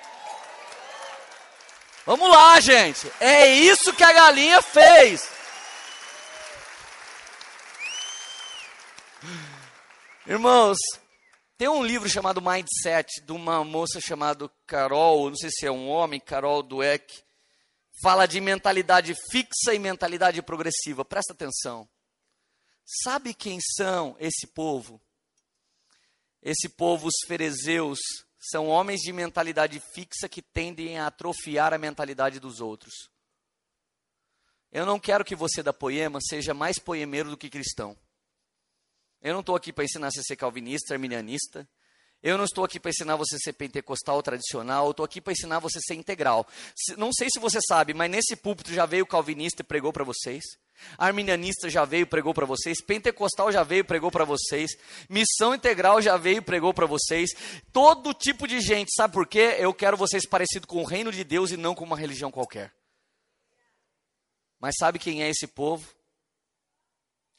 [2.07, 3.11] Vamos lá, gente.
[3.19, 5.27] É isso que a galinha fez.
[10.27, 10.79] Irmãos,
[11.57, 15.89] tem um livro chamado Mindset, de uma moça chamada Carol, não sei se é um
[15.89, 17.23] homem, Carol Dweck,
[18.03, 21.05] fala de mentalidade fixa e mentalidade progressiva.
[21.05, 21.89] Presta atenção.
[22.85, 25.01] Sabe quem são esse povo?
[26.43, 27.99] Esse povo, os ferezeus,
[28.39, 32.93] são homens de mentalidade fixa que tendem a atrofiar a mentalidade dos outros.
[34.71, 37.97] Eu não quero que você da poema seja mais poemeiro do que cristão.
[39.25, 41.67] Eu não estou aqui para ensinar você a ser calvinista, arminianista.
[42.23, 45.33] Eu não estou aqui para ensinar você a ser pentecostal tradicional, eu estou aqui para
[45.33, 46.47] ensinar você a ser integral.
[46.99, 50.43] Não sei se você sabe, mas nesse púlpito já veio calvinista e pregou para vocês.
[50.99, 52.83] Arminianista já veio e pregou para vocês.
[52.83, 54.73] Pentecostal já veio e pregou para vocês.
[55.09, 57.31] Missão integral já veio e pregou para vocês.
[57.73, 59.57] Todo tipo de gente, sabe por quê?
[59.59, 62.75] Eu quero vocês parecidos com o reino de Deus e não com uma religião qualquer.
[64.61, 65.87] Mas sabe quem é esse povo?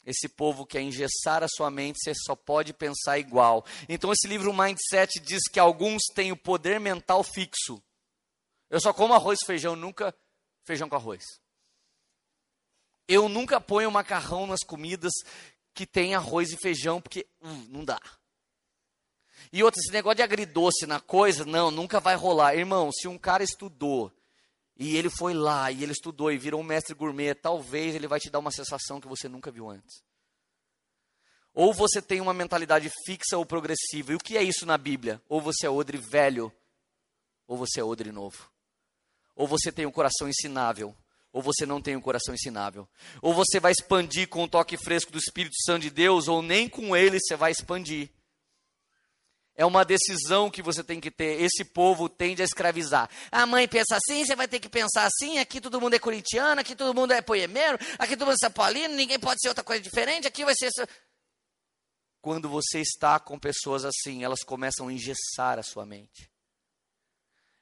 [0.06, 3.66] Esse povo quer engessar a sua mente, você só pode pensar igual.
[3.88, 7.82] Então, esse livro Mindset diz que alguns têm o poder mental fixo.
[8.70, 10.14] Eu só como arroz e feijão, nunca
[10.64, 11.24] feijão com arroz.
[13.08, 15.12] Eu nunca ponho macarrão nas comidas
[15.74, 18.00] que tem arroz e feijão, porque hum, não dá.
[19.52, 22.54] E outro, esse negócio de agridoce na coisa, não, nunca vai rolar.
[22.54, 24.12] Irmão, se um cara estudou
[24.78, 28.20] e ele foi lá e ele estudou e virou um mestre gourmet, talvez ele vai
[28.20, 30.04] te dar uma sensação que você nunca viu antes.
[31.54, 34.12] Ou você tem uma mentalidade fixa ou progressiva.
[34.12, 35.22] E o que é isso na Bíblia?
[35.26, 36.52] Ou você é odre velho,
[37.48, 38.50] ou você é odre novo.
[39.34, 40.94] Ou você tem um coração ensinável,
[41.32, 42.86] ou você não tem um coração ensinável.
[43.22, 46.68] Ou você vai expandir com o toque fresco do Espírito Santo de Deus, ou nem
[46.68, 48.10] com ele você vai expandir.
[49.56, 51.40] É uma decisão que você tem que ter.
[51.40, 53.08] Esse povo tende a escravizar.
[53.32, 55.38] A mãe pensa assim, você vai ter que pensar assim.
[55.38, 58.50] Aqui todo mundo é corintiano, aqui todo mundo é poemeiro, aqui todo mundo é São
[58.50, 60.28] Paulino, ninguém pode ser outra coisa diferente.
[60.28, 60.70] Aqui vai ser.
[62.20, 66.30] Quando você está com pessoas assim, elas começam a engessar a sua mente.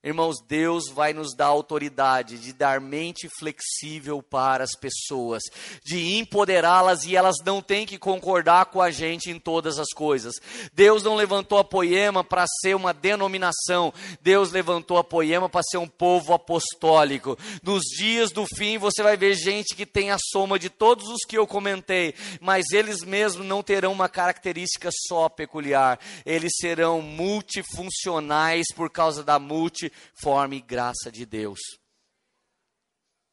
[0.04, 5.42] Irmãos, Deus vai nos dar autoridade de dar mente flexível para as pessoas,
[5.82, 10.34] de empoderá-las e elas não têm que concordar com a gente em todas as coisas.
[10.74, 15.78] Deus não levantou a Poema para ser uma denominação, Deus levantou a Poema para ser
[15.78, 17.38] um povo apostólico.
[17.62, 21.24] Nos dias do fim você vai ver gente que tem a soma de todos os
[21.26, 28.66] que eu comentei, mas eles mesmos não terão uma característica só peculiar, eles serão multifuncionais
[28.76, 31.60] por causa da multi forma e graça de Deus.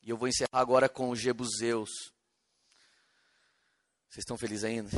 [0.03, 1.89] E eu vou encerrar agora com os Jebuseus.
[4.09, 4.89] Vocês estão felizes ainda?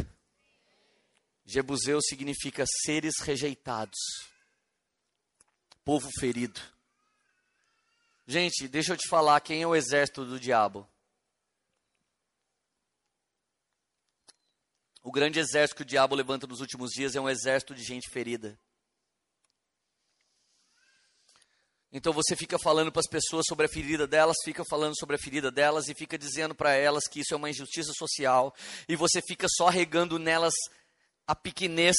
[1.46, 4.00] Jebuseus significa seres rejeitados,
[5.84, 6.60] povo ferido.
[8.26, 10.88] Gente, deixa eu te falar quem é o exército do diabo.
[15.04, 18.10] O grande exército que o diabo levanta nos últimos dias é um exército de gente
[18.10, 18.58] ferida.
[21.96, 25.20] Então você fica falando para as pessoas sobre a ferida delas, fica falando sobre a
[25.20, 28.52] ferida delas e fica dizendo para elas que isso é uma injustiça social,
[28.90, 30.56] e você fica só regando nelas
[31.28, 31.96] a pequenez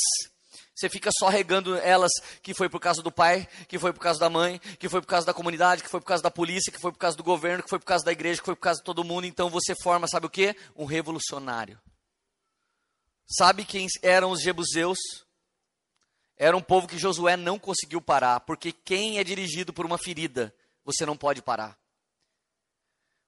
[0.74, 2.10] Você fica só regando elas
[2.42, 5.06] que foi por causa do pai, que foi por causa da mãe, que foi por
[5.06, 7.62] causa da comunidade, que foi por causa da polícia, que foi por causa do governo,
[7.62, 9.26] que foi por causa da igreja, que foi por causa de todo mundo.
[9.26, 10.56] Então você forma, sabe o que?
[10.74, 11.80] Um revolucionário.
[13.26, 14.98] Sabe quem eram os jebuseus?
[16.36, 20.54] Era um povo que Josué não conseguiu parar, porque quem é dirigido por uma ferida,
[20.84, 21.78] você não pode parar.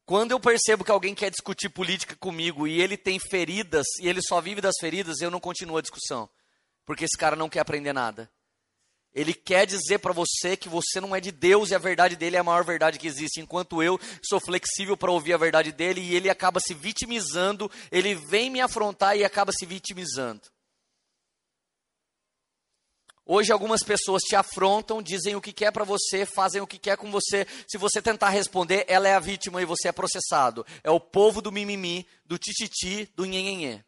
[0.04, 4.20] Quando eu percebo que alguém quer discutir política comigo e ele tem feridas e ele
[4.22, 6.28] só vive das feridas, eu não continuo a discussão,
[6.84, 8.30] porque esse cara não quer aprender nada.
[9.12, 12.36] Ele quer dizer para você que você não é de Deus e a verdade dele
[12.36, 16.02] é a maior verdade que existe, enquanto eu sou flexível para ouvir a verdade dele
[16.02, 20.42] e ele acaba se vitimizando, ele vem me afrontar e acaba se vitimizando.
[23.28, 26.96] Hoje algumas pessoas te afrontam, dizem o que quer para você, fazem o que quer
[26.96, 27.44] com você.
[27.66, 30.64] Se você tentar responder, ela é a vítima e você é processado.
[30.84, 33.82] É o povo do mimimi, do tititi, do nhenhenhê.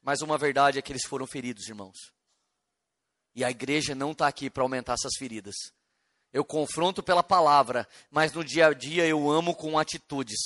[0.00, 2.10] Mas uma verdade é que eles foram feridos, irmãos.
[3.34, 5.54] E a igreja não está aqui para aumentar essas feridas.
[6.32, 10.38] Eu confronto pela palavra, mas no dia a dia eu amo com atitudes,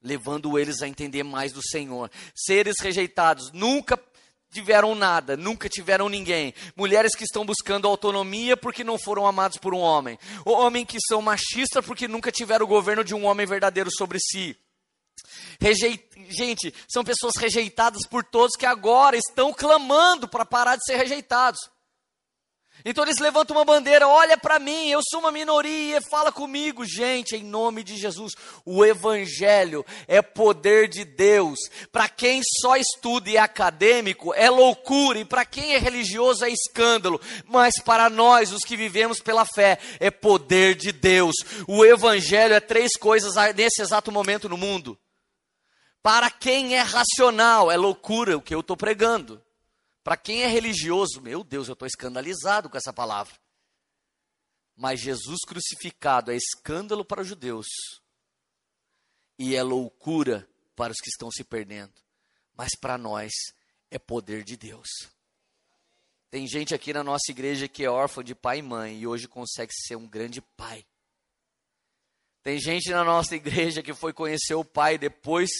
[0.00, 2.08] levando eles a entender mais do Senhor.
[2.32, 4.00] Seres rejeitados nunca
[4.54, 6.54] tiveram nada, nunca tiveram ninguém.
[6.76, 10.18] Mulheres que estão buscando autonomia porque não foram amados por um homem.
[10.44, 14.56] Homens que são machistas porque nunca tiveram o governo de um homem verdadeiro sobre si.
[16.28, 21.60] Gente, são pessoas rejeitadas por todos que agora estão clamando para parar de ser rejeitados.
[22.84, 27.34] Então eles levantam uma bandeira, olha para mim, eu sou uma minoria, fala comigo, gente,
[27.34, 28.34] em nome de Jesus.
[28.62, 31.58] O evangelho é poder de Deus.
[31.90, 36.50] Para quem só estuda e é acadêmico, é loucura, e para quem é religioso é
[36.50, 41.36] escândalo, mas para nós, os que vivemos pela fé, é poder de Deus.
[41.66, 44.98] O evangelho é três coisas nesse exato momento no mundo.
[46.02, 49.42] Para quem é racional, é loucura o que eu estou pregando.
[50.04, 53.34] Para quem é religioso, meu Deus, eu estou escandalizado com essa palavra.
[54.76, 57.66] Mas Jesus crucificado é escândalo para os judeus
[59.38, 61.94] e é loucura para os que estão se perdendo.
[62.54, 63.32] Mas para nós
[63.90, 64.88] é poder de Deus.
[66.30, 69.26] Tem gente aqui na nossa igreja que é órfã de pai e mãe e hoje
[69.26, 70.84] consegue ser um grande pai.
[72.42, 75.50] Tem gente na nossa igreja que foi conhecer o pai depois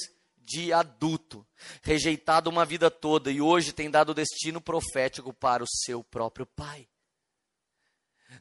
[0.44, 1.46] de adulto,
[1.82, 6.86] rejeitado uma vida toda e hoje tem dado destino profético para o seu próprio pai.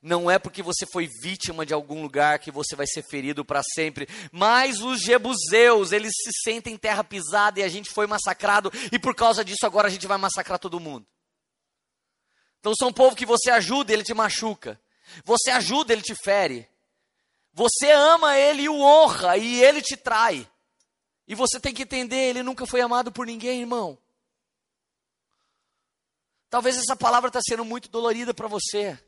[0.02, 3.62] Não é porque você foi vítima de algum lugar que você vai ser ferido para
[3.74, 4.08] sempre.
[4.32, 9.16] Mas os jebuseus, eles se sentem terra pisada e a gente foi massacrado e por
[9.16, 11.06] causa disso agora a gente vai massacrar todo mundo.
[12.60, 14.80] Então são um povo que você ajuda, ele te machuca.
[15.26, 16.68] Você ajuda, ele te fere.
[17.54, 20.50] Você ama ele e o honra e ele te trai.
[21.28, 23.98] E você tem que entender, ele nunca foi amado por ninguém, irmão.
[26.50, 29.00] Talvez essa palavra está sendo muito dolorida para você.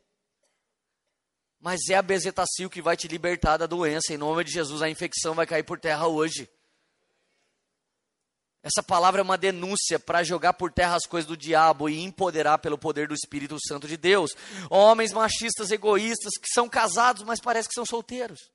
[1.59, 4.13] Mas é a bezetacil que vai te libertar da doença.
[4.13, 6.49] Em nome de Jesus, a infecção vai cair por terra hoje.
[8.63, 12.57] Essa palavra é uma denúncia para jogar por terra as coisas do diabo e empoderar
[12.57, 14.31] pelo poder do Espírito Santo de Deus.
[14.71, 18.54] Homens machistas, egoístas, que são casados, mas parece que são solteiros.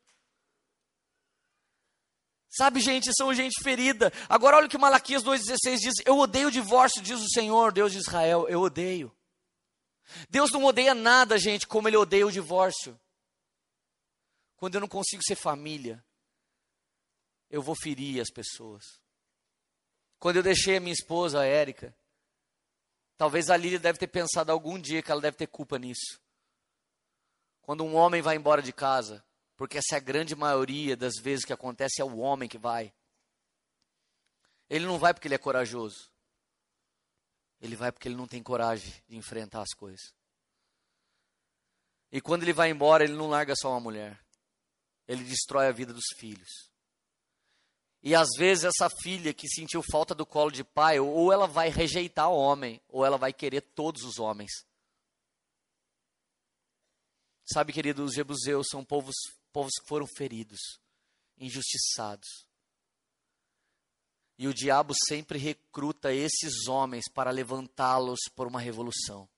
[2.51, 4.13] Sabe, gente, são gente ferida.
[4.29, 7.93] Agora olha o que Malaquias 2,16 diz: Eu odeio o divórcio, diz o Senhor, Deus
[7.93, 8.49] de Israel.
[8.49, 9.17] Eu odeio.
[10.29, 12.99] Deus não odeia nada, gente, como Ele odeia o divórcio.
[14.57, 16.05] Quando eu não consigo ser família,
[17.49, 18.85] eu vou ferir as pessoas.
[20.19, 21.97] Quando eu deixei a minha esposa, a Érica,
[23.17, 26.21] talvez a Lília deve ter pensado algum dia que ela deve ter culpa nisso.
[27.63, 29.25] Quando um homem vai embora de casa,
[29.61, 32.91] porque essa é a grande maioria das vezes que acontece, é o homem que vai.
[34.71, 36.11] Ele não vai porque ele é corajoso.
[37.61, 40.15] Ele vai porque ele não tem coragem de enfrentar as coisas.
[42.11, 44.19] E quando ele vai embora, ele não larga só uma mulher.
[45.07, 46.73] Ele destrói a vida dos filhos.
[48.03, 51.69] E às vezes essa filha que sentiu falta do colo de pai, ou ela vai
[51.69, 54.65] rejeitar o homem, ou ela vai querer todos os homens.
[57.45, 59.17] Sabe, querido, os jebuseus são povos
[59.53, 60.61] povos que foram feridos,
[61.39, 62.47] injustiçados.
[64.39, 69.29] E o diabo sempre recruta esses homens para levantá-los por uma revolução.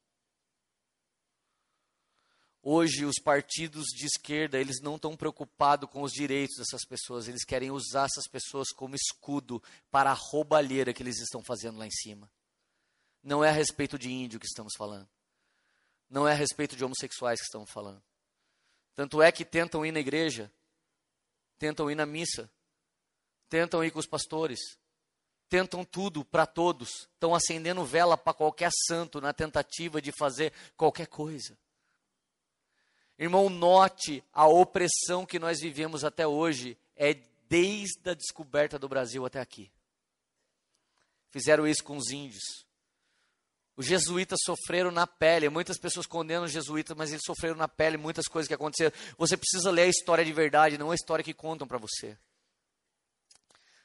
[2.64, 7.44] Hoje os partidos de esquerda, eles não estão preocupados com os direitos dessas pessoas, eles
[7.44, 9.60] querem usar essas pessoas como escudo
[9.90, 12.30] para a roubalheira que eles estão fazendo lá em cima.
[13.20, 15.09] Não é a respeito de índio que estamos falando.
[16.09, 18.02] Não é a respeito de homossexuais que estamos falando.
[18.94, 20.52] Tanto é que tentam ir na igreja,
[21.59, 22.51] tentam ir na missa,
[23.48, 24.60] tentam ir com os pastores,
[25.48, 31.06] tentam tudo para todos, estão acendendo vela para qualquer santo na tentativa de fazer qualquer
[31.06, 31.56] coisa.
[33.19, 37.14] Irmão, note a opressão que nós vivemos até hoje é
[37.48, 39.70] desde a descoberta do Brasil até aqui.
[41.31, 42.66] Fizeram isso com os índios.
[43.83, 45.49] Os jesuítas sofreram na pele.
[45.49, 48.93] Muitas pessoas condenam os jesuítas, mas eles sofreram na pele muitas coisas que aconteceram.
[49.19, 52.17] Você precisa ler a história de verdade, não a história que contam para você.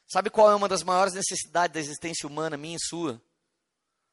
[0.06, 3.19] Sabe qual é uma das maiores necessidades da existência humana, minha e sua?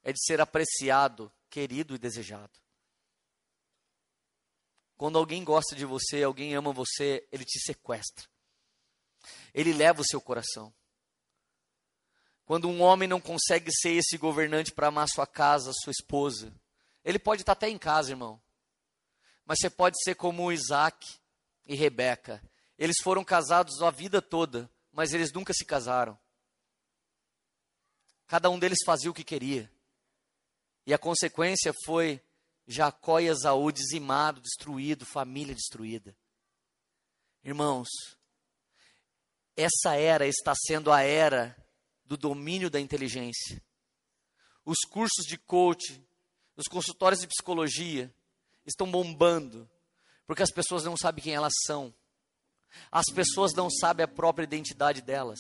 [0.03, 2.59] É de ser apreciado, querido e desejado.
[4.97, 8.27] Quando alguém gosta de você, alguém ama você, ele te sequestra.
[9.53, 10.73] Ele leva o seu coração.
[12.45, 16.53] Quando um homem não consegue ser esse governante para amar sua casa, sua esposa,
[17.05, 18.41] ele pode estar até em casa, irmão.
[19.47, 21.19] Mas você pode ser como Isaac
[21.67, 22.43] e Rebeca.
[22.79, 26.19] Eles foram casados a vida toda, mas eles nunca se casaram.
[28.27, 29.71] Cada um deles fazia o que queria.
[30.87, 32.21] E a consequência foi
[32.67, 36.17] Jacó e Esaú dizimado, destruído, família destruída.
[37.43, 37.89] Irmãos,
[39.57, 41.57] essa era está sendo a era
[42.05, 43.63] do domínio da inteligência.
[44.65, 46.03] Os cursos de coach,
[46.57, 48.15] os consultórios de psicologia
[48.67, 49.69] estão bombando,
[50.27, 51.95] porque as pessoas não sabem quem elas são.
[52.91, 55.39] As pessoas não sabem a própria identidade delas.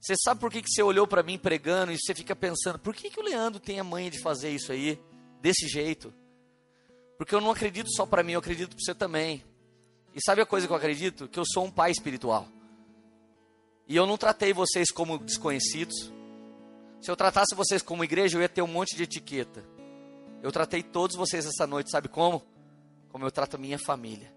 [0.00, 2.94] Você sabe por que, que você olhou para mim pregando e você fica pensando, por
[2.94, 4.98] que, que o Leandro tem a manha de fazer isso aí,
[5.40, 6.14] desse jeito?
[7.16, 9.44] Porque eu não acredito só para mim, eu acredito para você também.
[10.14, 11.28] E sabe a coisa que eu acredito?
[11.28, 12.48] Que eu sou um pai espiritual.
[13.88, 16.12] E eu não tratei vocês como desconhecidos.
[17.00, 19.64] Se eu tratasse vocês como igreja, eu ia ter um monte de etiqueta.
[20.42, 22.42] Eu tratei todos vocês essa noite, sabe como?
[23.08, 24.30] Como eu trato minha família.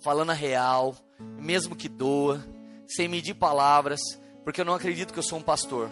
[0.00, 0.96] Falando a real,
[1.38, 2.44] mesmo que doa,
[2.88, 4.00] sem medir palavras,
[4.42, 5.88] porque eu não acredito que eu sou um pastor.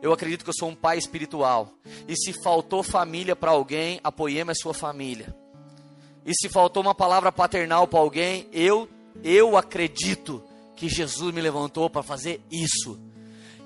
[0.00, 1.72] Eu acredito que eu sou um pai espiritual.
[2.06, 5.34] E se faltou família para alguém, apoiemos a sua família.
[6.24, 8.88] E se faltou uma palavra paternal para alguém, eu
[9.24, 10.44] eu acredito
[10.78, 12.98] que Jesus me levantou para fazer isso.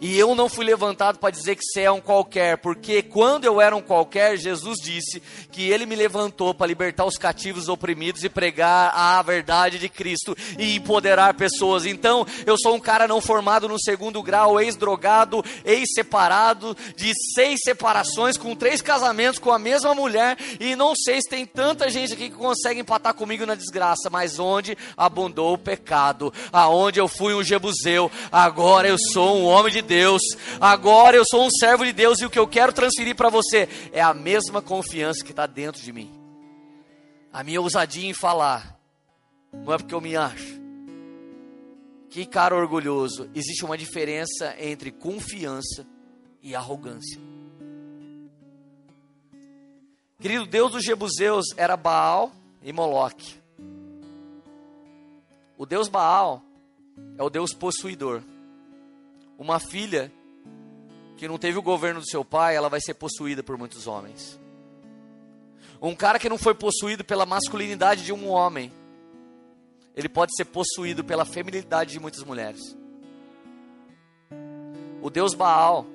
[0.03, 3.61] E eu não fui levantado para dizer que você é um qualquer, porque quando eu
[3.61, 5.23] era um qualquer, Jesus disse
[5.53, 10.37] que ele me levantou para libertar os cativos oprimidos e pregar a verdade de Cristo
[10.59, 11.87] e empoderar pessoas.
[11.87, 18.37] Então, eu sou um cara não formado no segundo grau, ex-drogado, ex-separado, de seis separações,
[18.37, 22.29] com três casamentos com a mesma mulher, e não sei se tem tanta gente aqui
[22.29, 27.43] que consegue empatar comigo na desgraça, mas onde abundou o pecado, aonde eu fui um
[27.45, 30.23] jebuseu, agora eu sou um homem de Deus Deus,
[30.59, 33.69] agora eu sou um servo de Deus e o que eu quero transferir para você
[33.93, 36.11] é a mesma confiança que está dentro de mim.
[37.31, 38.81] A minha ousadia em falar,
[39.53, 40.59] não é porque eu me acho.
[42.09, 43.29] Que cara orgulhoso.
[43.35, 45.87] Existe uma diferença entre confiança
[46.43, 47.21] e arrogância.
[50.19, 52.33] Querido, Deus dos Jebuseus era Baal
[52.63, 53.35] e Moloque.
[55.59, 56.43] O Deus Baal
[57.19, 58.23] é o Deus possuidor.
[59.43, 60.13] Uma filha
[61.17, 64.39] que não teve o governo do seu pai, ela vai ser possuída por muitos homens.
[65.81, 68.73] Um cara que não foi possuído pela masculinidade de um homem,
[69.97, 72.61] ele pode ser possuído pela feminilidade de muitas mulheres.
[75.03, 75.87] O deus Baal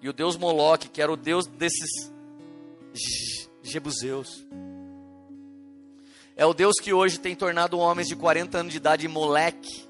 [0.00, 2.12] e o deus Moloque, que era o deus desses
[3.60, 4.46] jebuseus,
[6.36, 9.87] é o deus que hoje tem tornado homens de 40 anos de idade moleque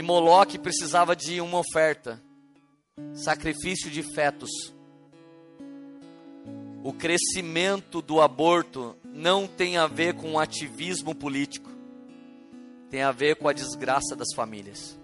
[0.00, 2.22] e Moloque precisava de uma oferta:
[3.12, 4.48] sacrifício de fetos.
[6.82, 11.70] O crescimento do aborto não tem a ver com ativismo político,
[12.88, 14.98] tem a ver com a desgraça das famílias.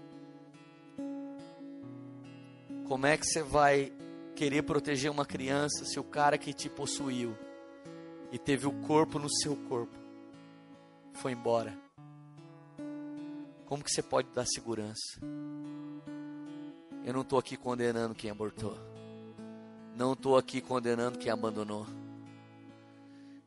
[2.87, 3.93] Como é que você vai
[4.35, 7.37] querer proteger uma criança se o cara que te possuiu
[8.31, 9.95] e teve o corpo no seu corpo
[11.13, 11.86] foi embora?
[13.67, 15.19] Como que você pode dar segurança?
[17.05, 18.77] Eu não estou aqui condenando quem abortou.
[19.93, 21.85] Não estou aqui condenando quem abandonou.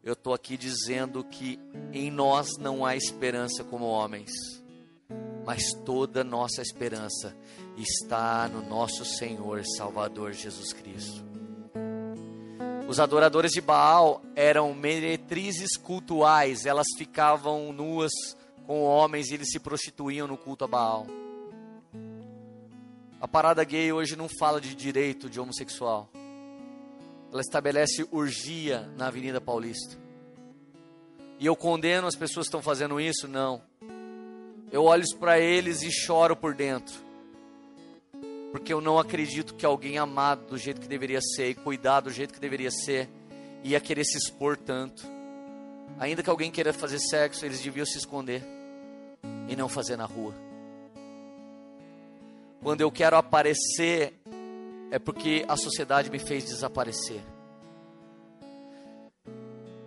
[0.05, 1.59] Eu estou aqui dizendo que
[1.93, 4.31] em nós não há esperança como homens,
[5.47, 7.35] mas toda nossa esperança
[7.79, 11.25] está no nosso Senhor Salvador Jesus Cristo.
[12.87, 18.11] Os adoradores de Baal eram meretrizes cultuais, elas ficavam nuas
[18.71, 21.05] com homens e eles se prostituíam no culto a Baal.
[23.21, 26.09] A parada gay hoje não fala de direito de homossexual.
[27.33, 29.99] Ela estabelece urgia na Avenida Paulista.
[31.41, 33.27] E eu condeno as pessoas que estão fazendo isso?
[33.27, 33.61] Não.
[34.71, 36.95] Eu olho para eles e choro por dentro.
[38.53, 42.13] Porque eu não acredito que alguém amado do jeito que deveria ser e cuidado do
[42.13, 43.09] jeito que deveria ser
[43.65, 45.03] ia querer se expor tanto.
[45.99, 48.60] Ainda que alguém queira fazer sexo, eles deviam se esconder
[49.51, 50.33] e não fazer na rua.
[52.63, 54.15] Quando eu quero aparecer,
[54.91, 57.21] é porque a sociedade me fez desaparecer.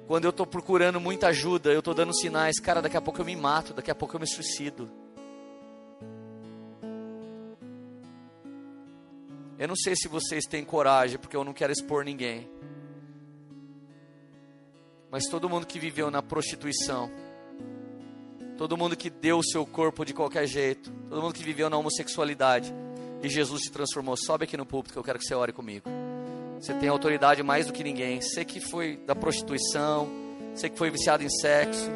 [0.05, 3.25] Quando eu estou procurando muita ajuda, eu estou dando sinais, cara, daqui a pouco eu
[3.25, 4.91] me mato, daqui a pouco eu me suicido.
[9.57, 12.49] Eu não sei se vocês têm coragem, porque eu não quero expor ninguém.
[15.09, 17.09] Mas todo mundo que viveu na prostituição,
[18.57, 21.77] todo mundo que deu o seu corpo de qualquer jeito, todo mundo que viveu na
[21.77, 22.73] homossexualidade,
[23.21, 25.89] e Jesus te transformou, sobe aqui no púlpito que eu quero que você ore comigo.
[26.59, 28.21] Você tem autoridade mais do que ninguém.
[28.21, 30.09] Você que foi da prostituição,
[30.53, 31.89] você que foi viciado em sexo,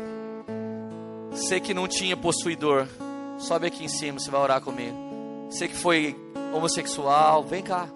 [1.31, 2.87] você que não tinha possuidor,
[3.37, 4.95] sobe aqui em cima, você vai orar comigo.
[5.49, 6.15] Você que foi
[6.53, 7.87] homossexual, vem cá.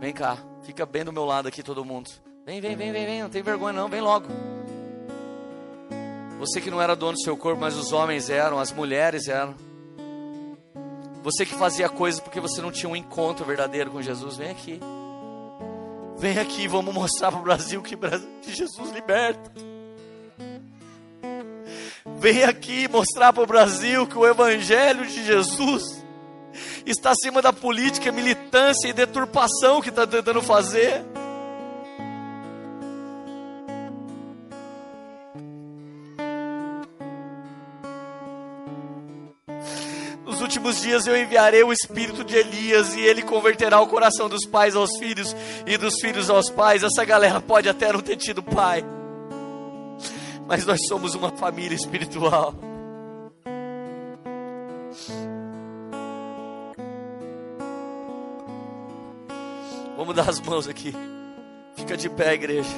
[0.00, 0.38] Vem cá.
[0.62, 2.10] Fica bem do meu lado aqui todo mundo.
[2.44, 3.22] Vem, vem, vem, vem, vem.
[3.22, 4.26] Não tem vergonha não, vem logo.
[6.38, 9.56] Você que não era dono do seu corpo, mas os homens eram, as mulheres eram.
[11.22, 14.80] Você que fazia coisas porque você não tinha um encontro verdadeiro com Jesus, vem aqui.
[16.16, 17.96] Vem aqui, vamos mostrar para o Brasil que,
[18.46, 19.52] Jesus liberta.
[22.18, 26.04] Vem aqui mostrar para o Brasil que o Evangelho de Jesus
[26.86, 31.04] está acima da política, militância e deturpação que está tentando fazer.
[40.58, 44.74] Últimos dias eu enviarei o espírito de Elias e ele converterá o coração dos pais
[44.74, 46.82] aos filhos e dos filhos aos pais.
[46.82, 48.84] Essa galera pode até não ter tido pai,
[50.48, 52.52] mas nós somos uma família espiritual.
[59.96, 60.92] Vamos dar as mãos aqui.
[61.76, 62.74] Fica de pé, igreja.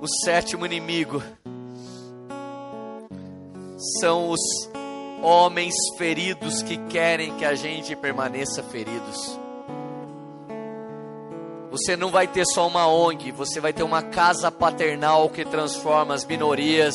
[0.00, 1.22] O sétimo inimigo
[4.00, 4.40] são os
[5.22, 9.38] homens feridos que querem que a gente permaneça feridos.
[11.70, 16.12] Você não vai ter só uma ONG, você vai ter uma casa paternal que transforma
[16.12, 16.94] as minorias.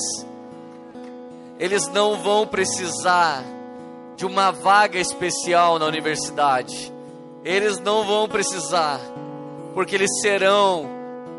[1.58, 3.44] Eles não vão precisar
[4.16, 6.94] de uma vaga especial na universidade
[7.48, 9.00] eles não vão precisar,
[9.74, 10.86] porque eles serão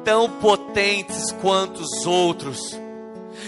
[0.03, 2.59] tão potentes quanto os outros.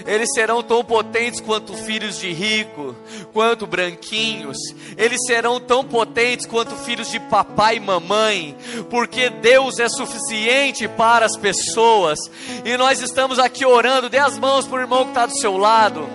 [0.07, 2.95] Eles serão tão potentes quanto filhos de rico,
[3.33, 4.57] quanto branquinhos.
[4.97, 8.57] Eles serão tão potentes quanto filhos de papai e mamãe,
[8.89, 12.19] porque Deus é suficiente para as pessoas.
[12.65, 15.57] E nós estamos aqui orando, dê as mãos para o irmão que está do seu
[15.57, 16.09] lado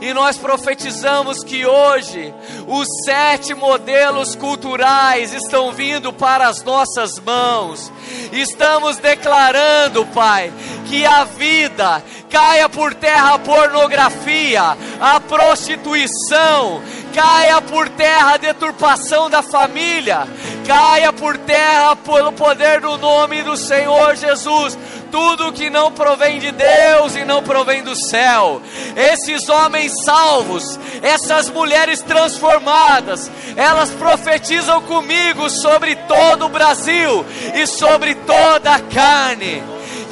[0.00, 2.32] e nós profetizamos que hoje
[2.66, 7.92] os sete modelos culturais estão vindo para as nossas mãos.
[8.32, 10.52] Estamos declarando, Pai,
[10.86, 16.82] que a vida caia por terra a pornografia, a prostituição,
[17.14, 20.26] caia por terra a deturpação da família,
[20.66, 24.76] caia por terra pelo poder do nome do Senhor Jesus
[25.10, 28.60] tudo que não provém de Deus e não provém do céu.
[28.96, 37.24] Esses homens salvos, essas mulheres transformadas, elas profetizam comigo sobre todo o Brasil
[37.54, 39.62] e sobre toda a carne.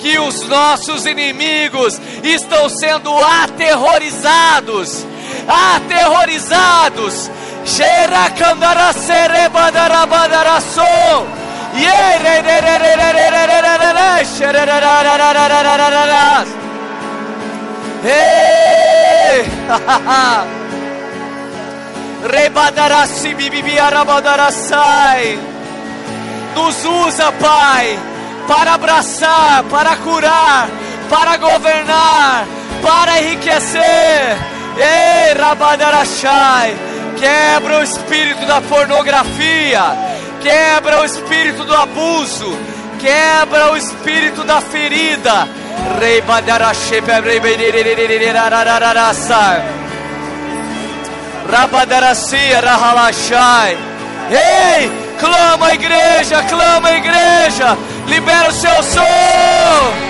[0.00, 5.04] Que os nossos inimigos estão sendo aterrorizados,
[5.48, 7.30] aterrorizados.
[26.54, 27.98] Nos usa, Pai,
[28.48, 30.68] para abraçar, para curar,
[31.10, 32.44] para governar,
[32.82, 34.55] para enriquecer.
[34.76, 36.76] Ei, Rabadarachai,
[37.18, 40.16] quebra o espírito da pornografia
[40.46, 42.56] quebra o espírito do abuso,
[43.00, 45.48] quebra o espírito da ferida.
[51.50, 53.76] Rabadaracia rahalashai.
[54.30, 57.76] Ei, clama igreja, clama igreja,
[58.06, 60.06] libera o seu som.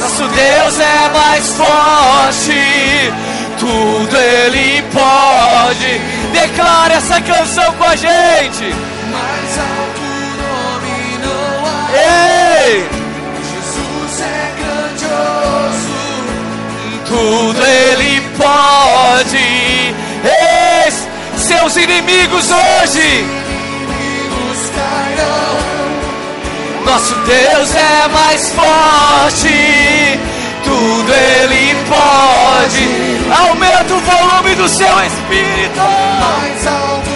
[0.00, 3.12] Nosso Deus é mais forte,
[3.58, 8.64] tudo Ele pode Declara essa canção com a gente.
[9.10, 10.00] Mais alto
[10.40, 11.90] nome não há.
[11.92, 12.88] Ei!
[13.50, 15.94] Jesus é grandioso.
[17.06, 19.94] tudo Ele pode.
[20.86, 23.40] Eis seus inimigos hoje.
[26.90, 30.18] Nosso Deus é mais forte,
[30.64, 33.48] tudo Ele pode.
[33.48, 35.78] Aumenta o volume do seu espírito.
[35.78, 37.09] Mais alto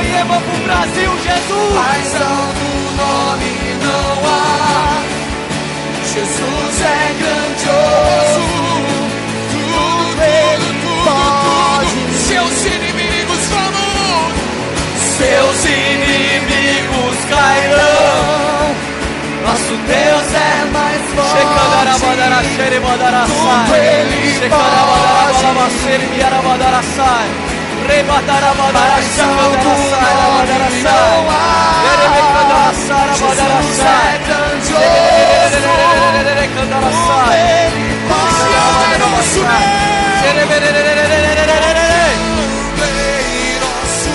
[0.00, 1.74] poema pro Brasil, Jesus.
[1.74, 3.52] Mais alto nome
[3.84, 5.02] não há.
[6.12, 8.44] Jesus é grandioso.
[9.52, 10.70] Tudo ele
[11.04, 11.98] pode.
[12.28, 14.30] Seus inimigos vão,
[15.18, 18.74] Seus inimigos cairão.
[19.42, 21.30] Nosso Deus é mais forte.
[21.30, 23.64] Shekandarabadara, xerebadaraçai.
[23.66, 27.28] Tudo ele Shekandarabadarabalabacere, biarabadaraçai.
[27.30, 27.49] Rebadarabadara, Mais
[29.38, 31.80] alto xekandaraçai, nome não há.
[33.14, 34.80] Jesus é grandioso.
[36.20, 37.40] Erebekandaraçai.
[37.40, 38.50] Ele pode.
[38.80, 39.40] é nosso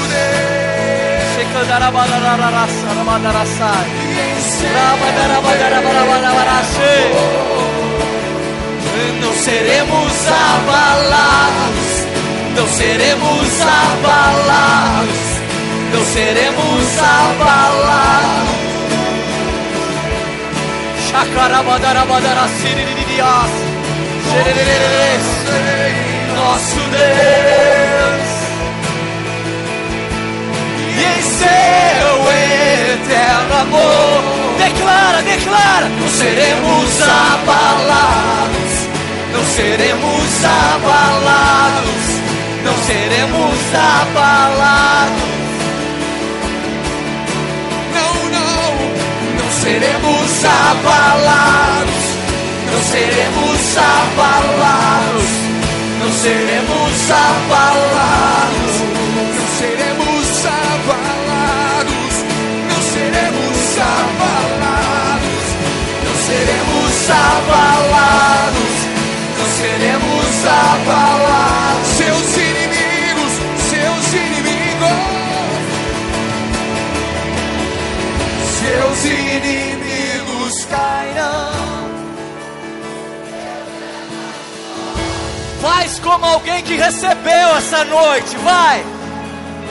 [0.09, 0.55] Deus.
[9.21, 11.94] Não seremos abalados,
[12.56, 15.18] não seremos abalados,
[15.94, 18.56] não seremos abalados.
[26.36, 28.26] Nosso Deus,
[30.98, 32.07] e em seu
[32.94, 34.23] eterno amor,
[34.57, 35.90] Declara, declara.
[35.90, 38.73] não seremos abalados,
[39.34, 42.14] não seremos abalados,
[42.65, 45.35] não seremos abalados,
[47.93, 48.71] Não, não.
[49.37, 52.05] não seremos abalados,
[52.71, 55.31] não seremos abalados,
[55.99, 58.75] não seremos abalados,
[59.35, 62.15] Não seremos abalados.
[62.67, 65.47] Não seremos abalados.
[66.03, 68.74] não seremos abalados,
[86.02, 88.84] Como alguém que recebeu essa noite, vai.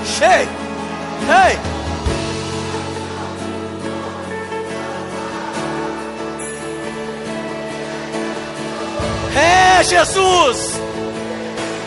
[0.05, 0.49] Cheio.
[1.49, 1.59] Ei.
[9.37, 10.81] É Jesus.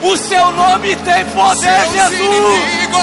[0.01, 2.19] O seu nome tem poder, Seus Jesus.
[2.19, 2.97] inimigos.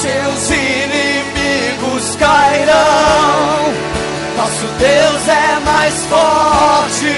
[0.00, 3.74] Seus inimigos cairão.
[4.36, 7.14] Nosso Deus é mais forte.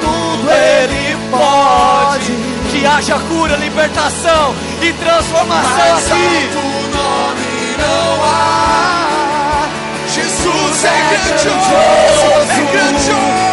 [0.00, 2.32] Tudo Ele pode.
[2.70, 6.50] Que haja cura, libertação e transformação Mais aqui.
[6.92, 9.68] nome não há.
[10.08, 12.50] Jesus é É grandioso.
[12.50, 13.50] É grandioso.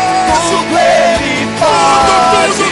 [0.50, 2.67] Tudo Ele pode.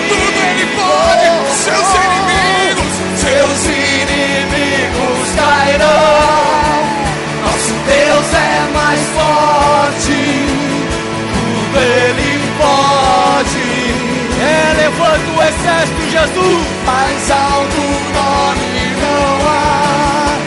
[15.47, 16.65] Exército, Jesus.
[16.85, 17.81] Mais alto
[18.17, 20.38] nome não há.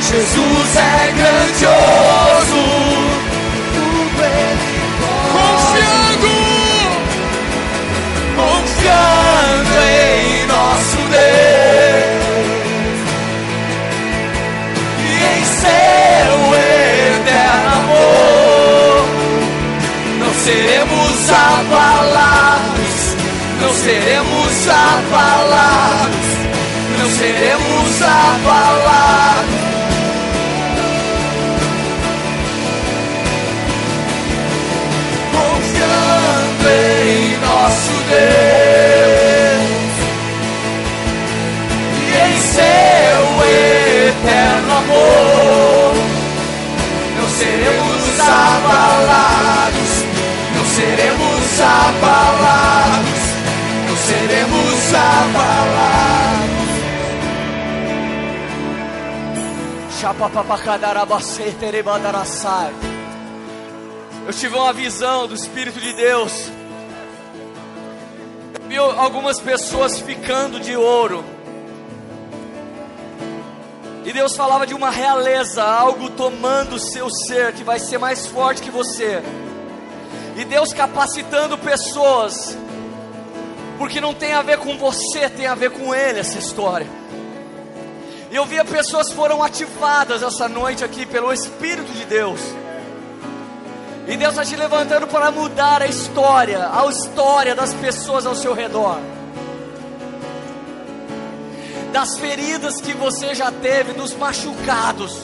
[0.00, 2.62] Jesus é grandioso.
[3.74, 4.72] Tudo Ele
[5.32, 6.32] Confiando.
[8.36, 12.22] confiando em nosso Deus
[14.98, 19.02] e em seu eterno amor.
[20.18, 22.71] Não seremos abalados,
[23.62, 26.26] não seremos abalados,
[26.98, 29.31] não seremos abalados.
[64.26, 66.50] Eu tive uma visão do Espírito de Deus.
[68.52, 71.24] Eu vi algumas pessoas ficando de ouro.
[74.04, 78.26] E Deus falava de uma realeza, algo tomando o seu ser que vai ser mais
[78.26, 79.22] forte que você.
[80.36, 82.58] E Deus capacitando pessoas,
[83.78, 87.01] porque não tem a ver com você, tem a ver com Ele essa história.
[88.32, 92.40] E eu via pessoas foram ativadas essa noite aqui pelo Espírito de Deus.
[94.08, 98.54] E Deus está te levantando para mudar a história, a história das pessoas ao seu
[98.54, 98.98] redor.
[101.92, 105.14] Das feridas que você já teve, dos machucados.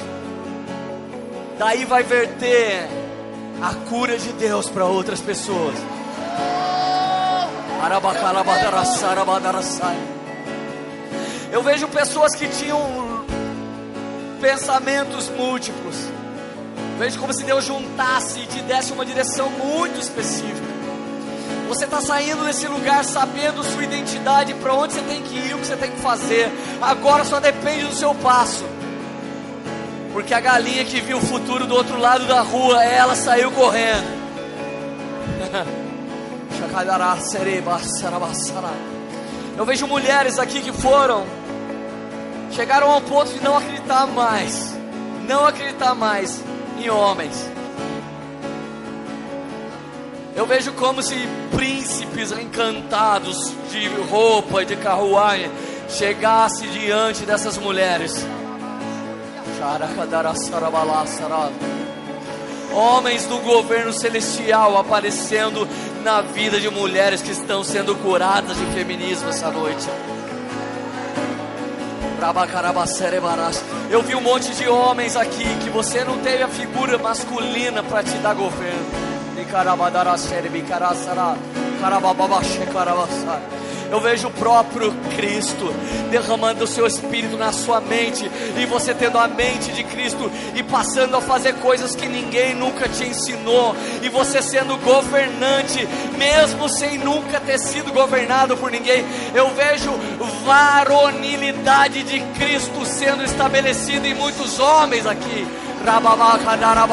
[1.58, 2.90] Daí vai verter
[3.62, 5.74] a cura de Deus para outras pessoas.
[11.50, 13.24] Eu vejo pessoas que tinham
[14.40, 16.08] pensamentos múltiplos
[16.98, 20.66] Veja como se Deus juntasse e te desse uma direção muito específica.
[21.68, 25.58] Você está saindo desse lugar sabendo sua identidade, para onde você tem que ir, o
[25.58, 26.50] que você tem que fazer.
[26.82, 28.64] Agora só depende do seu passo.
[30.12, 34.18] Porque a galinha que viu o futuro do outro lado da rua, ela saiu correndo.
[39.58, 41.26] Eu vejo mulheres aqui que foram,
[42.52, 44.72] chegaram ao ponto de não acreditar mais,
[45.26, 46.40] não acreditar mais
[46.78, 47.50] em homens.
[50.36, 51.16] Eu vejo como se
[51.50, 55.50] príncipes encantados de roupa e de carruagem
[55.88, 58.14] chegassem diante dessas mulheres.
[62.72, 65.66] Homens do governo celestial aparecendo
[66.02, 69.86] na vida de mulheres que estão sendo curadas de feminismo essa noite.
[73.90, 78.02] Eu vi um monte de homens aqui que você não teve a figura masculina para
[78.02, 79.08] te dar governo.
[83.90, 85.72] Eu vejo o próprio Cristo
[86.10, 90.62] derramando o seu espírito na sua mente e você tendo a mente de Cristo e
[90.62, 95.86] passando a fazer coisas que ninguém nunca te ensinou e você sendo governante
[96.16, 99.04] mesmo sem nunca ter sido governado por ninguém.
[99.34, 99.90] Eu vejo
[100.44, 105.46] varonilidade de Cristo sendo estabelecida em muitos homens aqui.
[105.84, 106.86] Rebekarabadara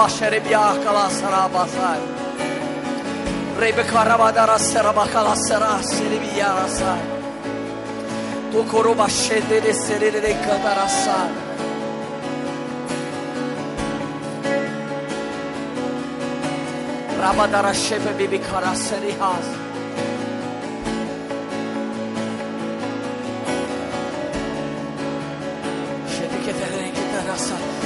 [17.22, 19.46] Rabadara şefe bibi kara serihaz.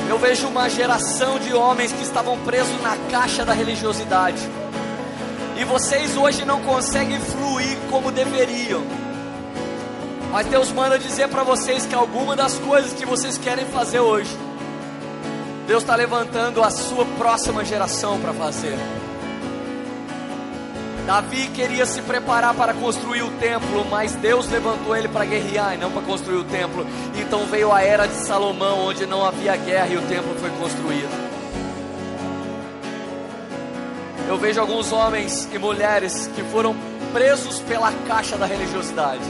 [0.10, 4.59] Eu vejo uma geração de homens que estavam presos na caixa da religiosidade
[5.60, 8.82] e vocês hoje não conseguem fluir como deveriam.
[10.32, 14.36] Mas Deus manda dizer para vocês que alguma das coisas que vocês querem fazer hoje,
[15.68, 18.78] Deus está levantando a sua próxima geração para fazer.
[21.06, 25.78] Davi queria se preparar para construir o templo, mas Deus levantou ele para guerrear e
[25.78, 26.86] não para construir o templo.
[27.20, 31.29] Então veio a era de Salomão, onde não havia guerra e o templo foi construído.
[34.30, 36.76] Eu vejo alguns homens e mulheres que foram
[37.12, 39.24] presos pela caixa da religiosidade.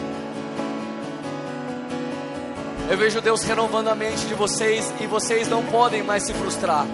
[2.90, 6.86] Eu vejo Deus renovando a mente de vocês e vocês não podem mais se frustrar.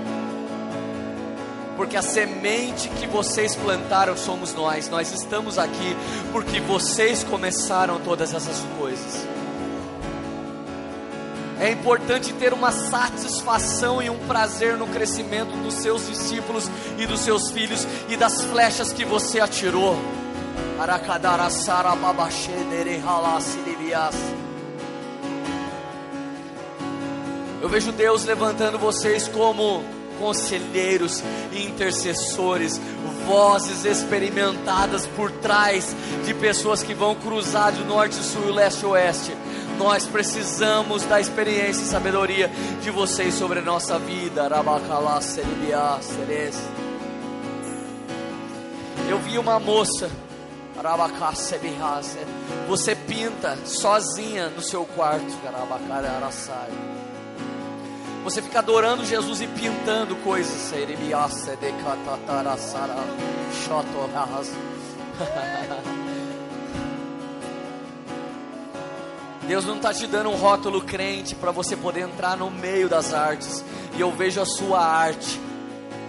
[1.75, 4.87] Porque a semente que vocês plantaram somos nós.
[4.87, 5.97] Nós estamos aqui
[6.31, 9.34] porque vocês começaram todas essas coisas.
[11.59, 17.21] É importante ter uma satisfação e um prazer no crescimento dos seus discípulos e dos
[17.21, 19.97] seus filhos e das flechas que você atirou.
[27.61, 29.83] Eu vejo Deus levantando vocês como
[30.19, 31.23] conselheiros
[31.53, 32.79] intercessores,
[33.25, 35.95] vozes experimentadas por trás
[36.25, 39.35] de pessoas que vão cruzar do norte, sul, leste oeste
[39.77, 42.49] nós precisamos da experiência e sabedoria
[42.81, 44.49] de vocês sobre a nossa vida.
[49.09, 50.09] Eu vi uma moça.
[52.67, 55.25] Você pinta sozinha no seu quarto.
[58.23, 60.73] Você fica adorando Jesus e pintando coisas.
[69.47, 73.13] Deus não está te dando um rótulo crente para você poder entrar no meio das
[73.13, 73.63] artes.
[73.95, 75.39] E eu vejo a sua arte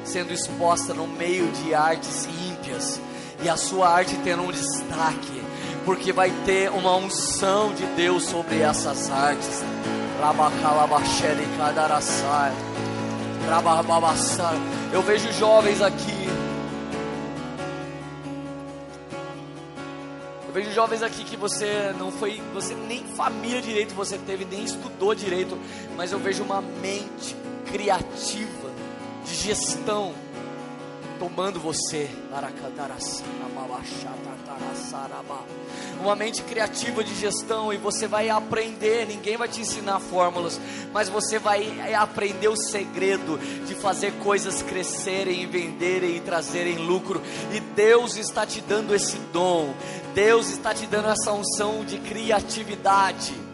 [0.05, 3.01] sendo exposta no meio de artes ímpias.
[3.43, 5.43] E a sua arte tendo um destaque.
[5.85, 9.63] Porque vai ter uma unção de Deus sobre essas artes.
[14.93, 16.46] Eu vejo jovens aqui
[20.57, 25.15] vejo jovens aqui que você não foi, você nem família direito você teve, nem estudou
[25.15, 25.59] direito,
[25.95, 28.71] mas eu vejo uma mente criativa
[29.27, 30.15] de gestão
[31.19, 32.09] tomando você.
[36.01, 39.07] Uma mente criativa de gestão e você vai aprender.
[39.07, 40.61] Ninguém vai te ensinar fórmulas,
[40.93, 47.23] mas você vai aprender o segredo de fazer coisas crescerem, venderem e trazerem lucro.
[47.53, 49.75] E Deus está te dando esse dom.
[50.15, 53.46] Deus está te dando essa unção de criatividade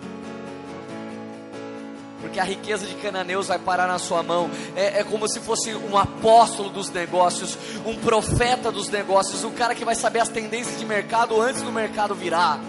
[2.23, 4.49] porque a riqueza de cananeus vai parar na sua mão.
[4.77, 9.74] É, é, como se fosse um apóstolo dos negócios, um profeta dos negócios, um cara
[9.74, 12.61] que vai saber as tendências de mercado antes do mercado virar.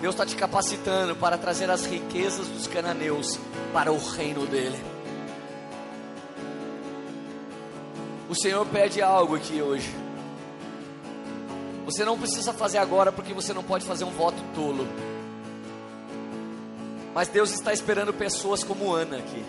[0.00, 3.38] Deus está te capacitando para trazer as riquezas dos cananeus
[3.72, 4.78] para o reino dele.
[8.28, 9.94] O Senhor pede algo aqui hoje.
[11.84, 14.88] Você não precisa fazer agora porque você não pode fazer um voto tolo.
[17.14, 19.44] Mas Deus está esperando pessoas como Ana aqui.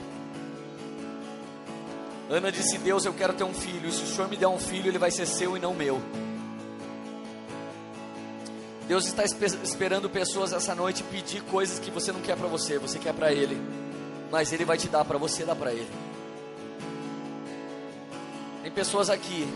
[2.29, 3.91] Ana disse: Deus, eu quero ter um filho.
[3.91, 6.01] Se o Senhor me der um filho, ele vai ser seu e não meu.
[8.87, 12.99] Deus está esperando pessoas essa noite pedir coisas que você não quer para você, você
[12.99, 13.59] quer para Ele.
[14.29, 15.87] Mas Ele vai te dar para você dar para Ele.
[18.61, 19.47] Tem pessoas aqui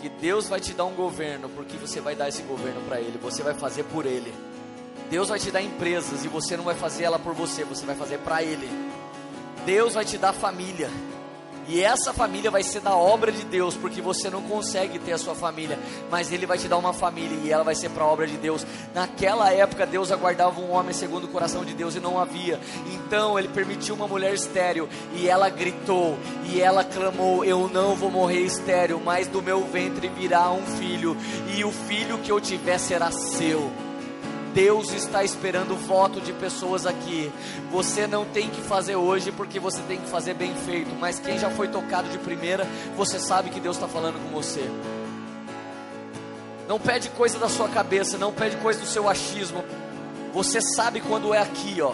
[0.00, 3.18] que Deus vai te dar um governo porque você vai dar esse governo para Ele,
[3.18, 4.32] você vai fazer por Ele.
[5.10, 7.94] Deus vai te dar empresas e você não vai fazer ela por você, você vai
[7.94, 8.68] fazer para Ele.
[9.64, 10.90] Deus vai te dar família.
[11.68, 15.18] E essa família vai ser da obra de Deus, porque você não consegue ter a
[15.18, 15.78] sua família,
[16.08, 18.36] mas Ele vai te dar uma família e ela vai ser para a obra de
[18.36, 18.64] Deus.
[18.94, 22.60] Naquela época, Deus aguardava um homem segundo o coração de Deus e não havia.
[22.92, 28.10] Então, Ele permitiu uma mulher estéril e ela gritou e ela clamou: Eu não vou
[28.12, 31.16] morrer estéril, mas do meu ventre virá um filho,
[31.56, 33.85] e o filho que eu tiver será seu.
[34.56, 37.30] Deus está esperando voto de pessoas aqui.
[37.70, 41.38] Você não tem que fazer hoje porque você tem que fazer bem feito, mas quem
[41.38, 42.66] já foi tocado de primeira,
[42.96, 44.66] você sabe que Deus está falando com você.
[46.66, 49.62] Não pede coisa da sua cabeça, não pede coisa do seu achismo.
[50.32, 51.92] Você sabe quando é aqui, ó.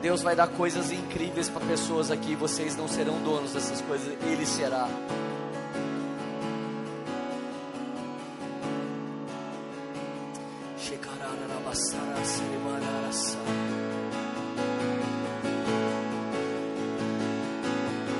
[0.00, 2.34] Deus vai dar coisas incríveis para pessoas aqui.
[2.34, 4.88] Vocês não serão donos dessas coisas, Ele será.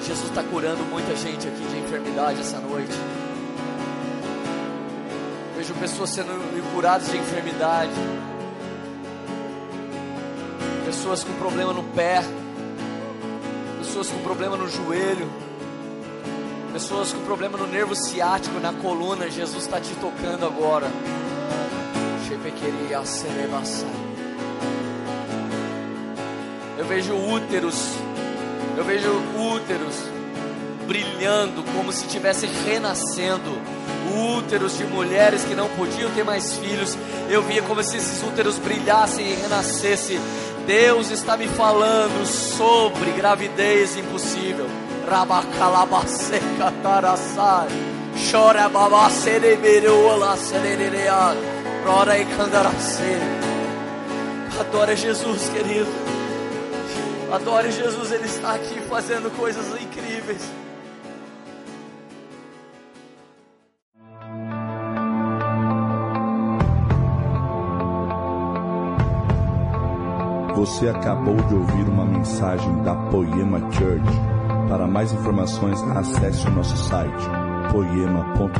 [0.00, 2.92] Jesus está curando muita gente aqui de enfermidade essa noite.
[5.56, 7.92] Vejo pessoas sendo curadas de enfermidade.
[10.84, 12.22] Pessoas com problema no pé.
[13.78, 15.28] Pessoas com problema no joelho.
[16.72, 19.28] Pessoas com problema no nervo ciático, na coluna.
[19.28, 20.88] Jesus está te tocando agora.
[26.78, 27.94] Eu vejo úteros,
[28.76, 29.96] eu vejo úteros
[30.86, 33.58] brilhando como se estivessem renascendo.
[34.38, 36.96] Úteros de mulheres que não podiam ter mais filhos.
[37.28, 40.18] Eu via como se esses úteros brilhassem e renascessem.
[40.66, 44.66] Deus está me falando sobre gravidez impossível.
[45.08, 47.68] Rabacalabaseca tarassai.
[48.30, 51.49] Chora babacereberola sererereada.
[51.86, 53.18] Ora e candaracê.
[54.58, 55.88] Adore Jesus, querido.
[57.32, 60.42] Adore Jesus, Ele está aqui fazendo coisas incríveis.
[70.54, 74.04] Você acabou de ouvir uma mensagem da Poema Church.
[74.68, 77.26] Para mais informações, acesse o nosso site
[77.72, 78.50] poema.com.br